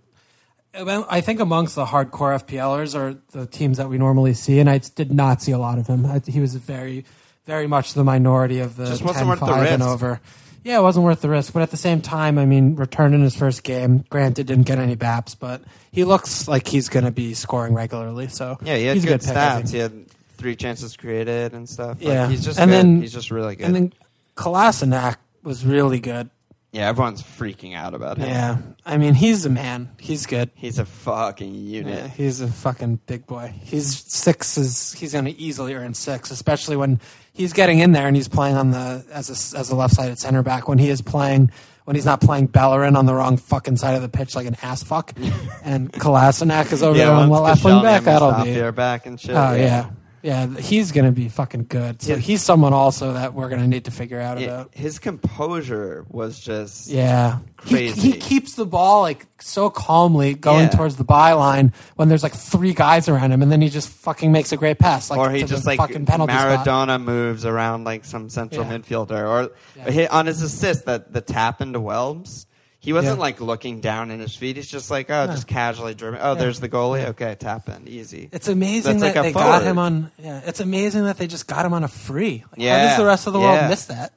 I 0.73 1.19
think 1.21 1.39
amongst 1.39 1.75
the 1.75 1.85
hardcore 1.85 2.35
FPLers 2.45 2.95
are 2.95 3.15
the 3.31 3.45
teams 3.47 3.77
that 3.77 3.89
we 3.89 3.97
normally 3.97 4.33
see, 4.35 4.59
and 4.59 4.69
I 4.69 4.77
did 4.77 5.11
not 5.11 5.41
see 5.41 5.51
a 5.51 5.57
lot 5.57 5.79
of 5.79 5.87
him. 5.87 6.05
I, 6.05 6.21
he 6.25 6.39
was 6.39 6.53
very, 6.55 7.03
very 7.49 7.67
much 7.67 7.93
the 7.95 8.03
minority 8.03 8.59
of 8.59 8.75
the 8.77 8.85
Just 8.85 9.01
wasn't 9.01 9.21
10, 9.23 9.27
worth 9.27 9.39
the 9.39 9.45
5 9.47 9.65
and 9.71 9.81
risk. 9.81 9.91
over. 9.93 10.21
Yeah, 10.63 10.77
it 10.77 10.81
wasn't 10.81 11.05
worth 11.05 11.21
the 11.21 11.29
risk, 11.29 11.51
but 11.53 11.61
at 11.63 11.71
the 11.71 11.77
same 11.77 11.99
time, 12.01 12.37
I 12.37 12.45
mean, 12.45 12.75
returned 12.75 13.15
in 13.15 13.21
his 13.21 13.35
first 13.35 13.63
game. 13.63 14.03
Granted, 14.09 14.45
didn't 14.45 14.65
get 14.67 14.77
any 14.77 14.95
baps, 14.95 15.33
but 15.39 15.61
he 15.91 16.03
looks 16.03 16.47
like 16.47 16.67
he's 16.67 16.89
going 16.89 17.05
to 17.05 17.11
be 17.11 17.33
scoring 17.33 17.73
regularly. 17.73 18.27
So 18.27 18.57
Yeah, 18.61 18.75
he 18.77 18.85
had 18.85 18.95
he's 18.95 19.05
a 19.05 19.07
good, 19.07 19.21
pick, 19.21 19.29
I 19.35 19.55
think. 19.55 19.65
stats. 19.67 19.71
He 19.71 19.77
had 19.79 20.05
three 20.37 20.55
chances 20.55 20.95
created 20.97 21.53
and 21.53 21.67
stuff. 21.67 21.97
Like, 21.99 22.07
Yeah, 22.13 22.27
he's 22.29 22.43
just 22.45 22.59
and 22.59 22.69
good. 22.69 22.77
then 22.77 23.01
he's 23.01 23.13
just 23.13 23.31
really 23.31 23.55
good. 23.55 23.65
And 23.67 23.75
then 23.75 23.93
Kolasinac 24.35 25.15
was 25.43 25.65
really 25.65 25.99
good. 25.99 26.29
yeah, 26.71 26.87
everyone's 26.89 27.23
freaking 27.23 27.75
out 27.75 27.93
about 27.95 28.17
him. 28.17 28.27
Yeah, 28.29 28.57
I 28.85 28.97
mean, 28.97 29.13
he's 29.15 29.45
a 29.45 29.49
man. 29.49 29.89
He's 29.99 30.25
good. 30.25 30.51
he's 30.55 30.77
a 30.77 30.85
fucking 30.85 31.53
Yeah, 31.55 31.77
unit. 31.79 32.11
he's 32.11 32.41
a 32.41 32.47
fucking 32.47 32.99
big 33.07 33.25
boy. 33.25 33.53
He's 33.63 34.03
six 34.13 34.57
is 34.57 34.93
he's 34.93 35.13
going 35.13 35.25
to 35.25 35.31
easily 35.39 35.73
earn 35.73 35.93
six, 35.93 36.29
especially 36.31 36.75
when 36.75 36.99
he's 37.39 37.53
getting 37.53 37.79
in 37.79 37.93
there 37.93 38.05
and 38.05 38.15
he's 38.15 38.27
playing 38.27 38.57
on 38.57 38.71
the 38.71 39.05
as 39.11 39.29
a 39.29 39.57
as 39.57 39.69
a 39.69 39.75
left 39.75 39.95
sided 39.95 40.19
center 40.19 40.43
back 40.43 40.67
when 40.67 40.77
he 40.77 40.89
is 40.89 41.01
playing 41.01 41.49
when 41.85 41.95
he's 41.95 42.05
not 42.05 42.21
playing 42.21 42.47
Bellerin 42.47 42.95
on 42.95 43.05
the 43.07 43.15
wrong 43.15 43.37
fucking 43.37 43.77
side 43.77 43.95
of 43.95 44.03
the 44.03 44.09
pitch 44.09 44.35
like 44.35 44.45
an 44.45 44.55
ass 44.61 44.83
fuck, 44.83 45.11
and 45.63 45.91
Kolasinac 45.91 46.71
is 46.71 46.83
over 46.83 46.95
there 46.95 47.09
on 47.11 47.29
the 47.29 47.39
left 47.39 47.65
wing 47.65 47.81
back. 47.81 48.03
That'll 48.03 48.43
be 48.43 48.71
back 48.71 49.07
and 49.07 49.19
shit. 49.19 49.31
oh 49.31 49.53
yeah. 49.53 49.57
yeah 49.57 49.89
he's 50.21 50.91
going 50.91 51.05
to 51.05 51.11
be 51.11 51.29
fucking 51.29 51.65
good. 51.69 52.01
So 52.01 52.13
Yeah. 52.13 52.17
he's 52.19 52.41
someone 52.43 52.73
also 52.73 53.13
that 53.13 53.33
we're 53.33 53.49
going 53.49 53.61
to 53.61 53.67
need 53.67 53.85
to 53.85 53.91
figure 53.91 54.19
out 54.19 54.39
Yeah, 54.39 54.47
about. 54.47 54.75
His 54.75 54.99
composure 54.99 56.05
was 56.09 56.39
just 56.39 56.87
Yeah, 56.89 57.39
He, 57.65 57.75
Crazy. 57.75 58.11
he 58.11 58.17
keeps 58.17 58.55
the 58.55 58.65
ball 58.65 59.01
like 59.01 59.25
so 59.39 59.69
calmly 59.69 60.33
going 60.33 60.63
Yeah. 60.65 60.69
towards 60.69 60.95
the 60.97 61.05
byline 61.05 61.73
when 61.95 62.09
there's 62.09 62.23
like 62.23 62.33
three 62.33 62.73
guys 62.73 63.07
around 63.07 63.31
him, 63.31 63.41
and 63.41 63.51
then 63.51 63.61
he 63.61 63.69
just 63.69 63.89
fucking 63.89 64.31
makes 64.31 64.51
a 64.51 64.57
great 64.57 64.79
pass. 64.79 65.09
Like 65.09 65.19
or 65.19 65.29
he 65.29 65.39
to 65.41 65.45
the 65.45 65.55
just 65.55 65.65
like 65.65 65.77
fucking 65.77 66.05
penalty 66.05 66.33
spot. 66.33 66.65
Maradona 66.65 67.01
moves 67.01 67.45
around 67.45 67.83
like 67.85 68.03
some 68.05 68.29
central 68.29 68.65
Yeah. 68.65 68.77
midfielder, 68.77 69.27
or 69.27 69.51
Yeah. 69.77 69.91
he, 69.91 70.07
on 70.07 70.25
his 70.25 70.41
assist 70.41 70.85
that 70.85 71.13
the 71.13 71.21
tap 71.21 71.61
into 71.61 71.79
Welbs. 71.79 72.45
He 72.81 72.93
wasn't 72.93 73.17
Yeah. 73.17 73.21
like 73.21 73.41
looking 73.41 73.81
down 73.81 74.09
in 74.09 74.21
his 74.21 74.33
feet. 74.35 74.55
He's 74.55 74.69
just 74.69 74.89
like, 74.89 75.09
oh, 75.09 75.27
just 75.27 75.47
casually 75.47 75.93
dribbling. 75.95 76.21
Oh, 76.23 76.33
Yeah. 76.33 76.39
there's 76.39 76.61
the 76.61 76.69
goalie. 76.69 77.07
Okay, 77.09 77.35
tap 77.37 77.67
in, 77.67 77.87
easy. 77.89 78.29
It's 78.31 78.47
amazing 78.47 78.99
That's 78.99 79.13
that 79.15 79.25
like 79.25 79.33
they 79.33 79.39
got 79.39 79.63
him 79.63 79.77
on. 79.77 80.11
Yeah, 80.17 80.41
it's 80.45 80.61
amazing 80.61 81.03
that 81.03 81.17
they 81.17 81.27
just 81.27 81.45
got 81.45 81.65
him 81.65 81.73
on 81.73 81.83
a 81.83 81.89
free. 81.89 82.45
Like, 82.51 82.59
how 82.59 82.65
Yeah, 82.65 82.87
does 82.87 82.97
the 82.97 83.05
rest 83.05 83.27
of 83.27 83.33
the 83.33 83.39
world 83.39 83.69
miss 83.69 83.85
that? 83.85 84.13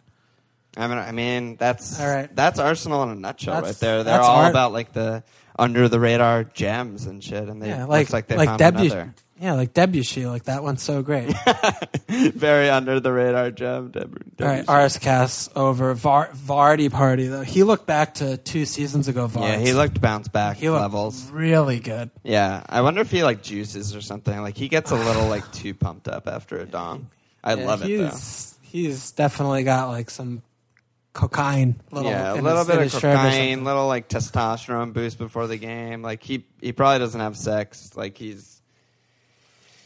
I 0.77 0.87
mean, 0.87 0.97
I 0.99 1.11
mean 1.13 1.57
that's 1.57 2.01
All 2.01 2.07
right. 2.09 2.35
that's 2.35 2.59
Arsenal 2.61 3.03
in 3.03 3.11
a 3.11 3.15
nutshell 3.17 3.55
That's- 3.57 3.75
right 3.75 3.81
there. 3.81 4.05
They're 4.05 4.21
all 4.21 4.47
about 4.47 4.73
like 4.73 4.93
the 4.93 5.23
under 5.59 5.89
the 5.89 6.01
radar 6.01 6.45
gems 6.45 7.07
and 7.07 7.23
shit, 7.23 7.49
and 7.49 7.63
they 7.63 7.69
Yeah, 7.69 7.87
looks 7.87 7.91
like 7.91 8.13
like 8.13 8.27
they 8.29 8.37
like 8.37 8.49
found 8.49 8.61
Debuchy. 8.61 8.87
another 8.93 9.15
Yeah, 9.41 9.53
like 9.55 9.73
Debuchy. 9.75 10.27
Like 10.31 10.45
that 10.45 10.63
one's 10.63 10.83
so 10.83 11.03
great. 11.03 11.35
very 12.09 12.69
under 12.71 13.01
the 13.01 13.13
radar 13.13 13.51
gem. 13.51 13.91
Deb- 13.91 14.35
All 14.41 14.47
right, 14.47 14.65
Debuchy. 14.67 14.85
RS 14.87 14.99
Cass 14.99 15.49
over 15.57 15.95
Var- 15.95 16.31
Vardy 16.35 16.91
party 16.91 17.27
though. 17.29 17.43
He 17.43 17.63
looked 17.63 17.87
back 17.87 18.15
to 18.15 18.37
two 18.37 18.65
seasons 18.65 19.09
ago. 19.09 19.27
Vards. 19.27 19.49
yeah, 19.49 19.59
he 19.59 19.73
looked 19.73 20.01
bounce 20.01 20.29
back 20.29 20.57
he 20.59 20.71
looked 20.71 20.83
levels. 20.83 21.31
really 21.31 21.81
good. 21.81 22.11
Yeah, 22.23 22.63
I 22.69 22.81
wonder 22.83 23.01
if 23.01 23.11
he 23.11 23.23
like 23.25 23.43
juices 23.43 23.95
or 23.97 24.01
something. 24.01 24.41
Like 24.41 24.57
he 24.57 24.69
gets 24.69 24.91
a 24.91 24.97
little 24.97 25.27
like 25.29 25.51
too 25.53 25.75
pumped 25.75 26.09
up 26.09 26.29
after 26.29 26.59
a 26.59 26.65
dong. 26.67 27.09
I 27.45 27.55
Yeah, 27.57 27.67
love 27.67 27.83
it 27.85 27.97
though. 27.99 28.17
He's 28.63 29.11
definitely 29.13 29.65
got 29.65 29.89
like 29.89 30.09
some 30.09 30.43
cocaine. 31.13 31.81
Little, 31.91 32.11
yeah, 32.11 32.33
a 32.33 32.41
little 32.41 32.59
his- 32.59 32.67
bit 32.67 32.77
of 32.77 32.83
his 32.83 32.93
shirt 32.93 33.05
or 33.05 33.17
cocaine, 33.17 33.51
something. 33.59 33.65
little 33.65 33.87
like 33.87 34.09
testosterone 34.09 34.93
boost 34.93 35.19
before 35.19 35.47
the 35.47 35.57
game. 35.59 36.03
Like 36.03 36.23
he 36.23 36.47
he 36.61 36.73
probably 36.73 36.99
doesn't 37.01 37.21
have 37.21 37.37
sex. 37.37 37.91
Like 37.97 38.17
he's 38.17 38.61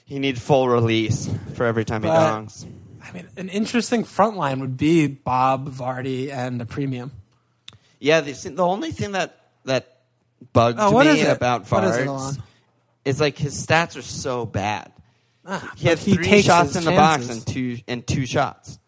he 0.05 0.19
needs 0.19 0.41
full 0.41 0.69
release 0.69 1.29
for 1.55 1.65
every 1.67 1.85
time 1.85 2.03
he 2.03 2.09
But- 2.09 2.19
dongs. 2.47 2.67
I 3.03 3.13
mean, 3.13 3.29
an 3.37 3.49
interesting 3.51 4.03
front 4.03 4.37
line 4.37 4.59
would 4.59 4.77
be 4.77 5.07
Bob 5.07 5.69
Vardy 5.71 6.33
and 6.33 6.61
a 6.61 6.67
premium. 6.67 7.13
Yeah, 8.01 8.21
the, 8.21 8.33
the 8.33 8.65
only 8.67 8.91
thing 8.91 9.13
that 9.13 9.39
that 9.65 9.99
bugged 10.53 10.79
Oh, 10.81 10.91
what 10.91 11.07
me 11.07 11.13
is 11.13 11.23
it? 11.27 11.31
about 11.31 11.67
Vardy 11.67 12.01
it, 12.01 12.07
Vards 12.07 12.09
Alon? 12.09 12.43
is 13.05 13.21
like 13.21 13.39
his 13.39 13.65
stats 13.65 13.97
are 13.97 14.03
so 14.03 14.45
bad. 14.45 14.93
Ah, 15.47 15.73
He 15.77 15.87
had 15.87 15.99
but 15.99 16.05
he 16.05 16.15
three 16.15 16.25
takes 16.25 16.47
shots 16.47 16.75
in 16.75 16.85
the 16.85 16.91
box 16.91 17.29
and 17.29 17.47
two 17.47 17.79
and 17.87 18.05
two 18.05 18.27
shots. 18.27 18.81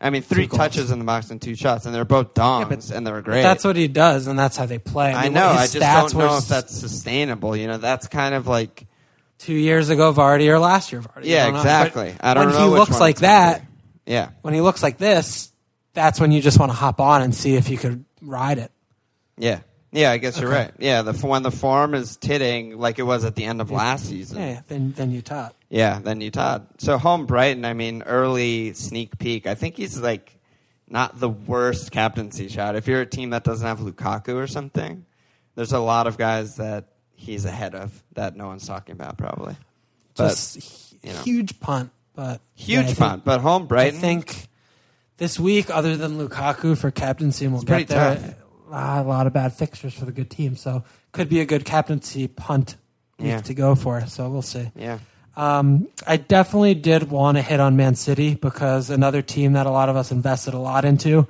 I 0.00 0.10
mean, 0.10 0.22
three 0.22 0.46
touches 0.46 0.92
in 0.92 1.00
the 1.00 1.04
box 1.04 1.30
and 1.30 1.42
two 1.42 1.56
shots, 1.56 1.84
and 1.84 1.94
they're 1.94 2.04
both 2.04 2.34
dongs, 2.34 2.92
and 2.92 3.04
they 3.06 3.10
were 3.10 3.20
But 3.20 3.24
great. 3.24 3.42
That's 3.42 3.64
what 3.64 3.74
he 3.74 3.88
does, 3.88 4.28
and 4.28 4.38
that's 4.38 4.56
how 4.56 4.66
they 4.66 4.78
play. 4.78 5.12
I 5.12 5.24
mean, 5.24 5.32
know. 5.32 5.48
I 5.48 5.66
just 5.66 5.80
don't 5.80 6.14
know 6.14 6.36
if 6.36 6.46
that's 6.46 6.76
sustainable. 6.76 7.56
You 7.56 7.66
know, 7.66 7.78
that's 7.78 8.06
kind 8.06 8.34
of 8.34 8.46
like 8.46 8.86
two 9.38 9.54
years 9.54 9.88
ago 9.90 10.12
Vardy 10.12 10.48
or 10.48 10.58
last 10.58 10.92
year 10.92 11.00
Vardy. 11.00 11.24
yeah, 11.24 11.46
I 11.46 11.48
exactly. 11.56 12.14
I 12.20 12.34
don't 12.34 12.46
when 12.46 12.54
know 12.54 12.60
When 12.60 12.70
he 12.70 12.76
looks 12.78 13.00
like 13.00 13.18
that. 13.18 13.64
Yeah, 14.06 14.30
when 14.42 14.54
he 14.54 14.60
looks 14.60 14.82
like 14.82 14.98
this, 14.98 15.52
that's 15.94 16.20
when 16.20 16.30
you 16.30 16.40
just 16.40 16.60
want 16.60 16.70
to 16.70 16.76
hop 16.76 17.00
on 17.00 17.22
and 17.22 17.34
see 17.34 17.56
if 17.56 17.68
you 17.68 17.76
could 17.76 18.04
ride 18.22 18.58
it. 18.58 18.70
yeah, 19.36 19.60
yeah. 19.90 20.12
I 20.12 20.18
guess 20.18 20.40
you're 20.40 20.48
right. 20.48 20.70
Yeah, 20.78 21.02
the 21.02 21.12
when 21.26 21.42
the 21.42 21.50
form 21.50 21.94
is 21.94 22.16
titting 22.16 22.78
like 22.78 23.00
it 23.00 23.02
was 23.02 23.24
at 23.24 23.34
the 23.34 23.44
end 23.44 23.60
of 23.60 23.72
last 23.72 24.06
season. 24.08 24.38
Yeah, 24.38 24.60
then 24.68 24.92
then 24.92 25.10
you 25.10 25.22
taught. 25.22 25.56
Yeah, 25.70 25.98
then 26.02 26.20
you 26.20 26.30
Todd. 26.30 26.66
So 26.78 26.96
home 26.98 27.26
Brighton, 27.26 27.64
I 27.64 27.74
mean, 27.74 28.02
early 28.04 28.72
sneak 28.72 29.18
peek. 29.18 29.46
I 29.46 29.54
think 29.54 29.76
he's 29.76 29.98
like 30.00 30.38
not 30.88 31.20
the 31.20 31.28
worst 31.28 31.90
captaincy 31.90 32.48
shot. 32.48 32.74
If 32.76 32.86
you're 32.88 33.02
a 33.02 33.06
team 33.06 33.30
that 33.30 33.44
doesn't 33.44 33.66
have 33.66 33.78
Lukaku 33.80 34.34
or 34.36 34.46
something, 34.46 35.04
there's 35.54 35.72
a 35.72 35.78
lot 35.78 36.06
of 36.06 36.16
guys 36.16 36.56
that 36.56 36.86
he's 37.14 37.44
ahead 37.44 37.74
of 37.74 38.02
that 38.14 38.34
no 38.36 38.46
one's 38.46 38.66
talking 38.66 38.92
about 38.94 39.18
probably. 39.18 39.56
But 40.16 40.28
Just 40.30 40.94
you 41.02 41.12
know. 41.12 41.18
huge 41.22 41.60
punt, 41.60 41.90
but 42.14 42.40
huge 42.54 42.68
yeah, 42.70 42.80
I 42.80 42.84
think- 42.86 42.98
punt. 42.98 43.24
But 43.24 43.40
home 43.40 43.66
Brighton. 43.66 43.98
I 43.98 44.00
think 44.00 44.48
this 45.18 45.38
week, 45.38 45.68
other 45.68 45.96
than 45.96 46.12
Lukaku 46.18 46.78
for 46.78 46.90
captaincy, 46.90 47.46
we'll 47.46 47.60
get 47.62 47.88
there. 47.88 48.14
tough. 48.16 48.34
A 48.70 49.02
lot, 49.02 49.26
of 49.26 49.32
bad 49.32 49.52
fixtures 49.54 49.94
for 49.94 50.04
the 50.04 50.12
good 50.12 50.30
team, 50.30 50.54
so 50.56 50.84
could 51.12 51.28
be 51.28 51.40
a 51.40 51.46
good 51.46 51.64
captaincy 51.64 52.28
punt 52.28 52.76
week 53.18 53.28
Yeah. 53.28 53.40
to 53.40 53.54
go 53.54 53.74
for. 53.74 54.06
So 54.06 54.28
we'll 54.28 54.42
see. 54.42 54.70
yeah, 54.76 54.98
Um, 55.38 55.86
I 56.04 56.16
definitely 56.16 56.74
did 56.74 57.10
want 57.10 57.36
to 57.38 57.42
hit 57.42 57.60
on 57.60 57.76
Man 57.76 57.94
City 57.94 58.34
because 58.34 58.90
another 58.90 59.22
team 59.22 59.52
that 59.52 59.66
a 59.66 59.70
lot 59.70 59.88
of 59.88 59.94
us 59.94 60.10
invested 60.10 60.52
a 60.52 60.58
lot 60.58 60.84
into. 60.84 61.28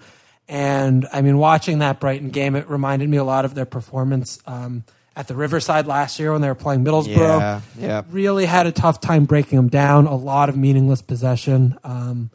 And 0.48 1.06
I 1.12 1.20
mean, 1.20 1.36
watching 1.36 1.80
that 1.80 2.00
Brighton 2.00 2.30
game, 2.30 2.56
it 2.56 2.70
reminded 2.70 3.06
me 3.10 3.18
a 3.18 3.24
lot 3.24 3.44
of 3.44 3.54
their 3.54 3.66
performance 3.66 4.38
um, 4.46 4.84
at 5.14 5.28
the 5.28 5.34
Riverside 5.34 5.86
last 5.86 6.18
year 6.18 6.32
when 6.32 6.40
they 6.40 6.48
were 6.48 6.54
playing 6.54 6.86
Middlesbrough. 6.86 7.16
yeah, 7.18 7.60
yeah. 7.78 8.02
Really 8.10 8.46
had 8.46 8.66
a 8.66 8.72
tough 8.72 8.98
time 8.98 9.26
breaking 9.26 9.56
them 9.56 9.68
down. 9.68 10.06
A 10.06 10.16
lot 10.16 10.48
of 10.48 10.56
meaningless 10.56 11.02
possession. 11.02 11.78
Um, 11.84 12.30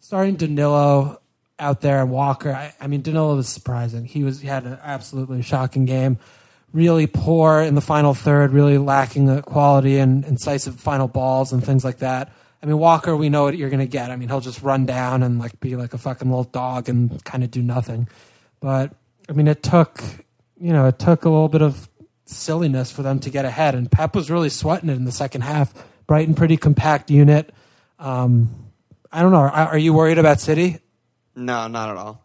starting 0.00 0.36
Danilo 0.36 1.20
out 1.58 1.82
there 1.82 2.00
and 2.00 2.10
Walker. 2.10 2.52
I, 2.52 2.72
I 2.80 2.86
mean, 2.86 3.02
Danilo 3.02 3.36
was 3.36 3.50
surprising. 3.50 4.06
He 4.06 4.24
was 4.24 4.40
he 4.40 4.48
had 4.48 4.64
an 4.64 4.78
absolutely 4.82 5.42
shocking 5.42 5.84
game. 5.84 6.18
Really 6.72 7.06
poor 7.06 7.60
in 7.60 7.74
the 7.74 7.80
final 7.80 8.14
third, 8.14 8.52
really 8.52 8.78
lacking 8.78 9.26
the 9.26 9.42
quality 9.42 9.98
and 9.98 10.24
incisive 10.24 10.78
final 10.78 11.08
balls 11.08 11.52
and 11.52 11.64
things 11.64 11.84
like 11.84 11.98
that. 11.98 12.32
I 12.62 12.66
mean, 12.66 12.78
Walker, 12.78 13.16
we 13.16 13.28
know 13.28 13.44
what 13.44 13.56
you're 13.56 13.70
going 13.70 13.80
to 13.80 13.86
get. 13.86 14.10
I 14.10 14.16
mean, 14.16 14.28
he'll 14.28 14.40
just 14.40 14.62
run 14.62 14.84
down 14.84 15.22
and 15.22 15.38
like 15.38 15.58
be 15.60 15.76
like 15.76 15.94
a 15.94 15.98
fucking 15.98 16.28
little 16.28 16.44
dog 16.44 16.88
and 16.88 17.22
kind 17.24 17.44
of 17.44 17.50
do 17.50 17.62
nothing. 17.62 18.08
But 18.60 18.92
I 19.28 19.32
mean, 19.32 19.46
it 19.46 19.62
took, 19.62 20.02
you 20.60 20.72
know, 20.72 20.86
it 20.86 20.98
took 20.98 21.24
a 21.24 21.30
little 21.30 21.48
bit 21.48 21.62
of 21.62 21.88
silliness 22.26 22.90
for 22.90 23.02
them 23.02 23.20
to 23.20 23.30
get 23.30 23.44
ahead. 23.44 23.74
And 23.74 23.90
Pep 23.90 24.14
was 24.14 24.30
really 24.30 24.50
sweating 24.50 24.90
it 24.90 24.94
in 24.94 25.04
the 25.04 25.12
second 25.12 25.42
half. 25.42 25.72
Brighton, 26.06 26.34
pretty 26.34 26.56
compact 26.56 27.10
unit. 27.10 27.54
Um, 27.98 28.70
I 29.12 29.22
don't 29.22 29.32
know. 29.32 29.38
Are, 29.38 29.50
are 29.50 29.78
you 29.78 29.92
worried 29.92 30.18
about 30.18 30.40
City? 30.40 30.78
No, 31.36 31.68
not 31.68 31.90
at 31.90 31.96
all. 31.96 32.24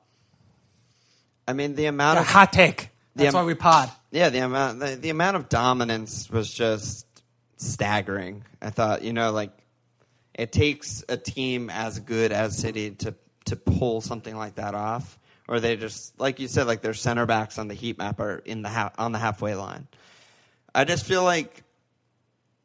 I 1.48 1.54
mean, 1.54 1.76
the 1.76 1.86
amount 1.86 2.20
of 2.20 2.26
hot 2.26 2.54
take. 2.54 2.90
That's 3.16 3.34
why 3.34 3.44
we 3.44 3.54
pod. 3.54 3.92
Yeah, 4.12 4.30
the 4.30 4.40
amount 4.40 4.80
the, 4.80 4.96
the 4.96 5.10
amount 5.10 5.38
of 5.38 5.50
dominance 5.50 6.30
was 6.30 6.52
just 6.54 7.06
staggering. 7.58 8.44
I 8.62 8.70
thought, 8.70 9.04
you 9.04 9.14
know, 9.14 9.32
like 9.32 9.52
it 10.34 10.52
takes 10.52 11.04
a 11.08 11.18
team 11.18 11.70
as 11.70 12.00
good 12.00 12.32
as 12.32 12.58
City 12.58 12.92
to 12.92 13.16
to 13.46 13.56
pull 13.56 14.02
something 14.02 14.36
like 14.36 14.56
that 14.56 14.74
off, 14.74 15.20
or 15.48 15.60
they 15.60 15.76
just 15.76 16.20
like 16.20 16.40
you 16.40 16.48
said, 16.48 16.68
like 16.68 16.82
their 16.82 16.94
center 16.94 17.26
backs 17.26 17.58
on 17.60 17.68
the 17.68 17.74
heat 17.74 17.98
map 17.98 18.20
are 18.20 18.38
in 18.38 18.62
the 18.62 18.70
ha- 18.70 18.94
on 18.98 19.12
the 19.12 19.20
halfway 19.20 19.56
line. 19.56 19.88
I 20.74 20.86
just 20.86 21.06
feel 21.06 21.24
like 21.24 21.64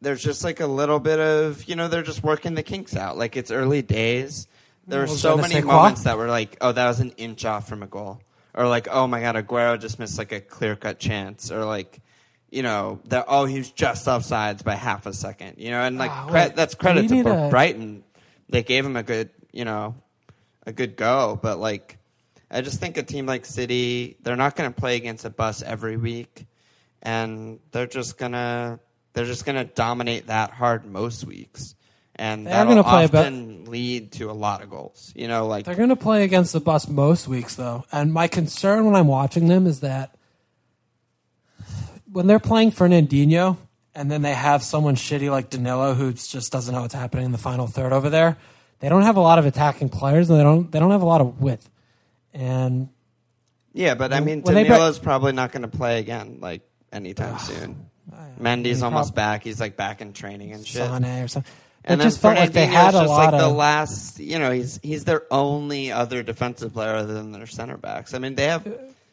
there's 0.01 0.23
just 0.23 0.45
like 0.45 0.61
a 0.61 0.67
little 0.67 1.01
bit 1.01 1.19
of 1.19 1.65
you 1.65 1.77
know 1.77 1.89
they're 1.89 2.03
just 2.03 2.23
working 2.23 2.55
the 2.55 2.63
kinks 2.63 2.97
out. 2.97 3.19
Like 3.19 3.37
it's 3.37 3.51
early 3.51 3.83
days. 3.83 4.47
There 4.87 5.01
were 5.01 5.07
so 5.07 5.37
many 5.37 5.61
moments 5.61 6.05
that 6.05 6.17
were 6.17 6.29
like, 6.29 6.57
oh, 6.63 6.73
that 6.73 6.89
was 6.89 7.01
an 7.01 7.11
inch 7.19 7.45
off 7.45 7.69
from 7.69 7.83
a 7.83 7.87
goal, 7.87 8.23
or 8.59 8.67
like, 8.69 8.89
oh 8.91 9.07
my 9.07 9.21
god, 9.21 9.37
Aguero 9.37 9.81
just 9.81 9.99
missed 10.01 10.19
like 10.19 10.33
a 10.33 10.41
clear 10.41 10.75
cut 10.77 10.99
chance, 10.99 11.51
or 11.53 11.65
like, 11.65 12.01
you 12.51 12.63
know, 12.63 13.01
that 13.07 13.27
oh 13.29 13.45
he 13.45 13.59
was 13.59 13.71
just 13.71 14.07
offsides 14.07 14.65
by 14.65 14.75
half 14.75 15.07
a 15.07 15.13
second, 15.13 15.55
you 15.59 15.71
know, 15.71 15.81
and 15.81 15.97
like 15.97 16.11
Ah, 16.11 16.27
cre- 16.29 16.55
that's 16.55 16.75
credit 16.75 17.09
to 17.09 17.21
a- 17.21 17.49
Brighton. 17.51 18.03
They 18.51 18.63
gave 18.63 18.85
him 18.85 18.97
a 18.97 19.03
good, 19.03 19.31
you 19.53 19.65
know, 19.65 19.95
a 20.67 20.73
good 20.73 20.97
go, 20.97 21.39
but 21.41 21.59
like, 21.59 21.99
I 22.51 22.61
just 22.63 22.81
think 22.81 22.97
a 22.97 23.03
team 23.03 23.27
like 23.27 23.47
City, 23.47 24.17
they're 24.23 24.37
not 24.37 24.57
going 24.57 24.73
to 24.73 24.81
play 24.81 24.97
against 24.97 25.25
a 25.25 25.31
bus 25.31 25.63
every 25.63 25.97
week, 25.97 26.47
and 27.03 27.61
they're 27.71 27.87
just 27.87 28.19
gonna 28.19 28.81
they're 29.13 29.27
just 29.27 29.45
gonna 29.47 29.65
dominate 29.65 30.27
that 30.27 30.51
hard 30.51 30.85
most 30.85 31.25
weeks, 31.25 31.75
and 32.19 32.47
They 32.47 32.51
are 32.51 32.65
that'll 32.65 32.83
gonna 32.83 32.85
play 32.85 33.05
often 33.05 33.65
lead 33.67 34.13
to 34.13 34.31
a 34.31 34.33
lot 34.33 34.63
of 34.63 34.71
goals. 34.71 35.13
You 35.15 35.29
know, 35.29 35.47
like 35.47 35.65
They're 35.65 35.75
going 35.75 35.89
to 35.91 35.97
play 35.97 36.25
against 36.25 36.53
the 36.53 36.61
bus 36.61 36.89
most 36.89 37.29
weeks, 37.29 37.55
though. 37.55 37.85
And 37.93 38.13
my 38.13 38.29
concern 38.29 38.85
when 38.85 38.97
I'm 38.97 39.07
watching 39.07 39.49
them 39.49 39.67
is 39.67 39.81
that 39.81 40.17
when 42.11 42.27
they're 42.27 42.39
playing 42.39 42.73
Fernandinho 42.73 43.57
and 43.95 44.11
then 44.11 44.23
they 44.23 44.35
have 44.35 44.63
someone 44.63 44.97
shitty 44.97 45.31
like 45.31 45.51
Danilo 45.51 45.95
who 45.95 46.13
just 46.13 46.51
doesn't 46.51 46.75
know 46.75 46.83
what's 46.83 46.95
happening 46.95 47.27
in 47.27 47.33
the 47.33 47.39
final 47.39 47.67
third 47.67 47.93
over 47.93 48.11
there, 48.11 48.37
they 48.81 48.89
don't 48.89 49.03
have 49.03 49.17
a 49.17 49.21
lot 49.21 49.39
of 49.39 49.47
attacking 49.47 49.89
players 49.89 50.31
and 50.31 50.39
they 50.39 50.43
don't 50.43 50.71
they 50.73 50.79
don't 50.79 50.91
have 50.91 51.03
a 51.03 51.07
lot 51.07 51.21
of 51.21 51.41
width. 51.41 51.69
And 52.33 52.89
yeah, 53.73 53.95
but 53.95 54.13
I 54.13 54.21
mean, 54.21 54.43
Danilo's 54.43 54.99
probably 54.99 55.33
not 55.33 55.53
going 55.53 55.63
to 55.63 55.69
play 55.69 55.99
again 55.99 56.39
like 56.41 56.63
anytime 56.93 57.39
soon. 57.39 57.91
Mendy's 58.41 58.83
almost 58.83 59.15
back. 59.15 59.45
He's 59.45 59.61
like 59.61 59.77
back 59.77 60.01
in 60.01 60.13
training 60.13 60.53
and 60.53 60.67
shit. 60.67 60.89
Sane 60.89 61.05
or 61.05 61.29
something. 61.29 61.53
And 61.85 62.01
it 62.01 62.05
just 62.05 62.21
felt 62.21 62.37
like 62.37 62.53
they 62.53 62.67
had 62.67 62.95
a 62.95 63.03
lot 63.05 63.33
like 63.33 63.41
the 63.41 63.49
last. 63.49 64.19
You 64.19 64.39
know, 64.39 64.51
he's 64.51 64.79
he's 64.83 65.05
their 65.05 65.23
only 65.31 65.91
other 65.91 66.23
defensive 66.23 66.73
player 66.75 66.95
other 66.95 67.15
than 67.15 67.33
their 67.33 67.47
center 67.47 67.77
backs. 67.77 68.15
I 68.15 68.19
mean, 68.19 68.35
they 68.35 68.47
have. 68.47 68.69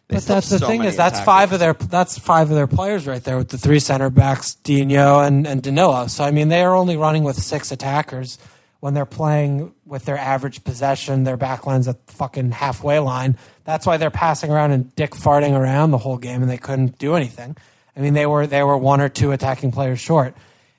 They 0.08 0.18
But 0.18 0.24
that's 0.24 0.50
the 0.50 0.60
so 0.60 0.68
thing 0.68 0.84
is 0.84 0.96
that's 0.96 1.20
attackers. 1.20 1.26
five 1.26 1.54
of 1.54 1.60
their 1.60 1.74
that's 1.74 2.20
five 2.20 2.50
of 2.50 2.56
their 2.56 2.68
players 2.68 3.08
right 3.08 3.24
there 3.24 3.38
with 3.38 3.50
the 3.50 3.58
three 3.58 3.80
center 3.80 4.10
backs, 4.10 4.56
Dino 4.56 5.20
and, 5.20 5.48
and 5.48 5.64
Danilo. 5.64 6.08
So 6.08 6.24
I 6.24 6.32
mean 6.32 6.50
they 6.50 6.64
are 6.64 6.76
only 6.76 6.96
running 6.96 7.24
with 7.24 7.38
six 7.42 7.72
attackers 7.72 8.38
when 8.82 8.94
they're 8.94 9.06
playing 9.06 9.74
with 9.86 10.06
their 10.06 10.18
average 10.18 10.64
possession, 10.64 11.24
their 11.24 11.38
backline's 11.40 11.88
at 11.88 11.98
fucking 12.06 12.52
halfway 12.52 13.00
line. 13.00 13.36
That's 13.64 13.88
why 13.88 13.98
they're 13.98 14.12
passing 14.12 14.52
around 14.52 14.74
and 14.74 14.94
dick 14.96 15.12
farting 15.12 15.58
around 15.58 15.90
the 15.90 15.98
whole 15.98 16.18
game 16.18 16.44
and 16.44 16.52
they 16.52 16.58
couldn't 16.60 17.00
do 17.00 17.16
anything. 17.16 17.58
I 17.98 18.02
mean 18.02 18.14
they 18.14 18.28
were 18.28 18.46
they 18.46 18.62
were 18.62 18.78
one 18.78 19.02
or 19.02 19.10
two 19.10 19.32
attacking 19.32 19.72
players 19.72 20.00
short. 20.00 20.36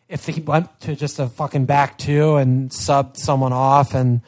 If 0.09 0.27
they 0.27 0.41
went 0.41 0.81
to 0.83 0.95
just 0.95 1.19
a 1.19 1.29
fucking 1.29 1.67
back 1.67 1.99
two 1.99 2.37
and 2.37 2.71
subbed 2.71 3.17
someone 3.17 3.53
off 3.53 3.95
and 3.95 4.21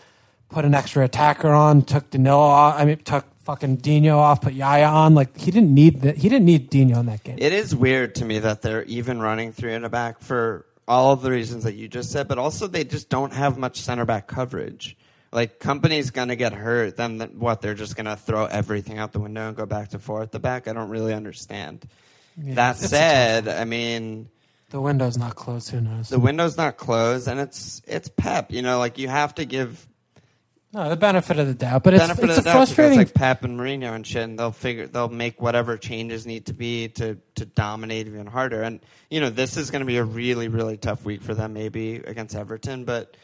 put 0.49 0.65
an 0.65 0.75
extra 0.75 1.05
attacker 1.05 1.51
on, 1.51 1.83
took 1.83 2.11
Danilo 2.11 2.39
off, 2.39 2.75
I 2.81 2.85
mean 2.85 2.99
took 2.99 3.25
fucking 3.49 3.77
Dino 3.77 4.19
off, 4.19 4.43
put 4.43 4.53
Yaya 4.53 4.85
on. 4.87 5.15
Like 5.15 5.37
he 5.39 5.51
didn't 5.51 5.73
need 5.73 6.03
that. 6.03 6.19
He 6.19 6.29
didn't 6.29 6.45
need 6.45 6.69
Dino 6.69 7.01
in 7.01 7.07
that 7.07 7.25
game. 7.25 7.37
It 7.39 7.55
is 7.55 7.75
weird 7.75 8.15
to 8.17 8.27
me 8.27 8.41
that 8.41 8.61
they're 8.61 8.85
even 8.85 9.21
running 9.21 9.53
three 9.53 9.73
in 9.73 9.83
the 9.83 9.89
back 9.89 10.21
for 10.21 10.67
all 10.87 11.13
of 11.13 11.23
the 11.23 11.31
reasons 11.31 11.65
that 11.65 11.75
you 11.75 11.89
just 11.89 12.11
said, 12.11 12.29
but 12.29 12.37
also 12.37 12.67
they 12.67 12.85
just 12.85 13.09
don't 13.09 13.33
have 13.33 13.57
much 13.57 13.81
center 13.81 14.05
back 14.05 14.27
coverage. 14.27 14.99
Like 15.33 15.61
Kompany's 15.61 16.11
gonna 16.11 16.37
get 16.37 16.53
hurt, 16.53 16.97
then 16.99 17.19
th- 17.19 17.31
what? 17.31 17.63
They're 17.63 17.75
just 17.75 17.97
gonna 17.97 18.17
throw 18.17 18.45
everything 18.45 18.99
out 18.99 19.13
the 19.13 19.21
window 19.21 19.49
and 19.49 19.57
go 19.57 19.65
back 19.65 19.91
to 19.91 19.99
four 19.99 20.21
at 20.21 20.31
the 20.31 20.39
back. 20.39 20.69
I 20.69 20.75
don't 20.75 20.91
really 20.91 21.15
understand. 21.15 21.89
that 22.37 22.77
a 22.77 22.81
tough 22.81 22.91
said, 22.91 23.49
I 23.49 23.65
mean, 23.65 24.29
The 24.71 24.81
window's 24.81 25.17
not 25.17 25.35
closed. 25.35 25.71
Who 25.71 25.81
knows? 25.81 26.11
the 26.11 26.19
window's 26.19 26.57
not 26.57 26.77
closed, 26.77 27.27
and 27.29 27.41
it's 27.41 27.81
it's 27.87 28.09
Pep. 28.09 28.53
You 28.53 28.63
know, 28.63 28.79
like 28.79 28.99
you 28.99 29.09
have 29.09 29.35
to 29.37 29.45
give 29.47 29.87
no, 30.75 30.91
the 30.91 30.97
benefit 30.97 31.39
of 31.39 31.47
the 31.47 31.55
doubt, 31.55 31.83
but 31.85 31.95
it's, 31.95 32.03
benefit 32.03 32.29
it's 32.29 32.39
of 32.39 32.45
the 32.45 32.51
a 32.51 32.53
doubt 32.53 32.61
because 32.61 32.75
frustrating. 32.75 32.99
like 32.99 33.15
Pep 33.15 33.45
and 33.45 33.59
Mourinho 33.59 33.95
and 33.95 34.07
shit, 34.07 34.25
and 34.25 34.39
they'll 34.39 34.53
figure 34.53 34.87
they'll 34.87 35.09
make 35.09 35.41
whatever 35.41 35.79
changes 35.79 36.27
need 36.27 36.47
to 36.47 36.53
be 36.53 36.89
to 36.89 37.17
to 37.37 37.47
dominate 37.47 38.07
even 38.09 38.27
harder. 38.27 38.63
And 38.63 38.81
you 39.09 39.21
know, 39.21 39.31
this 39.31 39.57
is 39.57 39.71
going 39.71 39.81
to 39.81 39.87
be 39.87 39.97
a 39.97 40.05
really 40.05 40.49
really 40.49 40.77
tough 40.77 41.03
week 41.05 41.23
for 41.23 41.33
them, 41.33 41.55
maybe 41.55 41.97
against 41.97 42.37
Everton, 42.37 42.85
but. 42.85 43.17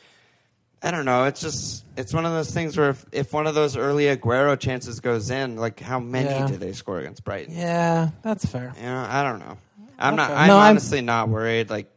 I 0.82 0.90
don't 0.90 1.06
know. 1.06 1.24
It's 1.24 1.40
just 1.40 1.82
it's 1.96 2.12
one 2.12 2.26
of 2.26 2.32
those 2.32 2.50
things 2.50 2.76
where 2.76 2.90
if, 2.90 3.06
if 3.10 3.32
one 3.32 3.46
of 3.46 3.54
those 3.54 3.74
early 3.74 4.04
Aguero 4.04 4.60
chances 4.60 5.00
goes 5.00 5.30
in, 5.30 5.56
like 5.56 5.80
how 5.80 5.98
many 5.98 6.28
Yeah. 6.28 6.46
did 6.46 6.60
they 6.60 6.72
score 6.74 6.98
against 7.00 7.24
Brighton? 7.24 7.56
yeah, 7.56 8.10
that's 8.20 8.44
fair. 8.44 8.74
You 8.76 8.82
know, 8.82 9.06
I 9.08 9.22
don't 9.22 9.38
know. 9.38 9.56
I'm 9.98 10.16
not. 10.16 10.30
Okay. 10.30 10.40
I'm 10.40 10.46
No, 10.48 10.58
I'm- 10.58 10.70
honestly 10.70 11.00
not 11.00 11.28
worried. 11.28 11.70
Like 11.70 11.90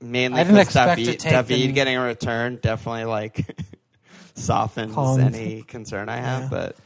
mainly 0.00 0.40
I 0.40 0.44
didn't 0.44 0.54
because 0.56 0.66
expect 0.68 0.98
to 0.98 1.04
David, 1.04 1.20
take 1.20 1.32
David 1.32 1.68
the- 1.68 1.72
getting 1.72 1.96
a 1.96 2.02
return 2.02 2.58
definitely 2.62 3.04
like 3.04 3.46
softens 4.34 4.94
Calms. 4.94 5.22
any 5.22 5.62
concern 5.62 6.08
I 6.08 6.16
have. 6.16 6.42
Yeah. 6.44 6.48
But 6.50 6.76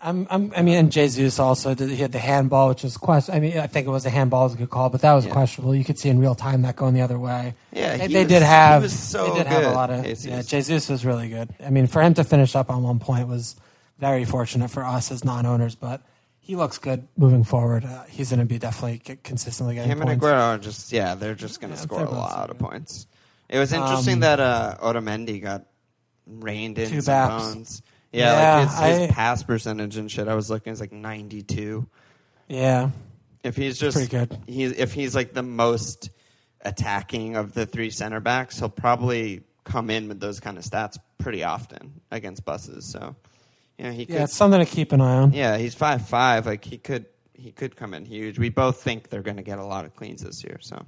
I'm, 0.00 0.28
I'm, 0.30 0.52
I 0.56 0.62
mean, 0.62 0.76
and 0.76 0.92
Jesus 0.92 1.40
also 1.40 1.74
did. 1.74 1.90
He 1.90 1.96
had 1.96 2.12
the 2.12 2.20
handball, 2.20 2.68
which 2.68 2.84
was 2.84 2.96
question. 2.96 3.34
I 3.34 3.40
mean, 3.40 3.58
I 3.58 3.66
think 3.66 3.88
it 3.88 3.90
was 3.90 4.06
a 4.06 4.10
handball, 4.10 4.44
was 4.44 4.54
a 4.54 4.56
good 4.56 4.70
call, 4.70 4.90
but 4.90 5.00
that 5.00 5.12
was 5.12 5.26
Yeah. 5.26 5.32
questionable. 5.32 5.74
You 5.74 5.84
could 5.84 5.98
see 5.98 6.08
in 6.08 6.20
real 6.20 6.36
time 6.36 6.62
that 6.62 6.76
going 6.76 6.94
the 6.94 7.00
other 7.00 7.18
way. 7.18 7.54
Yeah, 7.72 7.96
they, 7.96 8.06
he 8.06 8.12
they 8.14 8.20
was- 8.20 8.28
did 8.28 8.42
he 8.42 8.48
have. 8.48 8.82
was 8.82 8.92
so 8.96 9.26
they 9.32 9.38
did 9.38 9.46
have 9.48 9.62
a 9.62 9.66
good, 9.66 9.74
lot 9.74 9.90
of. 9.90 10.04
Jesus. 10.04 10.24
Yeah, 10.26 10.42
Jesus 10.42 10.88
was 10.88 11.04
really 11.04 11.28
good. 11.28 11.48
I 11.64 11.70
mean, 11.70 11.88
for 11.88 12.00
him 12.00 12.14
to 12.14 12.22
finish 12.24 12.54
up 12.54 12.70
on 12.70 12.84
one 12.84 13.00
point 13.00 13.26
was 13.26 13.56
very 13.98 14.24
fortunate 14.24 14.70
for 14.70 14.84
us 14.84 15.10
as 15.10 15.24
non-owners, 15.24 15.74
but 15.74 16.00
he 16.48 16.56
looks 16.56 16.78
good 16.78 17.06
moving 17.16 17.44
forward. 17.44 17.84
Uh, 17.84 18.04
he's 18.08 18.30
going 18.30 18.40
to 18.40 18.46
be 18.46 18.58
definitely 18.58 19.02
c- 19.06 19.18
consistently 19.22 19.74
getting 19.74 19.90
him 19.92 20.00
and 20.00 20.08
points. 20.08 20.24
Aguero 20.24 20.54
are 20.54 20.58
just 20.58 20.90
yeah, 20.92 21.14
they're 21.14 21.34
just 21.34 21.60
going 21.60 21.72
to 21.72 21.76
Yeah, 21.78 21.82
score 21.82 21.98
they're 21.98 22.06
a 22.06 22.10
both 22.10 22.18
lot 22.18 22.50
of 22.50 22.56
good. 22.58 22.66
points. 22.70 23.06
It 23.50 23.58
was 23.58 23.72
interesting 23.72 24.14
Um, 24.14 24.20
that 24.20 24.40
uh, 24.40 24.76
Otamendi 24.82 25.42
got 25.42 25.66
reined 26.26 26.78
in 26.78 26.88
Two 26.90 27.00
some 27.02 27.12
baps. 27.14 27.54
bones. 27.54 27.82
Yeah, 28.12 28.32
Yeah, 28.32 28.54
like 28.60 28.68
his, 28.70 28.98
his 29.00 29.10
I- 29.10 29.12
pass 29.12 29.42
percentage 29.42 29.96
and 29.98 30.10
shit. 30.10 30.26
I 30.26 30.34
was 30.34 30.48
looking, 30.50 30.72
it's 30.72 30.80
like 30.80 30.92
ninety 30.92 31.42
two. 31.42 31.86
Yeah, 32.48 32.90
If 33.44 33.54
he's 33.56 33.78
just 33.78 33.94
pretty 33.96 34.10
good. 34.10 34.38
he's 34.46 34.72
if 34.72 34.94
he's 34.94 35.14
like 35.14 35.34
the 35.34 35.42
most 35.42 36.08
attacking 36.62 37.36
of 37.36 37.52
the 37.52 37.66
three 37.66 37.90
center 37.90 38.20
backs, 38.20 38.58
he'll 38.58 38.70
probably 38.70 39.42
come 39.64 39.90
in 39.90 40.08
with 40.08 40.18
those 40.20 40.40
kind 40.40 40.56
of 40.56 40.64
stats 40.64 40.98
pretty 41.18 41.44
often 41.44 42.00
against 42.10 42.44
buses. 42.46 42.86
So, 42.86 43.14
you 43.78 43.84
know, 43.84 43.90
he 43.92 44.06
could. 44.06 44.14
yeah, 44.16 44.24
it's 44.24 44.34
something 44.36 44.60
to 44.60 44.66
keep 44.66 44.92
an 44.92 45.00
eye 45.00 45.16
on. 45.18 45.32
yeah, 45.32 45.56
he's 45.56 45.74
five 45.74 46.06
five. 46.08 46.46
Like 46.46 46.64
he 46.64 46.78
could 46.78 47.06
he 47.34 47.52
could 47.52 47.76
come 47.76 47.94
in 47.94 48.04
huge. 48.04 48.38
We 48.38 48.48
both 48.48 48.82
think 48.82 49.08
they're 49.08 49.22
going 49.22 49.36
to 49.36 49.42
get 49.42 49.58
a 49.58 49.64
lot 49.64 49.84
of 49.84 49.94
cleans 49.94 50.22
this 50.22 50.42
year. 50.42 50.58
So 50.60 50.84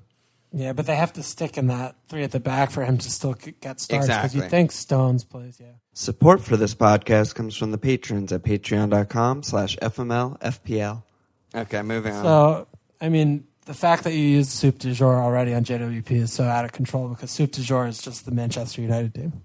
Yeah, 0.52 0.72
but 0.72 0.86
they 0.86 0.96
have 0.96 1.12
to 1.12 1.22
stick 1.22 1.56
in 1.56 1.68
that 1.68 1.94
three 2.08 2.24
at 2.24 2.32
the 2.32 2.40
back 2.40 2.72
for 2.72 2.84
him 2.84 2.98
to 2.98 3.10
still 3.10 3.34
get 3.34 3.80
starts. 3.80 3.86
Because 3.86 4.04
Exactly. 4.08 4.40
you 4.42 4.48
think 4.48 4.72
Stones 4.72 5.22
plays, 5.22 5.58
yeah. 5.60 5.74
support 5.92 6.40
for 6.40 6.56
this 6.56 6.74
podcast 6.74 7.36
comes 7.36 7.56
from 7.56 7.70
the 7.70 7.78
patrons 7.78 8.32
at 8.32 8.42
patreon.com 8.42 9.44
slash 9.44 9.76
fmlfpl. 9.76 11.02
Okay, 11.54 11.82
moving 11.82 12.14
on. 12.14 12.24
So, 12.24 12.68
I 13.00 13.08
mean, 13.08 13.44
the 13.66 13.74
fact 13.74 14.04
that 14.04 14.12
you 14.12 14.20
used 14.22 14.50
Soup 14.50 14.76
du 14.78 14.92
Jour 14.92 15.20
already 15.20 15.54
on 15.54 15.64
JWP 15.64 16.10
is 16.10 16.32
so 16.32 16.44
out 16.44 16.64
of 16.64 16.72
control 16.72 17.08
because 17.08 17.30
Soup 17.30 17.50
du 17.50 17.62
Jour 17.62 17.86
is 17.86 18.02
just 18.02 18.24
the 18.24 18.30
Manchester 18.32 18.82
United 18.82 19.14
team. 19.14 19.42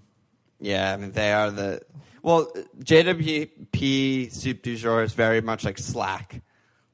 Yeah, 0.60 0.92
I 0.92 0.96
mean 0.96 1.12
they 1.12 1.32
are 1.32 1.50
the 1.50 1.82
well 2.26 2.50
JWP 2.80 4.32
Soup 4.32 4.60
du 4.62 4.76
Jour 4.76 5.02
is 5.02 5.12
very 5.12 5.40
much 5.40 5.64
like 5.64 5.78
Slack, 5.78 6.42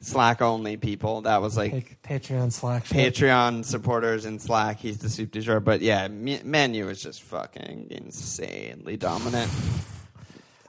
Slack 0.01 0.43
only 0.43 0.77
people. 0.77 1.23
That 1.23 1.41
was 1.41 1.57
like 1.57 2.01
Pa- 2.03 2.15
Patreon 2.15 2.53
Slack. 2.53 2.87
shit. 2.87 3.15
Patreon 3.15 3.65
supporters 3.65 4.25
in 4.27 4.39
Slack. 4.39 4.79
He's 4.79 4.99
the 4.99 5.09
Soup 5.09 5.31
du 5.31 5.41
Jour, 5.41 5.61
but 5.61 5.81
yeah, 5.81 6.07
Me- 6.09 6.41
Menu 6.45 6.89
is 6.89 7.03
just 7.03 7.23
fucking 7.23 7.89
insanely 7.91 8.97
dominant. 8.97 9.51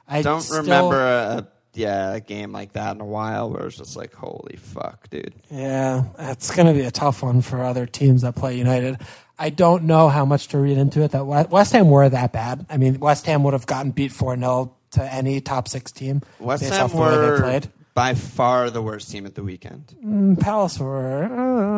I 0.08 0.22
Don't 0.22 0.40
still- 0.40 0.62
remember 0.62 1.00
a, 1.00 1.38
a 1.38 1.48
yeah 1.76 2.12
a 2.14 2.20
game 2.20 2.52
like 2.52 2.74
that 2.74 2.94
in 2.94 3.00
a 3.00 3.04
while 3.04 3.50
where 3.50 3.66
it's 3.66 3.76
just 3.76 3.96
like 3.96 4.14
holy 4.14 4.56
fuck, 4.56 5.08
dude. 5.10 5.34
Yeah, 5.50 6.04
it's 6.18 6.54
going 6.54 6.68
to 6.68 6.72
be 6.74 6.82
a 6.86 6.90
tough 6.90 7.22
one 7.22 7.40
for 7.42 7.64
other 7.64 7.84
teams 7.86 8.22
that 8.22 8.34
play 8.36 8.56
United. 8.56 8.98
I 9.38 9.50
don't 9.50 9.84
know 9.84 10.08
how 10.08 10.24
much 10.24 10.48
to 10.48 10.58
read 10.58 10.78
into 10.78 11.02
it. 11.02 11.10
That 11.12 11.24
West 11.26 11.72
Ham 11.72 11.88
were 11.90 12.08
that 12.08 12.32
bad. 12.32 12.66
I 12.70 12.76
mean, 12.76 13.00
West 13.00 13.26
Ham 13.26 13.42
would 13.44 13.52
have 13.52 13.66
gotten 13.66 13.90
beat 13.90 14.12
four 14.12 14.36
0 14.36 14.74
to 14.92 15.12
any 15.12 15.40
top 15.40 15.66
six 15.68 15.90
team 15.90 16.22
West 16.38 16.62
based 16.62 16.74
Ham 16.74 16.84
off 16.84 16.92
the 16.92 16.98
way 16.98 17.10
they 17.10 17.16
were 17.18 17.40
played. 17.40 17.68
by 17.94 18.14
far 18.14 18.70
the 18.70 18.80
worst 18.80 19.10
team 19.10 19.26
at 19.26 19.34
the 19.34 19.42
weekend. 19.42 19.92
Mm, 20.04 20.38
Palace 20.38 20.78
were 20.78 21.24
uh, 21.24 21.28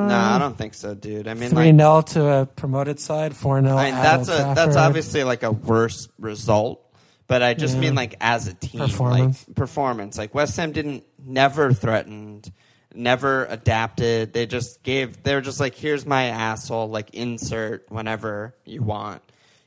no, 0.08 0.14
I 0.14 0.38
don't 0.38 0.56
think 0.58 0.74
so, 0.74 0.94
dude. 0.94 1.26
I 1.28 1.32
mean, 1.34 1.48
three 1.50 1.72
like, 1.72 1.76
0 1.80 2.02
to 2.22 2.26
a 2.42 2.46
promoted 2.46 3.00
side, 3.00 3.34
four 3.34 3.60
0 3.62 3.74
I 3.74 3.84
mean, 3.86 3.94
that's 3.94 4.28
a 4.28 4.52
that's 4.54 4.76
obviously 4.76 5.24
like 5.24 5.42
a 5.42 5.50
worse 5.52 6.08
result. 6.18 6.82
But 7.28 7.42
I 7.42 7.54
just 7.54 7.74
Yeah. 7.74 7.80
mean 7.80 7.94
like 7.96 8.14
as 8.20 8.46
a 8.46 8.54
team, 8.54 8.80
Performance. 8.82 9.44
like 9.48 9.56
performance. 9.56 10.16
Like 10.18 10.34
West 10.34 10.56
Ham 10.58 10.70
didn't 10.72 11.04
never 11.24 11.72
threatened, 11.72 12.52
never 12.96 13.44
adapted. 13.46 14.32
They 14.32 14.46
just 14.46 14.82
gave. 14.82 15.22
They 15.22 15.34
were 15.34 15.40
just 15.40 15.60
like, 15.60 15.74
here's 15.74 16.06
my 16.06 16.26
asshole. 16.26 16.88
Like 16.88 17.10
insert 17.14 17.86
whenever 17.90 18.54
you 18.64 18.82
want. 18.82 19.22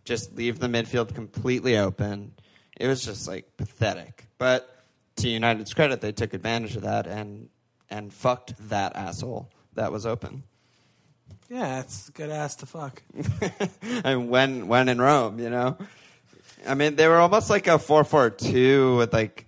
Just 0.06 0.36
leave 0.36 0.60
the 0.60 0.68
midfield 0.68 1.14
completely 1.14 1.78
open. 1.78 2.34
It 2.78 2.88
was 2.88 3.04
just 3.04 3.28
like 3.28 3.58
pathetic. 3.58 4.26
But 4.38 4.70
to 5.18 5.30
United's 5.30 5.74
credit, 5.74 6.02
they 6.02 6.12
took 6.12 6.34
advantage 6.34 6.76
of 6.76 6.84
that 6.84 7.08
and 7.08 7.50
and 7.90 8.14
fucked 8.14 8.54
that 8.70 8.96
asshole 8.96 9.50
that 9.76 9.92
was 9.92 10.06
open. 10.06 10.44
Yeah, 11.50 11.80
it's 11.80 12.10
good 12.12 12.30
ass 12.30 12.56
to 12.58 12.66
fuck. 12.66 13.02
and 14.04 14.30
when 14.30 14.68
when 14.68 14.90
in 14.90 15.02
Rome, 15.02 15.40
you 15.40 15.50
know. 15.50 15.78
I 16.68 16.76
mean, 16.76 16.96
they 16.96 17.08
were 17.08 17.18
almost 17.18 17.50
like 17.50 17.68
a 17.68 17.80
four-four-two 17.80 18.98
with 18.98 19.14
like 19.14 19.46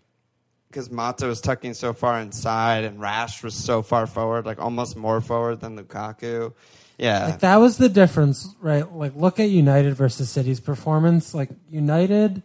because 0.71 0.89
Mata 0.89 1.27
was 1.27 1.41
tucking 1.41 1.73
so 1.73 1.91
far 1.91 2.19
inside 2.19 2.85
and 2.85 2.99
Rash 2.99 3.43
was 3.43 3.53
so 3.53 3.81
far 3.81 4.07
forward, 4.07 4.45
like 4.45 4.59
almost 4.59 4.95
more 4.95 5.19
forward 5.19 5.59
than 5.59 5.77
Lukaku. 5.77 6.53
Yeah, 6.97 7.25
Like 7.25 7.39
that 7.39 7.57
was 7.57 7.77
the 7.77 7.89
difference, 7.89 8.47
right? 8.61 8.89
Like 8.91 9.15
look 9.15 9.39
at 9.39 9.49
United 9.49 9.95
versus 9.95 10.29
City's 10.29 10.59
performance. 10.59 11.33
Like 11.33 11.49
United 11.69 12.41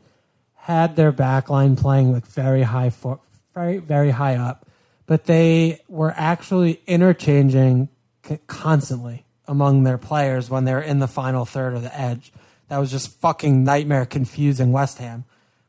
had 0.54 0.96
their 0.96 1.12
back 1.12 1.48
line 1.50 1.76
playing 1.76 2.12
like 2.12 2.26
very 2.26 2.62
high 2.62 2.90
for, 2.90 3.20
very 3.54 3.78
very 3.78 4.10
high 4.10 4.36
up, 4.36 4.66
but 5.06 5.26
they 5.26 5.80
were 5.88 6.12
actually 6.16 6.80
interchanging 6.86 7.88
constantly 8.46 9.24
among 9.46 9.84
their 9.84 9.98
players 9.98 10.50
when 10.50 10.64
they 10.64 10.72
were 10.72 10.80
in 10.80 10.98
the 10.98 11.06
final 11.06 11.44
third 11.44 11.74
of 11.74 11.82
the 11.82 11.98
edge. 11.98 12.32
That 12.68 12.78
was 12.78 12.90
just 12.90 13.20
fucking 13.20 13.62
nightmare 13.62 14.06
confusing 14.06 14.72
West 14.72 14.98
Ham. 14.98 15.24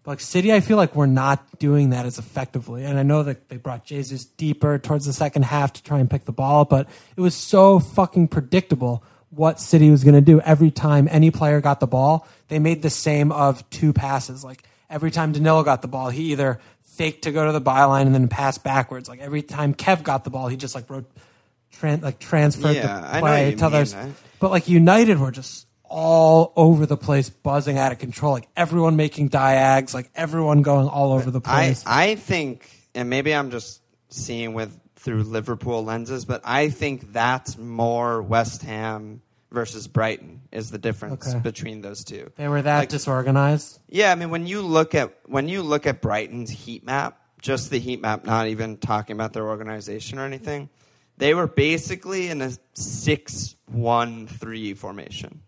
But 0.08 0.12
like 0.12 0.20
City, 0.22 0.53
I 0.53 0.62
feel 0.62 0.78
like 0.78 0.95
we're 0.95 1.05
not 1.05 1.60
doing 1.60 1.89
that 1.89 2.05
as 2.05 2.18
effectively. 2.18 2.86
And 2.86 2.97
I 2.97 3.03
know 3.03 3.24
that 3.24 3.49
they 3.49 3.58
brought 3.58 3.84
Jesus 3.84 4.24
deeper 4.24 4.80
towards 4.80 5.05
the 5.05 5.12
second 5.12 5.43
half 5.43 5.74
to 5.74 5.84
try 5.84 5.99
and 5.99 6.10
pick 6.10 6.24
the 6.24 6.32
ball, 6.32 6.64
but 6.64 6.88
it 7.18 7.20
was 7.20 7.36
so 7.36 7.80
fucking 7.80 8.30
predictable 8.30 9.03
what 9.32 9.60
City 9.60 9.89
was 9.89 10.05
going 10.05 10.16
to 10.16 10.22
do 10.22 10.39
every 10.39 10.72
time 10.72 11.10
any 11.12 11.30
player 11.30 11.60
got 11.60 11.82
the 11.82 11.88
ball. 11.88 12.26
They 12.47 12.58
made 12.58 12.84
the 12.84 12.89
same 12.89 13.34
of 13.34 13.70
two 13.70 13.91
passes. 13.91 14.45
Like 14.45 14.64
every 14.89 15.12
time 15.12 15.34
Danilo 15.34 15.64
got 15.64 15.82
the 15.82 15.89
ball, 15.89 16.10
he 16.10 16.32
either 16.32 16.62
faked 16.84 17.24
to 17.24 17.34
go 17.34 17.45
to 17.45 17.51
the 17.51 17.60
byline 17.60 18.03
and 18.03 18.16
then 18.16 18.30
passed 18.30 18.64
backwards. 18.64 19.10
Like 19.10 19.20
every 19.20 19.41
time 19.41 19.74
Kev 19.74 20.03
got 20.03 20.24
the 20.24 20.30
ball, 20.30 20.47
he 20.47 20.55
just 20.55 20.74
like 20.74 20.89
wrote 20.89 21.12
tran- 21.82 22.01
like 22.01 22.18
transferred 22.20 22.78
Yeah, 22.78 23.12
the 23.16 23.20
play 23.20 23.55
to 23.55 23.66
others. 23.66 23.93
But 24.39 24.51
like 24.51 24.70
United 24.70 25.20
were 25.20 25.32
just 25.32 25.66
all 25.89 26.53
over 26.55 26.85
the 26.85 26.97
place, 26.97 27.29
buzzing 27.29 27.77
out 27.77 27.91
of 27.91 27.99
control. 27.99 28.33
Like 28.33 28.47
everyone 28.55 28.95
making 28.95 29.29
diags, 29.29 29.93
like 29.93 30.09
everyone 30.15 30.61
going 30.61 30.88
all 30.88 31.13
over 31.13 31.31
the 31.31 31.41
I 31.45 31.65
place. 31.65 31.83
I 31.85 32.15
think, 32.15 32.69
and 32.95 33.09
maybe 33.09 33.33
I'm 33.33 33.51
just 33.51 33.81
seeing 34.09 34.53
with 34.53 34.77
through 34.95 35.23
Liverpool 35.23 35.83
lenses, 35.85 36.25
but 36.25 36.41
I 36.43 36.69
think 36.69 37.13
that's 37.13 37.57
more 37.57 38.21
West 38.21 38.63
Ham 38.63 39.21
versus 39.51 39.88
Brighton 39.88 40.41
is 40.51 40.71
the 40.71 40.77
difference 40.77 41.25
Okay. 41.27 41.39
between 41.39 41.81
those 41.81 42.03
two. 42.03 42.31
they 42.35 42.47
were 42.49 42.61
that 42.61 42.79
Like- 42.79 42.89
disorganized. 42.89 43.79
Yeah, 43.88 44.11
I 44.11 44.15
mean 44.15 44.29
when 44.29 44.45
you 44.45 44.61
look 44.61 44.93
at 44.95 45.13
when 45.25 45.47
you 45.47 45.61
look 45.63 45.88
at 45.88 46.01
Brighton's 46.01 46.49
heat 46.49 46.85
map, 46.85 47.21
just 47.41 47.69
the 47.69 47.79
heat 47.79 48.01
map, 48.01 48.25
not 48.25 48.47
even 48.47 48.75
talking 48.77 49.15
about 49.15 49.31
their 49.31 49.47
organization 49.47 50.19
or 50.19 50.25
anything, 50.25 50.67
they 51.17 51.33
were 51.33 51.47
basically 51.47 52.27
in 52.27 52.41
a 52.41 52.51
six-one-three 52.73 54.73
formation, 54.73 55.41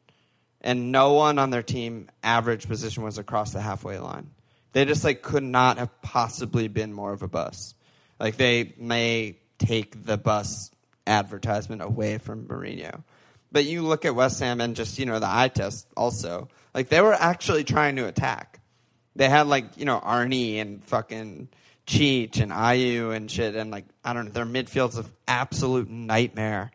and 0.61 0.91
no 0.91 1.13
one 1.13 1.39
on 1.39 1.49
their 1.49 1.63
team 1.63 2.09
average 2.23 2.67
position 2.67 3.03
was 3.03 3.17
across 3.17 3.53
the 3.53 3.61
halfway 3.61 3.97
line. 3.97 4.31
They 4.73 4.85
just 4.85 5.03
like 5.03 5.21
could 5.21 5.43
not 5.43 5.77
have 5.77 6.01
possibly 6.01 6.67
been 6.67 6.93
more 6.93 7.13
of 7.13 7.23
a 7.23 7.27
bus. 7.27 7.73
Like 8.19 8.37
they 8.37 8.73
may 8.77 9.37
take 9.57 10.05
the 10.05 10.17
bus 10.17 10.71
advertisement 11.07 11.81
away 11.81 12.17
from 12.17 12.47
Mourinho. 12.47 13.03
But 13.51 13.65
you 13.65 13.81
look 13.81 14.05
at 14.05 14.13
West 14.13 14.39
Ham 14.41 14.61
and 14.61 14.75
just, 14.75 14.99
you 14.99 15.05
know, 15.05 15.19
the 15.19 15.29
eye 15.29 15.47
test 15.47 15.87
also. 15.97 16.49
Like 16.73 16.89
they 16.89 17.01
were 17.01 17.13
actually 17.13 17.63
trying 17.63 17.95
to 17.95 18.07
attack. 18.07 18.59
They 19.15 19.27
had 19.27 19.47
like, 19.47 19.77
you 19.77 19.85
know, 19.85 19.99
Arnie 19.99 20.61
and 20.61 20.83
fucking 20.83 21.49
Cheech 21.87 22.39
and 22.39 22.51
Ayew 22.51 23.15
and 23.15 23.29
shit 23.29 23.55
and 23.55 23.71
like 23.71 23.85
I 24.03 24.13
don't 24.13 24.25
know, 24.25 24.31
their 24.31 24.45
midfield's 24.45 24.97
an 24.97 25.05
absolute 25.27 25.89
nightmare. 25.89 26.71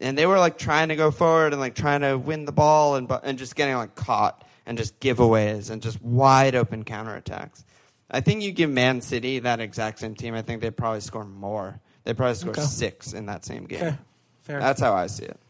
And 0.00 0.16
they 0.18 0.26
were 0.26 0.38
like 0.38 0.58
trying 0.58 0.88
to 0.88 0.96
go 0.96 1.10
forward 1.10 1.52
and 1.52 1.60
like 1.60 1.74
trying 1.74 2.02
to 2.02 2.18
win 2.18 2.44
the 2.44 2.52
ball 2.52 2.96
and 2.96 3.10
and 3.22 3.38
just 3.38 3.56
getting 3.56 3.74
like 3.76 3.94
caught 3.94 4.44
and 4.66 4.76
just 4.76 4.98
giveaways 5.00 5.70
and 5.70 5.80
just 5.80 6.00
wide 6.02 6.54
open 6.54 6.84
counterattacks. 6.84 7.64
I 8.10 8.20
think 8.20 8.42
you 8.42 8.52
give 8.52 8.70
Man 8.70 9.00
City 9.00 9.38
that 9.40 9.60
exact 9.60 9.98
same 10.00 10.14
team, 10.14 10.34
I 10.34 10.42
think 10.42 10.60
they'd 10.60 10.76
probably 10.76 11.00
score 11.00 11.24
more. 11.24 11.80
They 12.04 12.14
probably 12.14 12.34
score 12.36 12.50
Okay. 12.50 12.62
six 12.62 13.12
in 13.14 13.26
that 13.26 13.44
same 13.44 13.64
game. 13.64 13.82
Okay, 13.82 13.96
fair, 14.42 14.60
That's 14.60 14.80
how 14.80 14.92
I 14.92 15.06
see 15.08 15.24
it. 15.24 15.40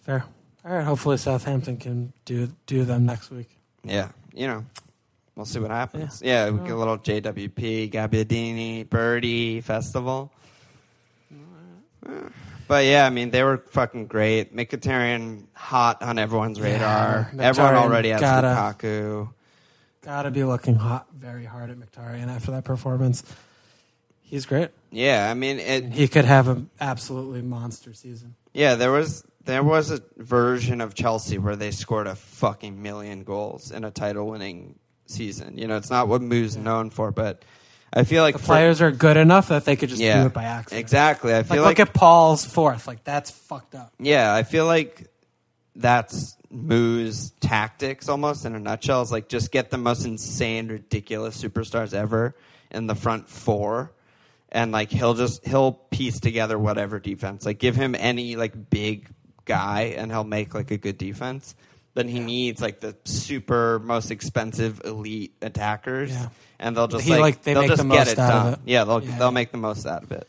fair. 0.00 0.24
All 0.64 0.72
right, 0.72 0.84
hopefully 0.84 1.16
Southampton 1.16 1.76
can 1.76 2.12
do 2.24 2.48
do 2.66 2.84
them 2.84 3.06
next 3.06 3.30
week. 3.30 3.50
Yeah, 3.84 4.08
you 4.34 4.46
know, 4.46 4.64
we'll 5.36 5.46
see 5.46 5.58
what 5.60 5.70
happens. 5.70 6.22
Yeah, 6.24 6.48
we 6.50 6.58
get 6.60 6.70
a 6.72 6.76
little 6.76 6.98
JWP, 6.98 7.90
Gabbiadini, 7.92 8.88
Birdie 8.88 9.60
Festival. 9.60 10.32
Eh. 12.08 12.10
But 12.68 12.84
yeah, 12.84 13.06
I 13.06 13.10
mean, 13.10 13.30
they 13.30 13.42
were 13.44 13.58
fucking 13.58 14.06
great. 14.06 14.54
Mkhitaryan 14.54 15.44
hot 15.52 16.02
on 16.02 16.18
everyone's 16.18 16.60
radar. 16.60 17.30
Mkhitaryan 17.32 17.40
Everyone 17.40 17.74
already 17.74 18.08
has 18.10 18.20
gotta- 18.20 18.48
Lukaku. 18.48 19.28
Got 20.02 20.22
to 20.22 20.30
be 20.30 20.44
looking 20.44 20.76
hot, 20.76 21.06
very 21.12 21.44
hard 21.44 21.70
at 21.70 21.76
Mkhitaryan 21.78 22.28
after 22.28 22.52
that 22.52 22.64
performance. 22.64 23.24
He's 24.22 24.46
great. 24.46 24.70
Yeah, 24.90 25.28
I 25.30 25.34
mean, 25.34 25.58
it, 25.58 25.92
He 25.92 26.06
could 26.08 26.24
have 26.24 26.48
an 26.48 26.70
absolutely 26.80 27.42
monster 27.42 27.92
season. 27.92 28.34
Yeah, 28.52 28.74
there 28.76 28.90
was 28.92 29.24
there 29.44 29.62
was 29.62 29.90
a 29.92 30.00
version 30.16 30.80
of 30.80 30.94
Chelsea 30.94 31.38
where 31.38 31.54
they 31.56 31.70
scored 31.70 32.06
a 32.08 32.14
fucking 32.16 32.82
million 32.82 33.22
goals 33.22 33.70
in 33.70 33.84
a 33.84 33.90
title 33.90 34.28
winning 34.28 34.78
season. 35.06 35.58
You 35.58 35.68
know, 35.68 35.76
it's 35.76 35.90
not 35.90 36.08
what 36.08 36.22
Moo's 36.22 36.56
known 36.56 36.90
for, 36.90 37.12
but 37.12 37.44
I 37.96 38.04
feel 38.04 38.22
like 38.22 38.34
The 38.34 38.40
for- 38.40 38.46
players 38.46 38.80
are 38.82 38.90
good 38.92 39.16
enough 39.16 39.48
that 39.48 39.64
they 39.64 39.74
could 39.74 39.88
just 39.88 40.00
yeah, 40.02 40.20
do 40.20 40.26
it 40.26 40.34
by 40.34 40.44
accident. 40.44 40.80
Exactly. 40.80 41.34
I 41.34 41.42
feel 41.42 41.48
Like, 41.48 41.48
feel 41.48 41.56
look 41.62 41.78
like, 41.78 41.88
at 41.88 41.94
Paul's 41.94 42.44
fourth. 42.44 42.86
Like 42.86 43.02
that's 43.04 43.30
fucked 43.30 43.74
up. 43.74 43.92
yeah, 43.98 44.34
I 44.34 44.42
feel 44.42 44.66
like 44.66 45.08
that's 45.74 46.36
Moo's 46.50 47.30
tactics 47.40 48.08
almost 48.08 48.44
in 48.44 48.54
a 48.54 48.58
nutshell. 48.58 49.02
Is 49.02 49.10
like 49.10 49.28
just 49.28 49.50
get 49.50 49.70
the 49.70 49.78
most 49.78 50.04
insane, 50.04 50.68
ridiculous 50.68 51.42
superstars 51.42 51.92
ever 51.94 52.36
in 52.70 52.86
the 52.86 52.94
front 52.94 53.28
four. 53.28 53.92
And 54.52 54.72
like 54.72 54.90
he'll 54.90 55.14
just 55.14 55.46
he'll 55.46 55.72
piece 55.72 56.20
together 56.20 56.58
whatever 56.58 56.98
defense. 56.98 57.44
Like 57.44 57.58
give 57.58 57.76
him 57.76 57.94
any 57.94 58.36
like 58.36 58.70
big 58.70 59.08
guy 59.44 59.94
and 59.96 60.10
he'll 60.10 60.24
make 60.24 60.54
like 60.54 60.70
a 60.70 60.76
good 60.78 60.98
defense. 60.98 61.54
Then 61.96 62.08
he 62.08 62.20
needs 62.20 62.60
like 62.60 62.80
the 62.80 62.94
super 63.04 63.78
most 63.78 64.10
expensive 64.10 64.82
elite 64.84 65.32
attackers, 65.40 66.10
Yeah. 66.10 66.28
and 66.60 66.76
they'll 66.76 66.88
just 66.88 67.04
He, 67.04 67.10
like, 67.12 67.20
like, 67.20 67.42
they 67.42 67.54
they'll 67.54 67.62
make 67.62 67.70
just 67.70 67.82
the 67.82 67.88
get 67.88 67.98
most 67.98 68.12
it 68.12 68.18
out 68.18 68.32
of 68.32 68.42
done. 68.44 68.52
it. 68.52 68.58
Yeah, 68.66 68.84
they'll 68.84 69.02
Yeah. 69.02 69.18
they'll 69.18 69.30
make 69.32 69.50
the 69.50 69.56
most 69.58 69.86
out 69.86 70.02
of 70.02 70.12
it. 70.12 70.28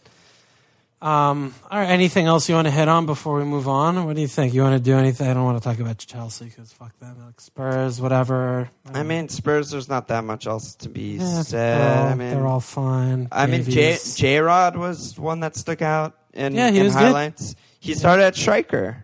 Um, 0.99 1.53
all 1.69 1.77
right. 1.79 1.89
Anything 1.89 2.25
else 2.25 2.49
you 2.49 2.55
want 2.55 2.65
to 2.65 2.71
hit 2.71 2.87
on 2.87 3.05
before 3.05 3.37
we 3.37 3.43
move 3.43 3.67
on? 3.67 4.05
What 4.05 4.15
do 4.15 4.21
you 4.21 4.27
think? 4.27 4.53
You 4.55 4.63
want 4.63 4.73
to 4.75 4.79
do 4.81 4.97
anything? 4.97 5.27
I 5.29 5.33
don't 5.35 5.43
want 5.43 5.61
to 5.61 5.63
talk 5.63 5.77
about 5.79 5.99
Chelsea 5.99 6.45
because 6.45 6.71
fuck 6.73 6.97
them. 6.99 7.15
Like 7.23 7.39
Spurs, 7.39 8.01
whatever. 8.01 8.69
I 8.95 9.03
mean, 9.03 9.29
Spurs. 9.29 9.69
There's 9.69 9.89
not 9.89 10.07
that 10.07 10.23
much 10.23 10.47
else 10.47 10.73
to 10.75 10.89
be 10.89 11.17
Yeah, 11.17 11.41
said. 11.43 11.79
they're, 11.81 11.99
all, 11.99 12.07
I 12.07 12.15
mean, 12.15 12.29
they're 12.31 12.47
all 12.47 12.59
fine. 12.61 13.27
I 13.31 13.45
mean, 13.45 13.63
J 13.63 13.71
Davies. 13.71 14.15
J 14.15 14.39
Rod 14.39 14.75
was 14.75 15.19
one 15.19 15.41
that 15.41 15.55
stuck 15.55 15.83
out 15.83 16.15
in, 16.33 16.55
Yeah, 16.55 16.71
he 16.71 16.79
in 16.79 16.85
was 16.85 16.93
good. 16.95 17.03
highlights. 17.03 17.55
He 17.79 17.93
started 17.93 18.23
at 18.23 18.35
striker. 18.35 19.03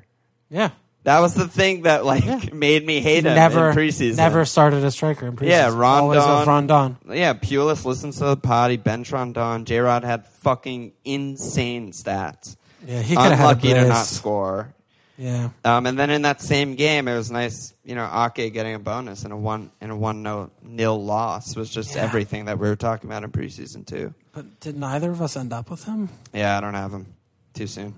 yeah, 0.49 0.69
That 1.03 1.19
was 1.19 1.33
the 1.33 1.47
thing 1.47 1.81
that 1.83 2.05
like 2.05 2.23
Yeah. 2.25 2.39
made 2.53 2.85
me 2.85 3.01
hate 3.01 3.25
him 3.25 3.35
never 3.35 3.71
in 3.71 3.75
preseason. 3.75 4.15
never 4.17 4.45
started 4.45 4.83
a 4.85 4.91
striker 4.91 5.27
in 5.27 5.35
preseason. 5.35 5.49
Yeah, 5.49 5.65
Always 5.69 6.17
Rondon. 6.17 6.39
with 6.39 6.47
Rondon. 6.47 6.97
Yeah, 7.17 7.33
Pulis 7.33 7.83
listens 7.85 8.17
to 8.19 8.25
the. 8.25 8.71
He 8.71 8.77
bench 8.77 9.11
Rondon. 9.11 9.65
J 9.65 9.79
Rod 9.79 10.03
had 10.05 10.25
fucking 10.25 10.93
insane 11.03 11.91
stats. 11.91 12.55
Yeah, 12.85 13.01
he 13.01 13.15
could 13.15 13.23
have 13.25 13.31
had 13.33 13.39
a 13.39 13.43
Unlucky 13.51 13.73
to 13.73 13.87
not 13.87 14.05
score. 14.05 14.73
Yeah. 15.17 15.49
Um, 15.63 15.85
and 15.85 15.97
then 15.99 16.09
in 16.09 16.23
that 16.23 16.41
same 16.41 16.75
game, 16.75 17.07
it 17.07 17.15
was 17.15 17.29
nice, 17.29 17.73
you 17.85 17.93
know, 17.95 18.09
Ake 18.35 18.51
getting 18.51 18.73
a 18.73 18.79
bonus 18.79 19.23
and 19.23 19.31
a 19.31 19.37
one 19.37 19.69
and 19.79 19.91
a 19.91 19.95
one 19.95 20.23
no 20.23 20.49
nil 20.63 21.01
loss 21.03 21.55
was 21.55 21.69
just 21.69 21.95
Yeah. 21.95 22.01
everything 22.03 22.45
that 22.45 22.57
we 22.57 22.67
were 22.67 22.75
talking 22.75 23.09
about 23.09 23.23
in 23.23 23.31
preseason 23.31 23.85
too. 23.85 24.13
But 24.33 24.59
did 24.59 24.75
neither 24.77 25.11
of 25.11 25.21
us 25.21 25.37
end 25.37 25.53
up 25.53 25.69
with 25.69 25.83
him? 25.83 26.09
Yeah, 26.33 26.57
I 26.57 26.61
don't 26.61 26.73
have 26.73 26.91
him 26.91 27.05
too 27.53 27.67
soon. 27.67 27.93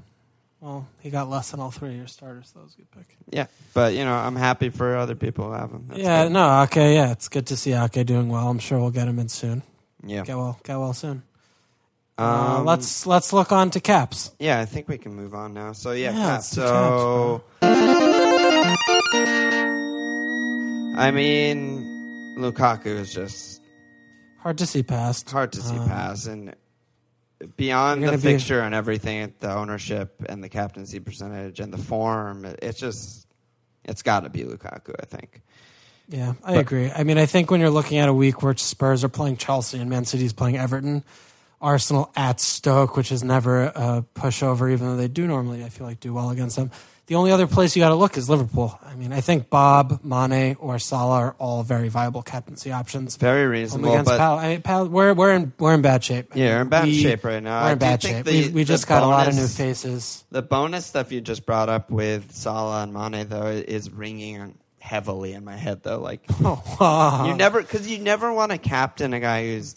Well, 0.66 0.88
he 1.00 1.12
got 1.12 1.30
less 1.30 1.52
than 1.52 1.60
all 1.60 1.70
three 1.70 1.90
of 1.90 1.96
your 1.96 2.08
starters. 2.08 2.48
So 2.52 2.58
that 2.60 2.66
was 2.66 2.74
a 2.74 2.78
good 2.78 2.90
pick. 2.92 3.18
Yeah, 3.30 3.46
but 3.76 3.94
you 3.94 4.04
know, 4.04 4.16
I'm 4.16 4.36
happy 4.36 4.70
for 4.70 4.96
other 4.98 5.14
people 5.14 5.46
who 5.46 5.52
have 5.52 5.70
him. 5.70 5.86
That's 5.90 6.00
yeah, 6.00 6.24
good. 6.24 6.32
no, 6.34 6.64
Ake, 6.64 6.76
yeah, 6.78 7.12
it's 7.12 7.30
good 7.30 7.46
to 7.48 7.56
see 7.58 7.74
Ake 7.74 8.04
doing 8.06 8.30
well. 8.30 8.50
I'm 8.50 8.58
sure 8.58 8.80
we'll 8.80 8.90
get 8.90 9.08
him 9.08 9.20
in 9.20 9.30
soon. 9.30 9.62
yeah. 10.04 10.24
Get 10.24 10.36
well, 10.36 10.60
get 10.64 10.78
well 10.80 10.94
soon. 10.94 11.22
Uh, 12.18 12.58
Um, 12.60 12.66
let's 12.66 13.06
let's 13.06 13.32
look 13.32 13.52
on 13.52 13.70
to 13.72 13.80
caps. 13.80 14.32
Yeah, 14.40 14.60
I 14.60 14.66
think 14.66 14.88
we 14.88 14.98
can 14.98 15.14
move 15.14 15.36
on 15.36 15.54
now. 15.54 15.74
So 15.74 15.92
yeah, 15.92 16.10
Yeah, 16.12 16.18
Cap. 16.18 16.32
let's 16.32 16.50
do 16.50 16.62
so 16.62 17.44
I 20.98 21.12
mean, 21.14 22.36
Lukaku 22.40 22.88
is 22.88 23.14
just 23.14 23.62
Hard 24.40 24.58
to 24.60 24.66
see 24.66 24.82
past. 24.84 25.30
hard 25.30 25.52
to 25.54 25.62
see 25.62 25.76
Um, 25.78 25.88
pass, 25.90 26.26
and 26.28 26.56
beyond 27.58 28.04
the 28.04 28.18
fixture 28.18 28.62
and 28.62 28.74
everything, 28.76 29.34
the 29.40 29.54
ownership 29.54 30.24
and 30.28 30.44
the 30.44 30.50
captaincy 30.50 31.00
percentage 31.00 31.60
and 31.60 31.74
the 31.74 31.78
form, 31.78 32.46
it's 32.62 32.80
just 32.80 33.28
it's 33.84 34.02
got 34.02 34.22
to 34.24 34.30
be 34.30 34.44
Lukaku. 34.44 34.96
I 35.00 35.06
think. 35.06 35.42
Yeah, 36.08 36.34
I 36.44 36.54
But- 36.54 36.60
agree. 36.62 36.92
I 36.92 37.04
mean, 37.04 37.18
I 37.18 37.26
think 37.26 37.50
when 37.52 37.60
you're 37.60 37.70
looking 37.70 37.98
at 37.98 38.10
a 38.10 38.14
week 38.14 38.44
where 38.44 38.56
Spurs 38.56 39.04
are 39.04 39.10
playing 39.10 39.38
Chelsea 39.38 39.80
and 39.80 39.90
Man 39.90 40.06
City's 40.06 40.34
playing 40.34 40.58
Everton, 40.58 41.04
Arsenal 41.62 42.12
at 42.16 42.40
Stoke, 42.40 42.96
which 42.96 43.12
is 43.12 43.24
never 43.24 43.64
a 43.66 44.06
pushover, 44.14 44.72
even 44.72 44.88
though 44.88 44.98
they 44.98 45.08
do 45.08 45.26
normally, 45.26 45.64
I 45.64 45.70
feel 45.70 45.88
like, 45.88 46.00
do 46.00 46.14
well 46.14 46.30
against 46.30 46.58
them. 46.58 46.70
The 47.08 47.14
only 47.16 47.32
other 47.32 47.46
place 47.46 47.76
you 47.76 47.82
got 47.82 47.90
to 47.90 47.96
look 47.96 48.18
is 48.18 48.30
Liverpool. 48.30 48.80
I 48.84 48.96
mean, 48.96 49.14
I 49.14 49.22
think 49.22 49.50
Bob, 49.52 50.04
Mane, 50.04 50.56
or 50.60 50.80
Salah 50.80 51.16
are 51.20 51.36
all 51.38 51.62
very 51.62 51.88
viable 51.88 52.24
captaincy 52.24 52.72
options. 52.72 53.16
Very 53.16 53.44
Home 53.44 53.52
reasonable, 53.52 53.92
against 53.92 54.10
but 54.10 54.18
Pal. 54.18 54.40
I 54.40 54.48
mean, 54.50 54.62
Pal, 54.64 54.88
we're 54.88 55.14
we're 55.14 55.32
in 55.34 55.54
we're 55.60 55.76
in 55.76 55.84
bad 55.84 56.04
shape. 56.04 56.32
I 56.34 56.40
Yeah, 56.40 56.46
mean, 56.46 56.54
we're 56.56 56.62
in 56.64 56.70
bad 56.70 56.84
we- 56.86 57.02
shape 57.04 57.24
right 57.24 57.44
now. 57.44 57.64
We're 57.66 57.72
in 57.74 57.78
bad 57.78 58.02
shape. 58.02 58.26
the- 58.26 58.48
we 58.48 58.50
we 58.50 58.64
just 58.64 58.88
got 58.88 59.04
a 59.04 59.08
lot 59.08 59.28
of 59.28 59.36
new 59.36 59.46
faces. 59.48 60.24
The 60.32 60.42
bonus 60.42 60.88
stuff 60.88 61.12
you 61.12 61.22
just 61.22 61.46
brought 61.46 61.70
up 61.70 61.92
with 61.92 62.32
Salah 62.34 62.82
and 62.84 62.92
Mane 62.94 63.28
though 63.30 63.48
is 63.48 63.92
ringing 63.92 64.58
heavily 64.80 65.34
in 65.34 65.44
my 65.46 65.56
head 65.58 65.84
though. 65.84 66.00
Like 66.00 66.22
Oh, 66.44 66.64
wow. 66.80 67.28
you 67.28 67.36
never 67.36 67.62
because 67.62 67.88
you 67.88 68.00
never 68.00 68.34
want 68.34 68.52
to 68.52 68.58
captain 68.58 69.14
a 69.14 69.20
guy 69.20 69.44
who's 69.46 69.76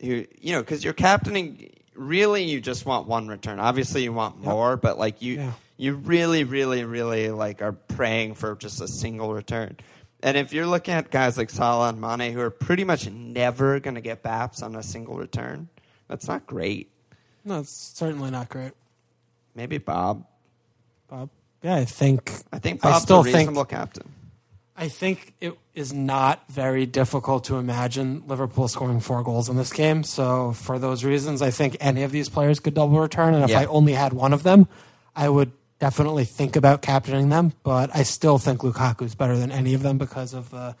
who 0.00 0.26
you 0.38 0.52
know 0.52 0.60
because 0.60 0.84
you're 0.84 0.92
captaining. 0.92 1.70
Really, 1.94 2.44
you 2.44 2.60
just 2.60 2.84
want 2.86 3.08
one 3.08 3.26
return. 3.26 3.58
Obviously, 3.58 4.02
you 4.04 4.12
want 4.12 4.38
more, 4.40 4.76
but 4.76 4.98
like 4.98 5.20
you, 5.22 5.34
Yeah. 5.36 5.52
You 5.78 5.94
really, 5.94 6.44
really, 6.44 6.84
really 6.84 7.30
like 7.30 7.62
are 7.62 7.72
praying 7.72 8.34
for 8.34 8.54
just 8.56 8.80
a 8.82 8.88
single 8.88 9.32
return. 9.32 9.76
And 10.22 10.36
if 10.36 10.52
you're 10.52 10.66
looking 10.66 10.92
at 10.94 11.10
guys 11.10 11.38
like 11.38 11.48
Salah 11.48 11.88
and 11.90 12.00
Mane 12.00 12.32
who 12.32 12.40
are 12.40 12.50
pretty 12.50 12.82
much 12.84 13.08
never 13.08 13.78
going 13.80 13.94
to 13.94 14.00
get 14.00 14.22
baps 14.22 14.62
on 14.62 14.74
a 14.74 14.82
single 14.82 15.16
return, 15.16 15.68
that's 16.08 16.26
not 16.28 16.46
great. 16.46 16.90
no, 17.44 17.60
it's 17.60 17.72
certainly 17.96 18.30
not 18.30 18.48
great, 18.50 18.72
Maybe 19.54 19.78
Bob. 19.78 20.26
Bob. 21.08 21.30
Yeah, 21.62 21.76
I 21.76 21.84
think 21.84 22.32
I 22.52 22.58
think 22.58 22.84
I 22.84 22.90
Bob's 22.90 23.02
still 23.04 23.20
a 23.20 23.24
think- 23.24 23.36
reasonable 23.36 23.64
captain. 23.64 24.12
I 24.80 24.86
think 24.86 25.34
it 25.40 25.58
is 25.74 25.92
not 25.92 26.48
very 26.48 26.86
difficult 26.86 27.42
to 27.44 27.56
imagine 27.56 28.22
Liverpool 28.28 28.68
scoring 28.68 29.00
four 29.00 29.24
goals 29.24 29.48
in 29.48 29.56
this 29.56 29.72
game. 29.72 30.04
So 30.04 30.52
for 30.52 30.78
those 30.78 31.02
reasons, 31.04 31.42
I 31.42 31.50
think 31.50 31.76
any 31.80 32.04
of 32.04 32.12
these 32.12 32.28
players 32.28 32.60
could 32.60 32.74
double 32.74 33.00
return. 33.00 33.34
And 33.34 33.42
if 33.42 33.50
Yeah. 33.50 33.60
I 33.62 33.64
only 33.64 33.94
had 33.94 34.12
one 34.12 34.32
of 34.32 34.44
them, 34.44 34.68
I 35.16 35.28
would 35.28 35.50
definitely 35.78 36.24
think 36.24 36.56
about 36.56 36.82
captaining 36.82 37.28
them. 37.28 37.52
But 37.62 37.90
I 37.94 38.02
still 38.02 38.38
think 38.38 38.60
Lukaku 38.60 39.02
is 39.02 39.14
better 39.14 39.36
than 39.36 39.50
any 39.52 39.74
of 39.74 39.82
them 39.82 39.98
because 39.98 40.34
of 40.34 40.50
the 40.50 40.74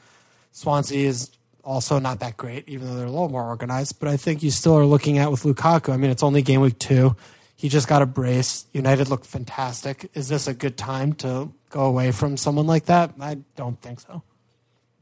Swansea 0.52 1.08
is 1.08 1.30
also 1.64 1.98
not 1.98 2.20
that 2.20 2.36
great, 2.36 2.68
even 2.68 2.88
though 2.88 2.94
they're 2.96 3.06
a 3.06 3.10
little 3.10 3.28
more 3.28 3.44
organized. 3.44 3.98
But 4.00 4.08
I 4.08 4.16
think 4.16 4.42
you 4.42 4.50
still 4.50 4.76
are 4.76 4.86
looking 4.86 5.18
at 5.18 5.30
with 5.30 5.42
Lukaku. 5.42 5.92
I 5.92 5.96
mean, 5.96 6.10
it's 6.10 6.22
only 6.22 6.42
game 6.42 6.60
week 6.60 6.78
two. 6.78 7.14
He 7.56 7.68
just 7.68 7.88
got 7.88 8.02
a 8.02 8.06
brace. 8.06 8.66
United 8.72 9.08
looked 9.08 9.26
fantastic. 9.26 10.10
Is 10.14 10.28
this 10.28 10.46
a 10.46 10.54
good 10.54 10.76
time 10.76 11.12
to 11.14 11.50
go 11.70 11.84
away 11.86 12.12
from 12.12 12.36
someone 12.36 12.66
like 12.66 12.86
that? 12.86 13.12
I 13.20 13.38
don't 13.56 13.80
think 13.82 14.00
so. 14.00 14.22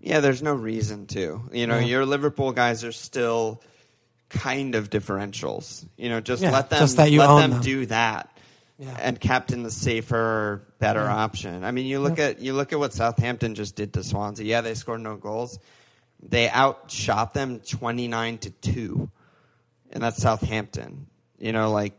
Yeah, 0.00 0.20
there's 0.20 0.42
no 0.42 0.54
reason 0.54 1.06
to. 1.08 1.42
You 1.52 1.66
know, 1.66 1.78
Yeah. 1.78 1.84
your 1.86 2.06
Liverpool 2.06 2.52
guys 2.52 2.82
are 2.84 2.92
still 2.92 3.60
kind 4.30 4.74
of 4.74 4.88
differentials. 4.90 5.84
You 5.96 6.08
know, 6.08 6.20
just 6.20 6.42
Yeah, 6.42 6.50
let 6.50 6.70
them 6.70 6.78
just 6.80 6.96
that 6.96 7.10
you 7.12 7.20
let 7.20 7.40
them, 7.40 7.50
them. 7.52 7.60
do 7.62 7.86
that. 7.86 8.30
Yeah. 8.78 8.94
And 9.00 9.18
captain 9.18 9.62
the 9.62 9.70
safer, 9.70 10.62
better 10.78 11.04
Yeah. 11.04 11.14
option. 11.16 11.64
I 11.64 11.70
mean, 11.70 11.86
you 11.86 11.98
look 12.00 12.18
at 12.18 12.40
you 12.40 12.52
look 12.52 12.72
at 12.74 12.78
what 12.78 12.92
Southampton 12.92 13.54
just 13.54 13.74
did 13.74 13.94
to 13.94 14.04
Swansea. 14.04 14.44
Yeah, 14.44 14.60
they 14.60 14.74
scored 14.74 15.00
no 15.00 15.16
goals. 15.16 15.58
They 16.22 16.50
outshot 16.50 17.32
them 17.34 17.60
29 17.60 18.38
to 18.38 18.50
2. 18.50 19.10
And 19.92 20.02
that's 20.02 20.20
Southampton. 20.20 21.06
You 21.38 21.52
know, 21.52 21.70
like 21.70 21.94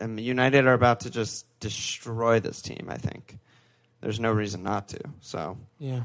um, 0.00 0.18
United 0.18 0.66
are 0.66 0.74
about 0.74 1.00
to 1.00 1.10
just 1.10 1.44
destroy 1.60 2.40
this 2.40 2.60
team, 2.62 2.86
I 2.88 2.96
think. 2.96 3.38
There's 4.00 4.20
no 4.20 4.30
reason 4.32 4.62
not 4.62 4.88
to. 4.88 5.00
So, 5.20 5.58
Yeah. 5.78 6.04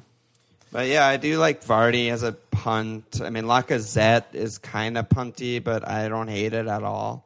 but 0.72 0.88
yeah, 0.88 1.06
I 1.06 1.18
do 1.18 1.38
like 1.38 1.64
Vardy 1.64 2.10
as 2.12 2.24
a 2.24 2.32
punt. 2.32 3.22
I 3.24 3.30
mean, 3.30 3.44
Lacazette 3.46 4.34
is 4.34 4.58
kind 4.58 4.98
of 4.98 5.10
punty, 5.10 5.64
but 5.64 5.88
I 5.88 6.10
don't 6.10 6.28
hate 6.28 6.54
it 6.54 6.68
at 6.68 6.84
all. 6.84 7.26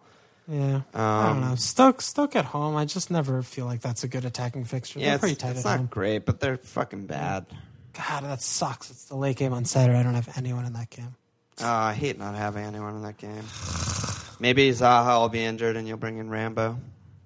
Yeah. 0.50 0.82
I 0.93 1.28
don't 1.28 1.38
Um, 1.43 1.50
know. 1.50 1.56
Stoke 1.56 2.02
Stoke 2.02 2.36
at 2.36 2.45
home, 2.45 2.76
I 2.76 2.86
just 2.86 3.12
never 3.12 3.41
feel 3.43 3.66
like 3.66 3.82
that's 3.82 4.04
a 4.04 4.08
good 4.08 4.24
attacking 4.26 4.64
fixture. 4.66 5.00
Yeah, 5.00 5.10
They're 5.12 5.20
pretty 5.20 5.34
it's, 5.34 5.41
tight 5.43 5.56
it's 5.58 5.66
not 5.66 5.78
home. 5.78 5.88
great, 5.88 6.26
but 6.26 6.39
they're 6.39 6.58
fucking 6.58 7.06
bad. 7.08 7.45
God, 7.93 8.24
that 8.24 8.41
sucks. 8.41 8.89
It's 8.91 9.06
the 9.06 9.16
late 9.16 9.38
game 9.38 9.54
on 9.54 9.66
Saturday. 9.66 9.98
I 10.00 10.04
don't 10.04 10.14
have 10.14 10.30
anyone 10.38 10.66
in 10.66 10.74
that 10.74 10.89
game. 10.89 11.16
Oh, 11.60 11.66
I 11.68 11.93
hate 11.93 12.18
not 12.20 12.36
having 12.36 12.64
anyone 12.64 12.95
in 12.95 13.02
that 13.02 13.18
game. 13.18 13.43
Maybe 14.39 14.70
Zaha 14.70 15.20
will 15.20 15.30
be 15.30 15.43
injured 15.43 15.76
and 15.76 15.88
you'll 15.88 15.98
bring 15.98 16.18
in 16.20 16.30
Rambo. 16.30 16.78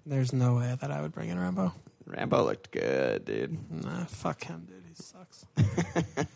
There's 0.06 0.32
no 0.32 0.56
way 0.56 0.76
that 0.80 0.90
I 0.90 1.02
would 1.02 1.12
bring 1.12 1.30
in 1.30 1.38
Rambo. 1.38 1.74
Rambo 2.06 2.44
looked 2.46 2.72
good, 2.72 3.26
dude. 3.26 3.84
Nah, 3.84 4.06
fuck 4.06 4.44
him, 4.46 4.66
dude. 4.68 4.84
He 4.88 4.96
sucks. 4.96 5.46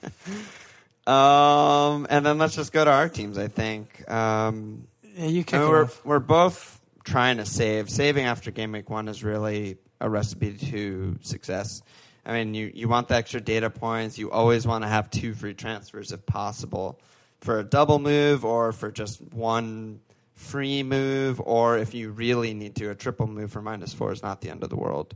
Um, 1.08 2.08
and 2.10 2.26
then 2.26 2.40
let's 2.40 2.56
just 2.56 2.74
go 2.74 2.84
to 2.84 2.90
our 2.92 3.10
teams. 3.10 3.38
I 3.38 3.48
think. 3.48 4.10
Um, 4.12 4.88
Yeah, 5.16 5.26
you 5.28 5.44
I 5.54 5.58
mean, 5.60 5.70
we're 5.70 5.84
off. 5.84 6.04
we're 6.06 6.20
both 6.20 6.75
trying 7.06 7.38
to 7.38 7.46
save. 7.46 7.90
Saving 7.90 8.26
after 8.26 8.52
game 8.52 8.74
week 8.74 8.90
one 8.90 9.08
is 9.08 9.24
really 9.24 9.78
a 10.02 10.10
recipe 10.10 10.54
to 10.54 11.18
success. 11.22 11.82
I 12.26 12.34
mean, 12.34 12.54
you, 12.54 12.72
you 12.74 12.90
want 12.90 13.08
the 13.08 13.16
extra 13.16 13.40
data 13.40 13.70
points. 13.70 14.18
You 14.18 14.32
always 14.32 14.68
want 14.68 14.84
to 14.84 14.88
have 14.88 15.10
two 15.10 15.34
free 15.34 15.54
transfers 15.54 16.12
if 16.12 16.26
possible 16.26 17.00
for 17.40 17.60
a 17.60 17.64
double 17.64 18.00
move 18.00 18.44
or 18.44 18.72
for 18.72 18.92
just 18.92 19.22
one 19.22 20.00
free 20.34 20.84
move, 20.84 21.40
or 21.40 21.78
if 21.78 21.94
you 21.94 22.12
really 22.12 22.54
need 22.54 22.76
to, 22.76 22.90
a 22.90 22.96
triple 22.96 23.28
move 23.28 23.52
for 23.52 23.62
minus 23.62 23.94
four 23.94 24.12
is 24.12 24.22
not 24.22 24.42
the 24.42 24.50
end 24.50 24.64
of 24.64 24.70
the 24.70 24.76
world. 24.76 25.14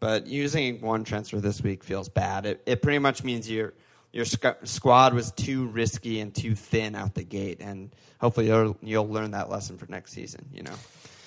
But 0.00 0.26
using 0.26 0.80
one 0.80 1.04
transfer 1.04 1.40
this 1.40 1.60
week 1.60 1.82
feels 1.82 2.08
bad. 2.08 2.46
It, 2.46 2.62
it 2.64 2.82
pretty 2.82 2.98
much 2.98 3.24
means 3.24 3.50
your 3.50 3.74
your 4.12 4.24
squ- 4.24 4.66
squad 4.66 5.12
was 5.12 5.32
too 5.32 5.66
risky 5.66 6.20
and 6.20 6.32
too 6.32 6.54
thin 6.54 6.94
out 6.94 7.14
the 7.14 7.24
gate, 7.24 7.58
and 7.60 7.90
hopefully 8.20 8.46
you'll, 8.46 8.76
you'll 8.80 9.08
learn 9.08 9.32
that 9.32 9.50
lesson 9.50 9.76
for 9.76 9.86
next 9.86 10.12
season. 10.12 10.46
You 10.52 10.62
know. 10.62 10.74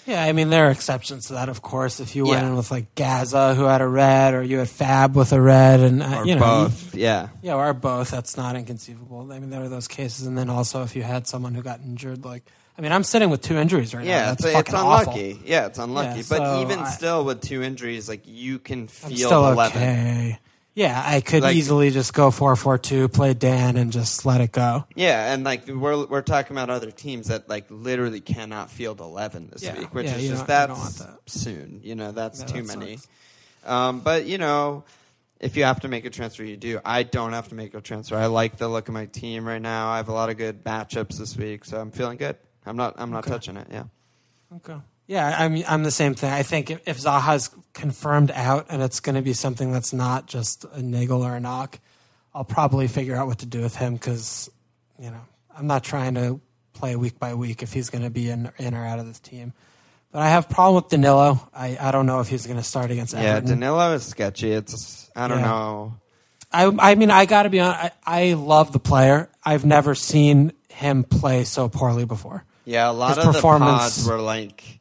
Yeah, 0.08 0.24
I 0.24 0.32
mean 0.32 0.50
there 0.50 0.68
are 0.68 0.72
exceptions 0.72 1.28
to 1.28 1.34
that, 1.34 1.50
of 1.50 1.62
course. 1.62 2.00
If 2.00 2.16
you 2.16 2.26
went 2.26 2.42
Yeah. 2.42 2.48
in 2.50 2.56
with 2.56 2.72
like 2.72 2.96
Gaza, 2.96 3.54
who 3.56 3.66
had 3.66 3.82
a 3.82 3.88
red, 3.88 4.34
or 4.34 4.42
you 4.42 4.58
had 4.60 4.70
Fab 4.70 5.16
with 5.16 5.34
a 5.34 5.42
red, 5.42 5.82
and 5.82 6.02
uh, 6.02 6.20
or 6.22 6.26
you 6.26 6.36
know, 6.36 6.40
both. 6.42 6.96
yeah. 6.96 7.28
yeah, 7.42 7.56
or 7.56 7.74
both. 7.74 8.10
That's 8.10 8.38
not 8.38 8.56
inconceivable. 8.56 9.32
I 9.34 9.40
mean, 9.40 9.50
there 9.50 9.62
are 9.64 9.70
those 9.70 9.88
cases, 9.90 10.26
and 10.26 10.38
then 10.38 10.50
also 10.50 10.84
if 10.84 10.96
you 10.96 11.04
had 11.04 11.28
someone 11.28 11.54
who 11.54 11.62
got 11.62 11.82
injured, 11.82 12.24
like 12.26 12.44
I 12.78 12.82
mean, 12.82 12.92
I'm 12.94 13.04
sitting 13.04 13.30
with 13.30 13.42
two 13.42 13.58
injuries 13.58 13.94
right 13.94 14.06
now. 14.06 14.10
Yeah, 14.12 14.26
That's 14.30 14.46
it's, 14.46 14.54
fucking 14.54 14.76
awful. 14.76 15.12
unlucky. 15.14 15.42
Yeah, 15.46 15.66
it's 15.66 15.80
unlucky. 15.80 16.20
Yeah, 16.22 16.26
but 16.30 16.38
so 16.38 16.62
even 16.62 16.80
I- 16.80 16.90
still, 16.92 17.26
with 17.26 17.42
two 17.42 17.62
injuries, 17.62 18.08
like 18.08 18.22
you 18.26 18.60
can 18.60 18.82
I'm 18.82 18.88
feel 18.88 19.28
still 19.28 19.44
the 19.44 19.52
eleven. 19.52 19.82
okay. 19.82 20.40
Yeah, 20.78 21.02
I 21.04 21.22
could 21.22 21.42
Like- 21.42 21.56
easily 21.56 21.90
just 21.90 22.14
go 22.14 22.30
four 22.30 22.56
four 22.56 22.78
two, 22.78 23.08
play 23.08 23.34
Dan, 23.34 23.78
and 23.78 23.92
just 23.92 24.28
let 24.28 24.42
it 24.42 24.52
go. 24.52 24.86
Yeah, 24.94 25.34
and 25.34 25.44
like 25.44 25.68
we're 25.68 26.06
we're 26.06 26.22
talking 26.22 26.56
about 26.56 26.70
other 26.70 26.92
teams 26.92 27.30
that 27.30 27.50
like 27.50 27.66
literally 27.72 28.22
cannot 28.22 28.70
field 28.70 29.00
eleven 29.00 29.50
this 29.52 29.64
Yeah, 29.64 29.80
week, 29.80 29.92
which 29.96 30.06
yeah, 30.06 30.18
is 30.18 30.30
just 30.30 30.46
don't- 30.46 30.62
you 30.62 30.68
don't 30.76 30.84
that's 30.84 31.00
that. 31.00 31.18
soon. 31.26 31.80
You 31.84 31.96
know, 31.96 32.12
that's 32.12 32.42
Yeah, 32.42 32.46
too 32.46 32.62
that 32.62 32.78
many. 32.78 33.00
Um, 33.66 34.02
but 34.02 34.26
you 34.28 34.38
know, 34.38 34.84
if 35.40 35.58
you 35.58 35.64
have 35.64 35.80
to 35.80 35.88
make 35.88 36.06
a 36.06 36.12
transfer, 36.12 36.44
you 36.44 36.58
do. 36.58 36.80
I 36.86 37.02
don't 37.02 37.34
have 37.34 37.48
to 37.50 37.56
make 37.56 37.74
a 37.74 37.82
transfer. 37.82 38.16
I 38.16 38.28
like 38.28 38.58
the 38.58 38.68
look 38.68 38.88
of 38.88 38.94
my 38.94 39.08
team 39.08 39.48
right 39.48 39.62
now. 39.62 39.90
I 39.90 39.98
have 39.98 40.10
a 40.10 40.14
lot 40.14 40.30
of 40.30 40.38
good 40.38 40.64
matchups 40.64 41.18
this 41.18 41.36
week, 41.36 41.66
so 41.66 41.80
I'm 41.82 41.90
feeling 41.90 42.18
good. 42.18 42.38
I'm 42.68 42.78
not 42.78 42.94
I'm 43.00 43.10
not 43.10 43.24
Okay. 43.26 43.32
touching 43.32 43.58
it. 43.58 43.66
Yeah. 43.72 43.86
Okay. 44.58 44.78
Yeah, 45.08 45.36
I'm 45.40 45.64
I'm 45.68 45.84
the 45.84 45.92
same 45.92 46.14
thing. 46.16 46.32
I 46.32 46.44
think 46.44 46.70
if, 46.70 46.82
if 46.86 46.98
Zaha's 47.00 47.50
confirmed 47.74 48.32
out 48.32 48.68
and 48.70 48.82
it's 48.82 49.00
going 49.00 49.16
to 49.16 49.22
be 49.22 49.34
something 49.34 49.72
that's 49.72 49.94
not 49.94 50.28
just 50.28 50.66
a 50.74 50.82
niggle 50.82 51.24
or 51.26 51.36
a 51.36 51.40
knock, 51.40 51.80
I'll 52.36 52.44
probably 52.44 52.88
figure 52.88 53.16
out 53.16 53.28
what 53.28 53.40
to 53.40 53.46
do 53.46 53.62
with 53.62 53.76
him 53.76 53.94
because 53.94 54.50
you 55.00 55.10
know 55.10 55.22
I'm 55.58 55.66
not 55.68 55.84
trying 55.86 56.16
to 56.16 56.42
play 56.74 56.96
week 56.98 57.20
by 57.20 57.34
week 57.36 57.64
if 57.64 57.72
he's 57.74 57.90
going 57.90 58.04
to 58.04 58.10
be 58.10 58.30
in 58.30 58.52
in 58.58 58.74
or 58.76 58.86
out 58.86 59.00
of 59.00 59.08
this 59.08 59.20
team. 59.20 59.54
But 60.12 60.24
I 60.24 60.30
have 60.30 60.50
a 60.50 60.54
problem 60.54 60.84
with 60.84 60.90
Danilo. 60.92 61.50
I, 61.54 61.78
I 61.80 61.92
don't 61.92 62.06
know 62.06 62.20
if 62.20 62.28
he's 62.30 62.46
going 62.46 62.58
to 62.58 62.64
start 62.64 62.92
against 62.92 63.14
Yeah, 63.14 63.36
Everton. 63.38 63.60
Danilo 63.60 63.94
is 63.94 64.04
sketchy. 64.06 64.52
It's 64.52 65.10
I 65.16 65.28
don't 65.28 65.40
Yeah. 65.40 65.46
know. 65.46 65.96
I, 66.52 66.66
I 66.92 66.96
mean, 66.96 67.12
I 67.12 67.26
got 67.26 67.44
to 67.44 67.50
be 67.50 67.60
honest. 67.60 67.94
I, 68.06 68.30
I 68.30 68.34
love 68.34 68.72
the 68.72 68.80
player. 68.80 69.30
I've 69.44 69.66
never 69.66 69.96
seen 69.96 70.54
him 70.70 71.04
play 71.04 71.44
so 71.44 71.68
poorly 71.68 72.06
before. 72.06 72.46
Yeah, 72.64 72.90
a 72.90 72.94
lot 72.94 73.10
His 73.10 73.18
of 73.20 73.26
the 73.26 73.32
performance- 73.34 73.98
pods 73.98 74.08
were 74.08 74.20
like 74.22 74.77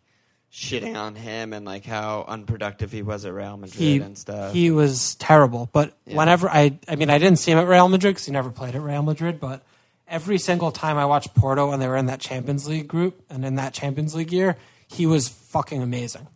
shitting 0.56 0.96
on 0.96 1.14
him 1.14 1.52
and 1.52 1.66
like 1.66 1.84
how 1.84 2.24
unproductive 2.26 2.90
he 2.90 3.02
was 3.02 3.26
at 3.26 3.34
Real 3.34 3.58
Madrid 3.58 3.78
He 3.78 3.98
and 3.98 4.16
stuff. 4.16 4.54
he 4.54 4.70
was 4.70 5.14
terrible. 5.16 5.68
But 5.70 5.92
Yeah. 6.06 6.16
whenever 6.16 6.48
I 6.48 6.78
I 6.88 6.96
mean, 6.96 7.10
I 7.10 7.18
didn't 7.18 7.38
see 7.38 7.52
him 7.52 7.58
at 7.58 7.66
Real 7.68 7.88
Madrid 7.88 8.14
because 8.14 8.24
he 8.24 8.32
never 8.32 8.48
played 8.50 8.74
at 8.74 8.80
Real 8.80 9.02
Madrid. 9.02 9.38
But 9.38 9.62
every 10.08 10.38
single 10.38 10.70
time 10.70 10.96
I 10.96 11.04
watched 11.04 11.34
Porto 11.34 11.68
when 11.68 11.78
they 11.78 11.86
were 11.88 11.96
in 11.98 12.06
that 12.06 12.20
Champions 12.20 12.66
League 12.66 12.88
group 12.88 13.22
and 13.28 13.44
in 13.44 13.56
that 13.56 13.74
Champions 13.74 14.14
League 14.14 14.32
year, 14.32 14.56
he 14.88 15.04
was 15.04 15.28
fucking 15.28 15.82
amazing. 15.82 16.26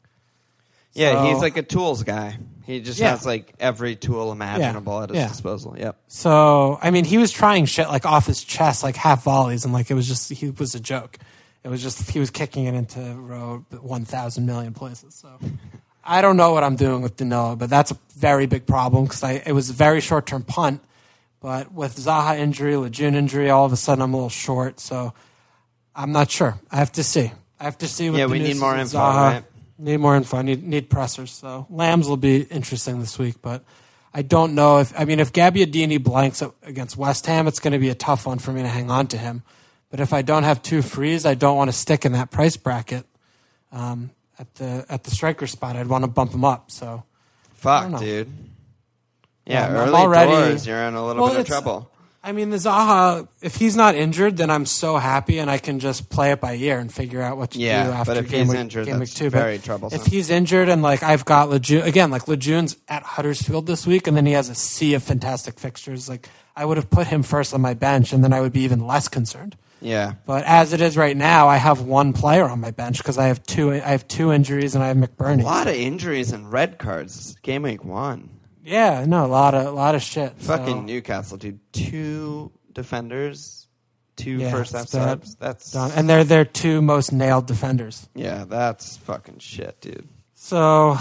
yeah, 0.92 1.12
so- 1.12 1.24
he's 1.32 1.40
like 1.40 1.56
a 1.56 1.62
tools 1.62 2.02
guy. 2.02 2.36
He 2.66 2.80
just 2.80 3.00
Yeah. 3.00 3.10
has 3.10 3.24
like 3.24 3.52
every 3.58 3.96
tool 3.96 4.30
imaginable 4.32 5.02
at 5.02 5.08
his 5.08 5.16
Yeah. 5.18 5.28
disposal. 5.28 5.76
Yep. 5.78 5.96
So 6.08 6.78
I 6.82 6.90
mean, 6.90 7.04
he 7.06 7.16
was 7.16 7.32
trying 7.32 7.64
shit 7.64 7.88
like 7.88 8.04
off 8.04 8.26
his 8.26 8.44
chest, 8.44 8.82
like 8.82 8.96
half 8.96 9.24
volleys, 9.24 9.64
and 9.64 9.72
like 9.72 9.90
it 9.90 9.94
was 9.94 10.06
just 10.06 10.28
he 10.30 10.50
was 10.50 10.74
a 10.74 10.80
joke. 10.80 11.16
It 11.62 11.68
was 11.68 11.82
just 11.82 12.10
he 12.10 12.18
was 12.18 12.30
kicking 12.30 12.64
it 12.66 12.74
into 12.74 13.00
row 13.00 13.64
one 13.80 14.04
thousand 14.04 14.46
million 14.46 14.72
places. 14.72 15.14
So 15.14 15.28
I 16.02 16.22
don't 16.22 16.36
know 16.36 16.52
what 16.52 16.64
I'm 16.64 16.76
doing 16.76 17.02
with 17.02 17.16
Danilo, 17.16 17.56
but 17.56 17.68
that's 17.68 17.90
a 17.90 17.98
very 18.16 18.46
big 18.46 18.66
problem 18.66 19.04
because 19.04 19.22
it 19.22 19.52
was 19.52 19.70
a 19.70 19.74
very 19.74 20.00
short 20.00 20.26
term 20.26 20.42
punt. 20.42 20.82
But 21.40 21.72
with 21.72 21.96
Zaha 21.96 22.38
injury, 22.38 22.76
Lejeune 22.76 23.14
injury, 23.14 23.50
all 23.50 23.64
of 23.64 23.72
a 23.72 23.76
sudden 23.76 24.02
I'm 24.02 24.12
a 24.12 24.16
little 24.16 24.28
short. 24.30 24.80
So 24.80 25.12
I'm 25.94 26.12
not 26.12 26.30
sure. 26.30 26.58
I 26.70 26.76
have 26.76 26.92
to 26.92 27.02
see. 27.04 27.32
I 27.58 27.64
have 27.64 27.78
to 27.78 27.88
see. 27.88 28.08
What 28.10 28.18
Yeah, 28.18 28.26
we 28.26 28.38
need 28.38 28.56
more 28.58 28.76
info, 28.76 28.98
Zaha. 28.98 29.14
right? 29.32 29.44
Need 29.78 29.98
more 29.98 30.16
info. 30.16 30.38
I 30.38 30.42
need 30.42 30.62
need 30.62 30.88
pressers. 30.88 31.30
So 31.30 31.66
Lambs 31.70 32.08
will 32.08 32.16
be 32.18 32.42
interesting 32.42 33.00
this 33.00 33.18
week, 33.18 33.36
but 33.42 33.64
I 34.12 34.22
don't 34.22 34.54
know 34.54 34.78
if 34.78 34.98
I 34.98 35.04
mean 35.04 35.20
if 35.20 35.32
Gabbiadini 35.32 36.02
blanks 36.02 36.42
against 36.62 36.96
West 36.96 37.26
Ham, 37.26 37.46
it's 37.46 37.60
going 37.60 37.72
to 37.72 37.78
be 37.78 37.90
a 37.90 37.94
tough 37.94 38.26
one 38.26 38.38
for 38.38 38.52
me 38.52 38.62
to 38.62 38.68
hang 38.68 38.90
on 38.90 39.06
to 39.08 39.18
him. 39.18 39.42
But 39.90 40.00
if 40.00 40.12
I 40.12 40.22
don't 40.22 40.44
have 40.44 40.62
two 40.62 40.82
frees, 40.82 41.26
I 41.26 41.34
don't 41.34 41.56
want 41.56 41.68
to 41.70 41.76
stick 41.76 42.04
in 42.06 42.12
that 42.12 42.30
price 42.30 42.56
bracket 42.56 43.06
um, 43.72 44.10
at 44.38 44.54
the 44.54 44.84
at 44.88 45.04
the 45.04 45.10
striker 45.10 45.46
spot. 45.46 45.76
I'd 45.76 45.88
want 45.88 46.04
to 46.04 46.08
bump 46.08 46.32
him 46.32 46.44
up. 46.44 46.70
So 46.70 47.02
Fuck, 47.54 47.98
dude. 48.00 48.28
Yeah, 49.46 49.68
Yeah, 49.72 49.78
early 49.80 49.94
already- 49.94 50.30
doors, 50.32 50.66
you're 50.66 50.78
in 50.82 50.94
a 50.94 51.04
little 51.04 51.22
Well, 51.24 51.32
bit 51.32 51.40
of 51.40 51.46
trouble. 51.46 51.90
I 52.22 52.32
mean, 52.32 52.50
the 52.50 52.58
Zaha, 52.58 53.26
if 53.40 53.56
he's 53.56 53.74
not 53.76 53.94
injured, 53.94 54.36
then 54.36 54.50
I'm 54.50 54.66
so 54.66 54.98
happy, 54.98 55.38
and 55.38 55.50
I 55.50 55.56
can 55.56 55.78
just 55.80 56.10
play 56.10 56.32
it 56.32 56.40
by 56.40 56.54
ear 56.54 56.78
and 56.78 56.92
figure 56.92 57.22
out 57.22 57.38
what 57.38 57.52
to 57.52 57.58
Yeah, 57.58 57.84
do 57.86 57.92
after 57.92 58.10
but 58.14 58.24
if 58.24 58.30
game 58.30 58.40
he's 58.40 58.48
week, 58.50 58.58
injured, 58.58 58.86
game 58.86 58.98
that's 58.98 59.10
week 59.12 59.16
two. 59.18 59.30
very 59.30 59.56
but 59.56 59.64
troublesome. 59.64 59.98
If 60.00 60.06
he's 60.06 60.28
injured 60.28 60.68
and 60.68 60.82
like 60.82 61.02
I've 61.02 61.24
got 61.24 61.48
Lejeune 61.48 61.82
again, 61.82 62.10
like 62.10 62.28
Lejeune's 62.28 62.76
at 62.88 63.02
Huddersfield 63.02 63.66
this 63.66 63.86
week, 63.86 64.06
and 64.06 64.14
then 64.16 64.26
he 64.26 64.32
has 64.32 64.50
a 64.50 64.54
sea 64.54 64.92
of 64.94 65.02
fantastic 65.02 65.58
fixtures. 65.58 66.10
Like 66.10 66.28
I 66.54 66.66
would 66.66 66.76
have 66.76 66.90
put 66.90 67.06
him 67.06 67.22
first 67.22 67.54
on 67.54 67.62
my 67.62 67.72
bench, 67.72 68.12
and 68.12 68.22
then 68.22 68.34
I 68.34 68.42
would 68.42 68.52
be 68.52 68.60
even 68.60 68.86
less 68.86 69.08
concerned. 69.08 69.56
Yeah. 69.80 70.14
But 70.26 70.44
as 70.44 70.72
it 70.72 70.80
is 70.80 70.96
right 70.96 71.16
now, 71.16 71.48
I 71.48 71.56
have 71.56 71.80
one 71.82 72.12
player 72.12 72.44
on 72.44 72.60
my 72.60 72.70
bench 72.70 72.98
because 72.98 73.18
I 73.18 73.26
have 73.28 73.42
two. 73.44 73.72
I 73.72 73.78
have 73.78 74.06
two 74.08 74.32
injuries, 74.32 74.74
and 74.74 74.84
I 74.84 74.88
have 74.88 74.96
McBurnie. 74.96 75.40
A 75.42 75.44
lot 75.44 75.66
of 75.68 75.74
injuries 75.74 76.32
and 76.32 76.52
red 76.52 76.78
cards. 76.78 77.36
Game 77.42 77.62
week 77.62 77.84
one. 77.84 78.28
Yeah, 78.64 79.04
no, 79.06 79.24
a 79.24 79.26
lot 79.26 79.54
of 79.54 79.66
a 79.66 79.70
lot 79.70 79.94
of 79.94 80.02
shit. 80.02 80.34
Fucking 80.38 80.66
So, 80.66 80.80
Newcastle, 80.82 81.36
dude. 81.38 81.60
Two 81.72 82.52
defenders, 82.72 83.66
two 84.16 84.32
Yeah, 84.38 84.50
first 84.50 84.72
half 84.72 84.86
subs. 84.88 85.34
That's 85.36 85.72
done. 85.72 85.92
and 85.96 86.08
they're 86.08 86.24
their 86.24 86.44
two 86.44 86.82
most 86.82 87.10
nailed 87.12 87.46
defenders. 87.46 88.08
yeah, 88.14 88.44
that's 88.44 88.98
fucking 88.98 89.38
shit, 89.38 89.80
dude. 89.80 90.06
So, 90.34 90.96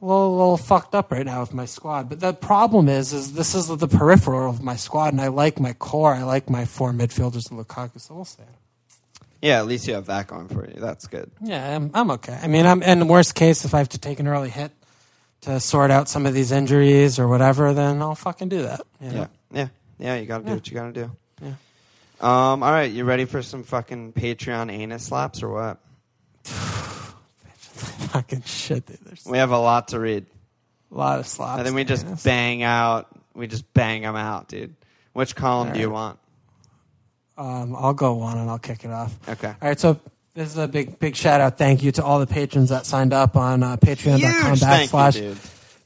a 0.00 0.04
little, 0.04 0.30
little 0.36 0.56
fucked 0.56 0.94
up 0.94 1.10
right 1.10 1.26
now 1.26 1.40
with 1.40 1.52
my 1.52 1.64
squad. 1.64 2.08
But 2.08 2.20
the 2.20 2.32
problem 2.32 2.88
is, 2.88 3.12
is 3.12 3.32
this 3.32 3.54
is 3.54 3.66
the 3.68 3.88
peripheral 3.88 4.48
of 4.50 4.62
my 4.62 4.76
squad, 4.76 5.12
and 5.12 5.20
I 5.20 5.28
like 5.28 5.58
my 5.58 5.72
core. 5.72 6.14
I 6.14 6.22
like 6.22 6.48
my 6.48 6.64
four 6.64 6.92
midfielders 6.92 7.50
and 7.50 7.58
Lukaku. 7.64 8.00
So 8.00 8.14
we'll 8.14 8.24
see. 8.24 8.42
Yeah, 9.42 9.58
at 9.60 9.66
least 9.66 9.86
you 9.86 9.94
have 9.94 10.06
that 10.06 10.26
going 10.26 10.48
for 10.48 10.66
you. 10.68 10.80
That's 10.80 11.06
good. 11.06 11.30
Yeah, 11.40 11.76
I'm, 11.76 11.90
I'm 11.94 12.10
okay. 12.12 12.36
I 12.42 12.48
mean, 12.48 12.66
I'm 12.66 12.82
in 12.82 12.98
the 12.98 13.06
worst 13.06 13.34
case 13.36 13.64
if 13.64 13.72
I 13.74 13.78
have 13.78 13.88
to 13.90 13.98
take 13.98 14.18
an 14.18 14.26
early 14.26 14.50
hit 14.50 14.72
to 15.42 15.60
sort 15.60 15.92
out 15.92 16.08
some 16.08 16.26
of 16.26 16.34
these 16.34 16.50
injuries 16.50 17.20
or 17.20 17.28
whatever, 17.28 17.72
then 17.72 18.02
I'll 18.02 18.16
fucking 18.16 18.48
do 18.48 18.62
that. 18.62 18.80
you 19.00 19.10
know? 19.10 19.28
Yeah, 19.52 19.60
yeah, 19.60 19.68
yeah. 19.98 20.16
You 20.20 20.26
gotta 20.26 20.42
do 20.44 20.48
Yeah. 20.50 20.54
what 20.54 20.68
you 20.68 20.74
gotta 20.74 20.92
do. 20.92 21.10
Yeah. 21.40 21.52
Um. 22.20 22.64
All 22.64 22.72
right, 22.72 22.90
you 22.90 23.04
ready 23.04 23.26
for 23.26 23.40
some 23.42 23.62
fucking 23.62 24.12
Patreon 24.14 24.72
anus 24.72 25.04
slaps 25.06 25.40
or 25.42 25.50
what? 25.50 25.78
fucking 28.12 28.42
shit, 28.42 28.86
dude. 28.86 28.98
There's 29.04 29.24
We 29.26 29.38
have 29.38 29.50
a 29.50 29.58
lot 29.58 29.88
to 29.88 30.00
read. 30.00 30.26
a 30.90 30.94
lot 30.94 31.18
of 31.18 31.26
slops. 31.26 31.60
I 31.60 31.64
think 31.64 31.74
we 31.76 31.84
just 31.84 32.24
bang 32.24 32.62
out. 32.62 33.06
We 33.34 33.46
just 33.46 33.72
bang 33.74 34.02
them 34.02 34.16
out, 34.16 34.48
dude. 34.48 34.74
Which 35.12 35.34
column 35.36 35.72
do 35.72 35.80
you 35.80 35.90
want? 35.90 36.18
Um, 37.36 37.76
I'll 37.76 37.94
go 37.94 38.14
one 38.14 38.36
and 38.38 38.50
I'll 38.50 38.58
kick 38.58 38.84
it 38.84 38.90
off. 38.90 39.16
Okay. 39.28 39.48
All 39.48 39.68
right, 39.68 39.78
so 39.78 40.00
this 40.34 40.48
is 40.50 40.58
a 40.58 40.66
big, 40.68 40.98
big 40.98 41.14
shout 41.16 41.40
out. 41.40 41.56
Thank 41.58 41.82
you 41.82 41.92
to 41.92 42.04
all 42.04 42.18
the 42.20 42.26
patrons 42.26 42.70
that 42.70 42.84
signed 42.86 43.12
up 43.12 43.36
on 43.36 43.62
uh, 43.62 43.76
patreon.com 43.76 44.46
Huge 44.48 44.60
thank 44.60 44.90
you, 44.92 44.96
backslash 44.98 45.12
dude. 45.14 45.36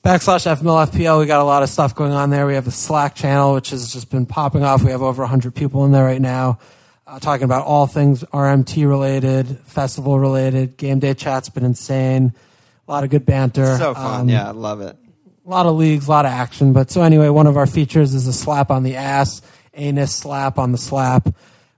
backslash 0.03 0.57
FMLFPL. 0.61 1.20
We 1.20 1.26
got 1.26 1.40
a 1.40 1.45
lot 1.45 1.62
of 1.62 1.68
stuff 1.68 1.95
going 1.95 2.12
on 2.12 2.30
there. 2.30 2.47
We 2.47 2.55
have 2.55 2.66
a 2.66 2.70
Slack 2.70 3.14
channel, 3.14 3.55
which 3.55 3.70
has 3.70 3.93
just 3.93 4.11
been 4.11 4.24
popping 4.26 4.62
off. 4.62 4.82
We 4.82 4.90
have 4.93 5.03
over 5.03 5.22
100 5.22 5.55
people 5.55 5.84
in 5.84 5.93
there 5.93 6.05
right 6.05 6.20
now, 6.20 6.59
uh, 7.12 7.18
talking 7.18 7.44
about 7.44 7.66
all 7.66 7.86
things 7.86 8.24
RMT 8.24 8.88
related, 8.88 9.58
festival 9.66 10.18
related. 10.18 10.78
Game 10.78 10.98
day 10.98 11.12
chat's 11.12 11.50
been 11.50 11.64
insane. 11.64 12.32
A 12.88 12.90
lot 12.90 13.04
of 13.04 13.10
good 13.10 13.26
banter. 13.26 13.76
So 13.76 13.92
fun. 13.92 14.22
Um, 14.22 14.28
yeah, 14.30 14.48
I 14.48 14.52
love 14.52 14.80
it. 14.80 14.96
a 15.46 15.48
lot 15.50 15.66
of 15.66 15.76
leagues, 15.76 16.08
a 16.08 16.10
lot 16.10 16.24
of 16.24 16.32
action. 16.32 16.72
But 16.72 16.90
so 16.90 17.02
anyway, 17.02 17.28
one 17.28 17.46
of 17.46 17.58
our 17.58 17.66
features 17.66 18.14
is 18.14 18.26
a 18.26 18.32
slap 18.32 18.70
on 18.70 18.82
the 18.82 18.96
ass, 18.96 19.42
anus 19.74 20.14
slap 20.14 20.58
on 20.58 20.72
the 20.72 20.78
slap. 20.78 21.28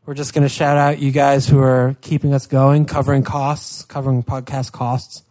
We're 0.07 0.15
just 0.15 0.35
going 0.35 0.43
to 0.45 0.49
shout 0.49 0.77
out 0.77 1.01
you 1.01 1.11
guys 1.11 1.49
who 1.49 1.59
are 1.59 1.97
keeping 2.01 2.33
us 2.33 2.47
going, 2.47 2.85
covering 2.85 3.25
costs, 3.25 3.85
covering 3.85 4.23
podcast 4.23 4.71
costs. 4.71 5.23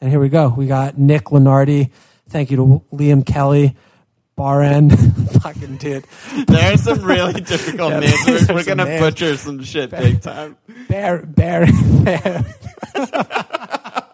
And 0.00 0.10
here 0.10 0.18
we 0.18 0.28
go. 0.28 0.48
We 0.48 0.66
got 0.66 0.98
Nick 0.98 1.26
Lenardi. 1.26 1.90
Thank 2.28 2.50
you 2.50 2.56
to 2.56 2.96
Liam 2.96 3.24
Kelly. 3.24 3.76
Baren, 4.36 4.90
fucking 5.42 5.76
dude. 5.76 6.04
There 6.46 6.72
are 6.72 6.76
some 6.76 7.02
really 7.02 7.40
difficult 7.40 7.92
Yeah, 7.92 8.00
names. 8.00 8.48
We're, 8.48 8.54
we're 8.54 8.64
gonna 8.64 8.84
names. 8.84 9.00
butcher 9.00 9.36
some 9.36 9.62
shit 9.62 9.90
big 9.90 10.22
time. 10.22 10.56
Bear, 10.88 11.24
Bear, 11.26 11.66
Bear. 12.04 12.44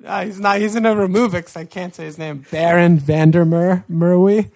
no, 0.00 0.24
he's 0.24 0.40
not. 0.40 0.58
He's 0.60 0.74
remove 0.74 1.34
it 1.34 1.38
because 1.38 1.56
I 1.56 1.64
can't 1.64 1.94
say 1.94 2.04
his 2.04 2.18
name. 2.18 2.44
Baron 2.50 2.98
Vandermeer 2.98 3.84
Merwe. 3.90 4.50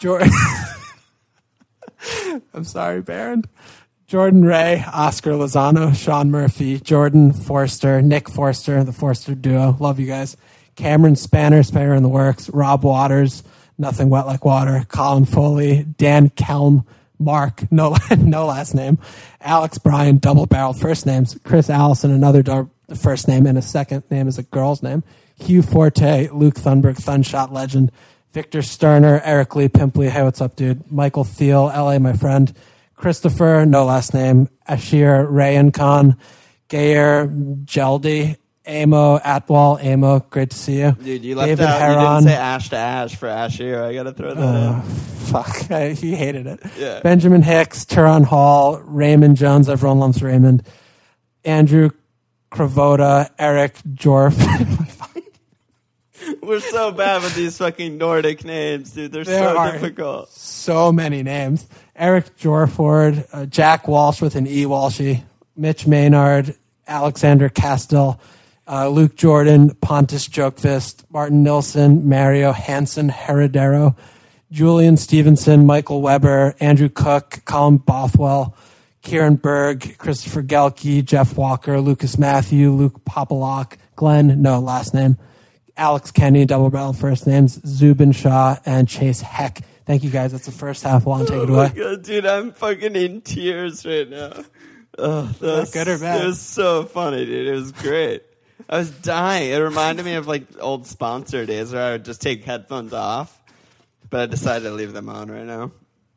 Jordan. 0.00 0.30
I'm 2.54 2.64
sorry, 2.64 3.00
Baron. 3.02 3.44
Jordan 4.06 4.44
Ray, 4.44 4.84
Oscar 4.92 5.30
Lozano, 5.32 5.94
Sean 5.96 6.30
Murphy, 6.30 6.78
Jordan 6.78 7.32
Forster, 7.32 8.02
Nick 8.02 8.28
Forster, 8.28 8.84
the 8.84 8.92
Forster 8.92 9.34
duo. 9.34 9.76
Love 9.80 9.98
you 9.98 10.06
guys. 10.06 10.36
Cameron 10.76 11.16
Spanner, 11.16 11.62
Spanner 11.62 11.94
in 11.94 12.02
the 12.02 12.08
Works, 12.08 12.50
Rob 12.50 12.84
Waters, 12.84 13.42
Nothing 13.78 14.10
Wet 14.10 14.26
Like 14.26 14.44
Water, 14.44 14.84
Colin 14.88 15.24
Foley, 15.24 15.84
Dan 15.96 16.30
Kelm, 16.30 16.84
Mark, 17.18 17.64
no, 17.72 17.96
no 18.16 18.46
last 18.46 18.74
name, 18.74 18.98
Alex 19.40 19.78
Bryan, 19.78 20.18
double 20.18 20.46
barrel 20.46 20.72
first 20.72 21.06
names, 21.06 21.38
Chris 21.44 21.70
Allison, 21.70 22.10
another 22.10 22.42
dar- 22.42 22.68
first 22.96 23.28
name, 23.28 23.46
and 23.46 23.58
a 23.58 23.62
second 23.62 24.04
name 24.10 24.28
is 24.28 24.38
a 24.38 24.42
girl's 24.42 24.82
name, 24.82 25.02
Hugh 25.36 25.62
Forte, 25.62 26.28
Luke 26.30 26.54
Thunberg, 26.54 26.96
Thunshot 26.96 27.50
legend, 27.52 27.90
Victor 28.32 28.62
Sterner, 28.62 29.20
Eric 29.24 29.54
Lee 29.54 29.68
Pimpley, 29.68 30.08
hey, 30.08 30.22
what's 30.22 30.40
up, 30.40 30.56
dude? 30.56 30.90
Michael 30.90 31.24
Thiel, 31.24 31.66
LA, 31.66 31.98
my 31.98 32.12
friend, 32.12 32.52
Christopher, 32.96 33.64
no 33.66 33.84
last 33.84 34.12
name, 34.14 34.48
Ashir 34.66 35.26
Rayan 35.26 35.72
Khan, 35.72 36.16
Gayer 36.68 37.28
Geldy, 37.28 38.36
Amo 38.66 39.18
Atwal, 39.18 39.84
Amo, 39.84 40.20
great 40.30 40.50
to 40.50 40.56
see 40.56 40.78
you. 40.78 40.92
Dude, 40.92 41.24
you 41.24 41.34
left 41.36 41.48
David 41.48 41.64
out. 41.66 41.74
You 41.74 41.80
Heron. 41.98 42.14
didn't 42.22 42.28
say 42.28 42.34
ash 42.36 42.68
to 42.70 42.76
ash 42.76 43.16
for 43.16 43.28
Ashir. 43.28 43.82
I 43.82 43.94
gotta 43.94 44.12
throw 44.12 44.34
that 44.34 44.42
Uh, 44.42 44.74
in. 44.76 44.82
fuck, 44.82 45.70
I, 45.70 45.90
he 45.92 46.14
hated 46.14 46.46
it. 46.46 46.60
Yeah. 46.78 47.00
Benjamin 47.00 47.42
Hicks, 47.42 47.84
Turon 47.84 48.24
Hall, 48.24 48.78
Raymond 48.80 49.36
Jones, 49.36 49.68
everyone 49.68 49.98
loves 49.98 50.22
Raymond, 50.22 50.62
Andrew 51.44 51.90
Kravota, 52.50 53.30
Eric 53.38 53.74
Jorf. 53.94 54.34
We're 56.42 56.60
so 56.60 56.90
bad 56.90 57.22
with 57.22 57.34
these 57.34 57.58
fucking 57.58 57.98
Nordic 57.98 58.44
names, 58.44 58.92
dude. 58.92 59.12
They're 59.12 59.24
There 59.24 59.54
so 59.54 59.72
difficult. 59.72 60.30
so 60.30 60.90
many 60.90 61.22
names. 61.22 61.66
Eric 61.94 62.36
Jorford, 62.38 63.26
uh, 63.32 63.44
Jack 63.46 63.88
Walsh 63.88 64.22
with 64.22 64.34
an 64.36 64.46
E 64.46 64.64
Walshy, 64.64 65.22
Mitch 65.56 65.86
Maynard, 65.86 66.54
Alexander 66.86 67.48
Castell, 67.50 68.20
uh, 68.66 68.88
Luke 68.88 69.16
Jordan, 69.16 69.74
Pontus 69.76 70.28
Jokvist, 70.28 71.04
Martin 71.10 71.42
Nilsson, 71.42 72.08
Mario 72.08 72.52
Hansen 72.52 73.10
Heredero, 73.10 73.96
Julian 74.50 74.96
Stevenson, 74.96 75.66
Michael 75.66 76.00
Weber, 76.00 76.54
Andrew 76.60 76.88
Cook, 76.88 77.42
Colin 77.44 77.78
Bothwell, 77.78 78.54
Kieran 79.02 79.36
Berg, 79.36 79.98
Christopher 79.98 80.42
Gelke, 80.42 81.04
Jeff 81.04 81.36
Walker, 81.36 81.80
Lucas 81.80 82.16
Matthew, 82.18 82.70
Luke 82.72 83.04
Popolock, 83.04 83.76
Glenn, 83.96 84.40
no 84.40 84.60
last 84.60 84.94
name, 84.94 85.18
Alex 85.76 86.10
Kenny, 86.10 86.44
double 86.46 86.70
barrel 86.70 86.92
first 86.92 87.26
names, 87.26 87.60
Zubin 87.66 88.12
Shaw, 88.12 88.56
and 88.64 88.88
Chase 88.88 89.20
Heck. 89.20 89.60
Thank 89.86 90.04
you 90.04 90.10
guys. 90.10 90.32
That's 90.32 90.46
the 90.46 90.52
first 90.52 90.82
half. 90.84 91.06
Long 91.06 91.26
take 91.26 91.42
it 91.42 91.50
Oh 91.50 91.54
away. 91.54 91.68
god, 91.70 92.02
dude, 92.04 92.24
I'm 92.24 92.52
fucking 92.52 92.96
in 92.96 93.20
tears 93.20 93.84
right 93.84 94.08
now. 94.08 94.32
Oh, 94.96 95.22
that 95.40 95.42
was, 95.42 95.70
good 95.72 95.88
or 95.88 95.98
bad? 95.98 96.22
It 96.22 96.26
was 96.28 96.40
so 96.40 96.84
funny, 96.84 97.26
dude. 97.26 97.48
It 97.48 97.52
was 97.52 97.72
great. 97.72 98.22
I 98.68 98.78
was 98.78 98.90
dying. 98.90 99.50
It 99.50 99.56
reminded 99.58 100.04
me 100.04 100.14
of 100.14 100.26
like 100.26 100.44
old 100.60 100.86
sponsor 100.86 101.44
days 101.46 101.72
where 101.72 101.82
I 101.82 101.92
would 101.92 102.04
just 102.04 102.22
take 102.22 102.44
headphones 102.44 102.92
off, 102.92 103.38
but 104.10 104.20
I 104.20 104.26
decided 104.26 104.64
to 104.64 104.74
leave 104.74 104.92
them 104.92 105.08
on 105.08 105.30
right 105.30 105.44
now. 105.44 105.62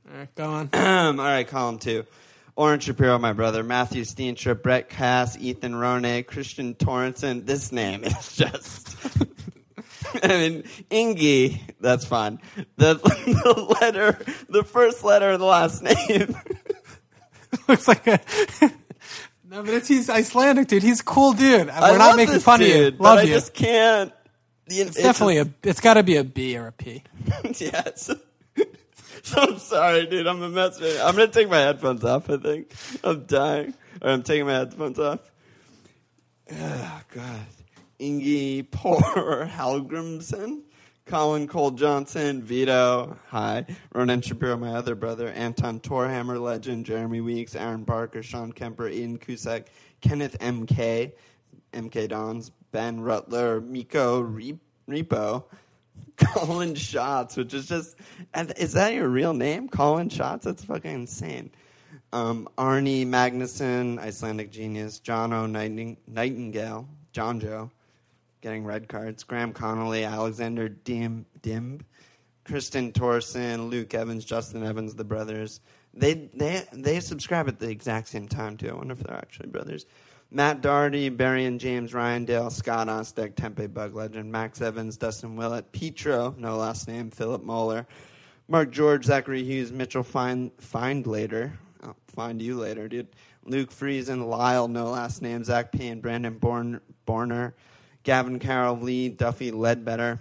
All 0.10 0.18
right, 0.18 0.36
go 0.36 0.46
on. 0.46 0.70
All 0.74 1.14
right, 1.14 1.48
column 1.48 1.80
two. 1.80 2.06
Orange 2.56 2.84
Shapiro, 2.84 3.20
my 3.20 3.34
brother, 3.34 3.64
Matthew 3.64 4.04
Steenstrup, 4.04 4.64
Brett 4.64 4.90
Cass, 4.90 5.38
Ethan 5.38 5.76
Rone, 5.76 6.24
Christian 6.24 6.74
Torrenson. 6.74 7.46
This 7.46 7.72
name 7.72 8.04
is 8.04 8.36
just. 8.36 8.96
I 10.24 10.28
mean, 10.28 10.64
Ingy, 10.90 11.60
that's 11.80 12.06
fine. 12.06 12.40
The, 12.78 12.96
the 12.96 13.78
letter, 13.82 14.18
the 14.50 14.64
first 14.64 15.04
letter 15.04 15.32
of 15.32 15.40
the 15.40 15.46
last 15.46 15.84
name. 15.84 16.36
Looks 17.68 17.88
like 17.88 18.08
a. 18.08 18.20
no, 19.50 19.64
but 19.64 19.74
it's 19.74 19.88
he's 19.88 20.10
Icelandic, 20.10 20.68
dude. 20.68 20.84
He's 20.84 21.00
a 21.00 21.04
cool 21.04 21.34
dude. 21.34 21.68
We're 21.68 21.74
I 21.74 21.98
not 21.98 22.16
making 22.16 22.39
fun 22.39 22.60
dude, 22.60 22.70
of 22.70 22.76
you. 22.78 22.91
but 22.91 23.04
Love 23.04 23.20
I 23.20 23.22
you. 23.24 23.34
just 23.34 23.54
can't. 23.54 24.12
it's 24.68 24.95
definitely 24.98 25.38
a. 25.39 25.48
It's 25.64 25.80
got 25.80 25.95
to 25.95 26.04
be 26.04 26.18
a 26.18 26.24
B 26.24 26.58
or 26.58 26.68
a 26.68 26.72
P. 26.72 27.04
yes. 27.58 28.12
So 29.24 29.41
I'm 29.41 29.60
sorry, 29.60 30.06
dude. 30.06 30.26
I'm 30.26 30.41
a 30.41 30.48
mess. 30.48 30.80
Right. 30.80 31.00
I'm 31.04 31.14
gonna 31.14 31.28
take 31.28 31.50
my 31.50 31.60
headphones 31.60 32.02
off. 32.06 32.30
I 32.30 32.38
think 32.38 32.72
I'm 33.04 33.26
dying. 33.26 33.74
Or 34.02 34.12
I'm 34.12 34.24
taking 34.24 34.45
my 34.45 34.54
headphones 34.54 34.98
off. 35.00 35.20
Oh 36.50 37.02
God. 37.14 37.45
Ingy 38.00 38.72
Poor 38.72 39.02
Halgrimson, 39.52 40.62
Colin 41.08 41.47
Cole 41.47 41.72
Johnson, 41.72 42.41
Vito, 42.41 43.18
hi, 43.30 43.66
Ronan 43.95 44.22
Shapiro, 44.22 44.58
my 44.58 44.74
other 44.74 44.93
brother, 44.93 45.30
Anton 45.30 45.80
Torhammer, 45.80 46.39
legend, 46.39 46.86
Jeremy 46.86 47.22
Weeks, 47.22 47.55
Aaron 47.55 47.86
Barker, 47.86 48.22
Sean 48.22 48.51
Kemper, 48.51 48.89
Ian 48.89 49.18
Cusack, 49.18 49.68
Kenneth 50.01 50.38
MK, 50.39 51.14
MK 51.72 52.10
Dons, 52.10 52.51
Ben 52.74 52.99
Rutler, 52.99 53.62
Miko 53.62 54.22
Repo, 54.89 55.45
Colin 56.18 56.76
Shots, 56.76 57.38
which 57.38 57.53
is 57.53 57.68
just, 57.68 57.95
is 58.58 58.74
that 58.74 58.93
your 58.93 59.08
real 59.08 59.34
name? 59.34 59.70
Colin 59.70 60.10
Shots? 60.10 60.43
That's 60.43 60.66
fucking 60.66 60.93
insane. 60.93 61.51
Um, 62.12 62.49
Arnie 62.58 63.08
Magnuson, 63.08 63.97
Icelandic 63.97 64.51
genius, 64.51 64.99
John 64.99 65.32
O. 65.32 65.45
Nightingale, 65.45 66.89
John 67.14 67.39
Joe, 67.39 67.72
getting 68.42 68.64
red 68.64 68.88
cards, 68.88 69.24
Graham 69.24 69.54
Connolly, 69.54 70.04
Alexander 70.04 70.70
Dim, 70.70 71.26
Dimb, 71.42 71.82
Kristen 72.44 72.92
Torsen, 72.92 73.70
Luke 73.70 73.94
Evans, 73.94 74.24
Justin 74.26 74.66
Evans, 74.66 74.96
the 74.96 75.04
brothers. 75.04 75.62
They 75.94 76.30
they 76.34 76.64
they 76.72 77.00
subscribe 77.00 77.48
at 77.48 77.60
the 77.60 77.70
exact 77.70 78.08
same 78.08 78.28
time 78.28 78.58
too. 78.58 78.70
I 78.70 78.74
wonder 78.74 78.94
if 78.94 79.00
they're 79.00 79.18
actually 79.18 79.50
brothers. 79.50 79.86
Matt 80.30 80.62
Doherty, 80.62 81.10
Barry 81.10 81.46
and 81.46 81.60
James 81.60 81.94
Ryandale, 81.94 82.52
Scott 82.52 82.88
Ostek, 82.88 83.36
Tempe 83.36 83.68
Bug 83.68 83.96
Legend, 83.96 84.30
Max 84.30 84.62
Evans, 84.62 84.98
Dustin 84.98 85.38
Willett, 85.38 85.72
Petro, 85.72 86.36
no 86.38 86.58
last 86.58 86.88
name, 86.88 87.10
Philip 87.10 87.44
Moeller, 87.44 87.88
Mark 88.50 88.72
George, 88.72 89.06
Zachary 89.06 89.44
Hughes, 89.44 89.72
Mitchell 89.72 90.04
Find 90.04 90.52
Find 90.60 91.08
later. 91.08 91.58
I'll 91.82 91.96
find 92.08 92.42
you 92.42 92.58
later, 92.60 92.88
dude. 92.88 93.08
Luke 93.46 93.72
Friesen, 93.72 94.28
Lyle, 94.28 94.68
no 94.68 94.90
last 94.90 95.22
name, 95.22 95.44
Zach 95.44 95.72
Payne, 95.72 96.02
Brandon 96.02 96.38
Born 96.38 96.82
Borner, 97.08 97.54
Gavin 98.08 98.39
Carroll, 98.39 98.80
Lee, 98.80 99.10
Duffy, 99.10 99.51
Ledbetter. 99.51 100.18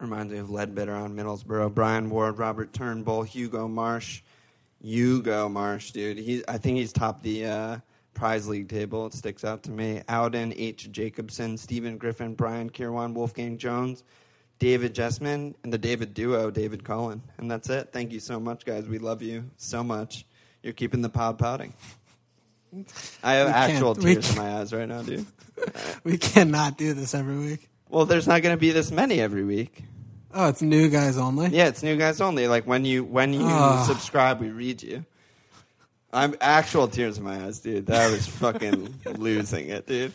Reminds 0.00 0.32
me 0.32 0.40
of 0.40 0.50
Ledbetter 0.50 0.92
on 0.92 1.14
Middlesbrough. 1.14 1.72
Brian 1.72 2.10
Ward, 2.10 2.38
Robert 2.40 2.72
Turnbull, 2.72 3.22
Hugo 3.22 3.68
Marsh. 3.68 4.22
Hugo 4.82 5.48
Marsh, 5.48 5.92
dude. 5.92 6.18
He, 6.18 6.42
I 6.48 6.58
think 6.58 6.78
he's 6.78 6.92
topped 6.92 7.22
the 7.22 7.46
uh, 7.46 7.76
prize 8.14 8.48
league 8.48 8.68
table. 8.68 9.06
It 9.06 9.14
sticks 9.14 9.44
out 9.44 9.62
to 9.62 9.70
me. 9.70 10.02
Alden 10.08 10.54
H. 10.56 10.90
Jacobson, 10.90 11.56
Stephen 11.56 11.98
Griffin, 11.98 12.34
Brian 12.34 12.68
Kirwan, 12.68 13.14
Wolfgang 13.14 13.58
Jones, 13.58 14.02
David 14.58 14.92
Jessman, 14.92 15.54
and 15.62 15.72
the 15.72 15.78
David 15.78 16.14
duo, 16.14 16.50
David 16.50 16.82
Cullen. 16.82 17.22
And 17.38 17.48
that's 17.48 17.70
it. 17.70 17.90
Thank 17.92 18.10
you 18.10 18.18
so 18.18 18.40
much, 18.40 18.64
guys. 18.64 18.88
We 18.88 18.98
love 18.98 19.22
you 19.22 19.44
so 19.56 19.84
much. 19.84 20.26
You're 20.64 20.72
keeping 20.72 21.00
the 21.00 21.08
pod 21.08 21.38
pouting. 21.38 21.74
I 23.22 23.34
have 23.34 23.48
We 23.48 23.52
actual 23.52 23.94
tears 23.94 24.30
in 24.30 24.36
my 24.38 24.58
eyes 24.58 24.72
right 24.72 24.88
now, 24.88 25.02
dude. 25.02 25.26
We 26.04 26.18
cannot 26.18 26.76
do 26.78 26.92
this 26.94 27.14
every 27.14 27.36
week. 27.36 27.68
Well, 27.88 28.04
there's 28.06 28.26
not 28.26 28.42
going 28.42 28.54
to 28.56 28.60
be 28.60 28.70
this 28.72 28.90
many 28.90 29.20
every 29.20 29.44
week. 29.44 29.84
Oh, 30.34 30.48
it's 30.48 30.62
new 30.62 30.88
guys 30.88 31.18
only. 31.18 31.48
Yeah, 31.48 31.68
it's 31.68 31.82
new 31.82 31.96
guys 31.96 32.20
only. 32.20 32.48
Like 32.48 32.66
when 32.66 32.84
you 32.84 33.04
when 33.04 33.32
you 33.32 33.42
Ah. 33.44 33.84
subscribe, 33.86 34.40
we 34.40 34.48
read 34.50 34.82
you. 34.82 35.04
I'm 36.12 36.34
actual 36.40 36.88
tears 36.88 37.18
in 37.18 37.24
my 37.24 37.44
eyes, 37.44 37.60
dude. 37.60 37.86
That 37.86 38.10
was 38.10 38.26
fucking 38.42 39.00
losing 39.18 39.68
it, 39.68 39.86
dude. 39.86 40.12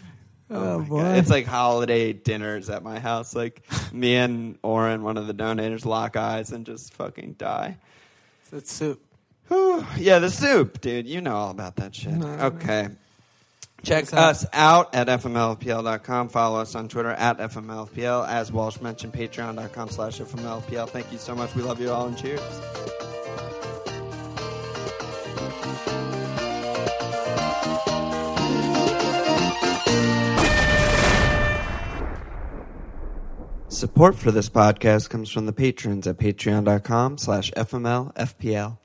Oh, 0.49 0.79
my 0.79 0.85
boy. 0.85 1.01
God. 1.01 1.17
It's 1.17 1.29
like 1.29 1.45
holiday 1.45 2.13
dinners 2.13 2.69
at 2.69 2.83
my 2.83 2.99
house. 2.99 3.35
Like 3.35 3.61
me 3.93 4.15
and 4.15 4.57
Oren, 4.63 5.03
one 5.03 5.17
of 5.17 5.27
the 5.27 5.33
donators, 5.33 5.85
lock 5.85 6.15
eyes 6.17 6.51
and 6.51 6.65
just 6.65 6.93
fucking 6.93 7.33
die. 7.33 7.77
It's 8.51 8.71
soup. 8.73 9.01
Yeah, 9.97 10.19
the 10.19 10.29
soup, 10.29 10.81
dude. 10.81 11.07
You 11.07 11.21
know 11.21 11.35
all 11.35 11.51
about 11.51 11.77
that 11.77 11.95
shit. 11.95 12.13
No. 12.13 12.27
Okay. 12.27 12.89
Check 13.83 14.11
us 14.13 14.45
out 14.53 14.93
at 14.95 15.07
fmlfpl.com. 15.07 16.29
Follow 16.29 16.59
us 16.59 16.75
on 16.75 16.87
Twitter 16.89 17.11
at 17.11 17.37
fmlpl. 17.37 18.27
As 18.27 18.51
Walsh 18.51 18.81
mentioned, 18.81 19.13
patreon.com 19.13 19.89
slash 19.89 20.19
fmlpl. 20.19 20.89
Thank 20.89 21.11
you 21.11 21.17
so 21.17 21.35
much. 21.35 21.55
We 21.55 21.61
love 21.61 21.79
you 21.79 21.91
all 21.91 22.07
and 22.07 22.17
cheers. 22.17 22.41
Support 33.69 34.15
for 34.15 34.31
this 34.31 34.49
podcast 34.49 35.09
comes 35.11 35.29
from 35.29 35.45
the 35.45 35.53
patrons 35.53 36.07
at 36.07 36.17
patreon.com 36.17 37.19
slash 37.19 37.51
fmlfpl. 37.51 38.77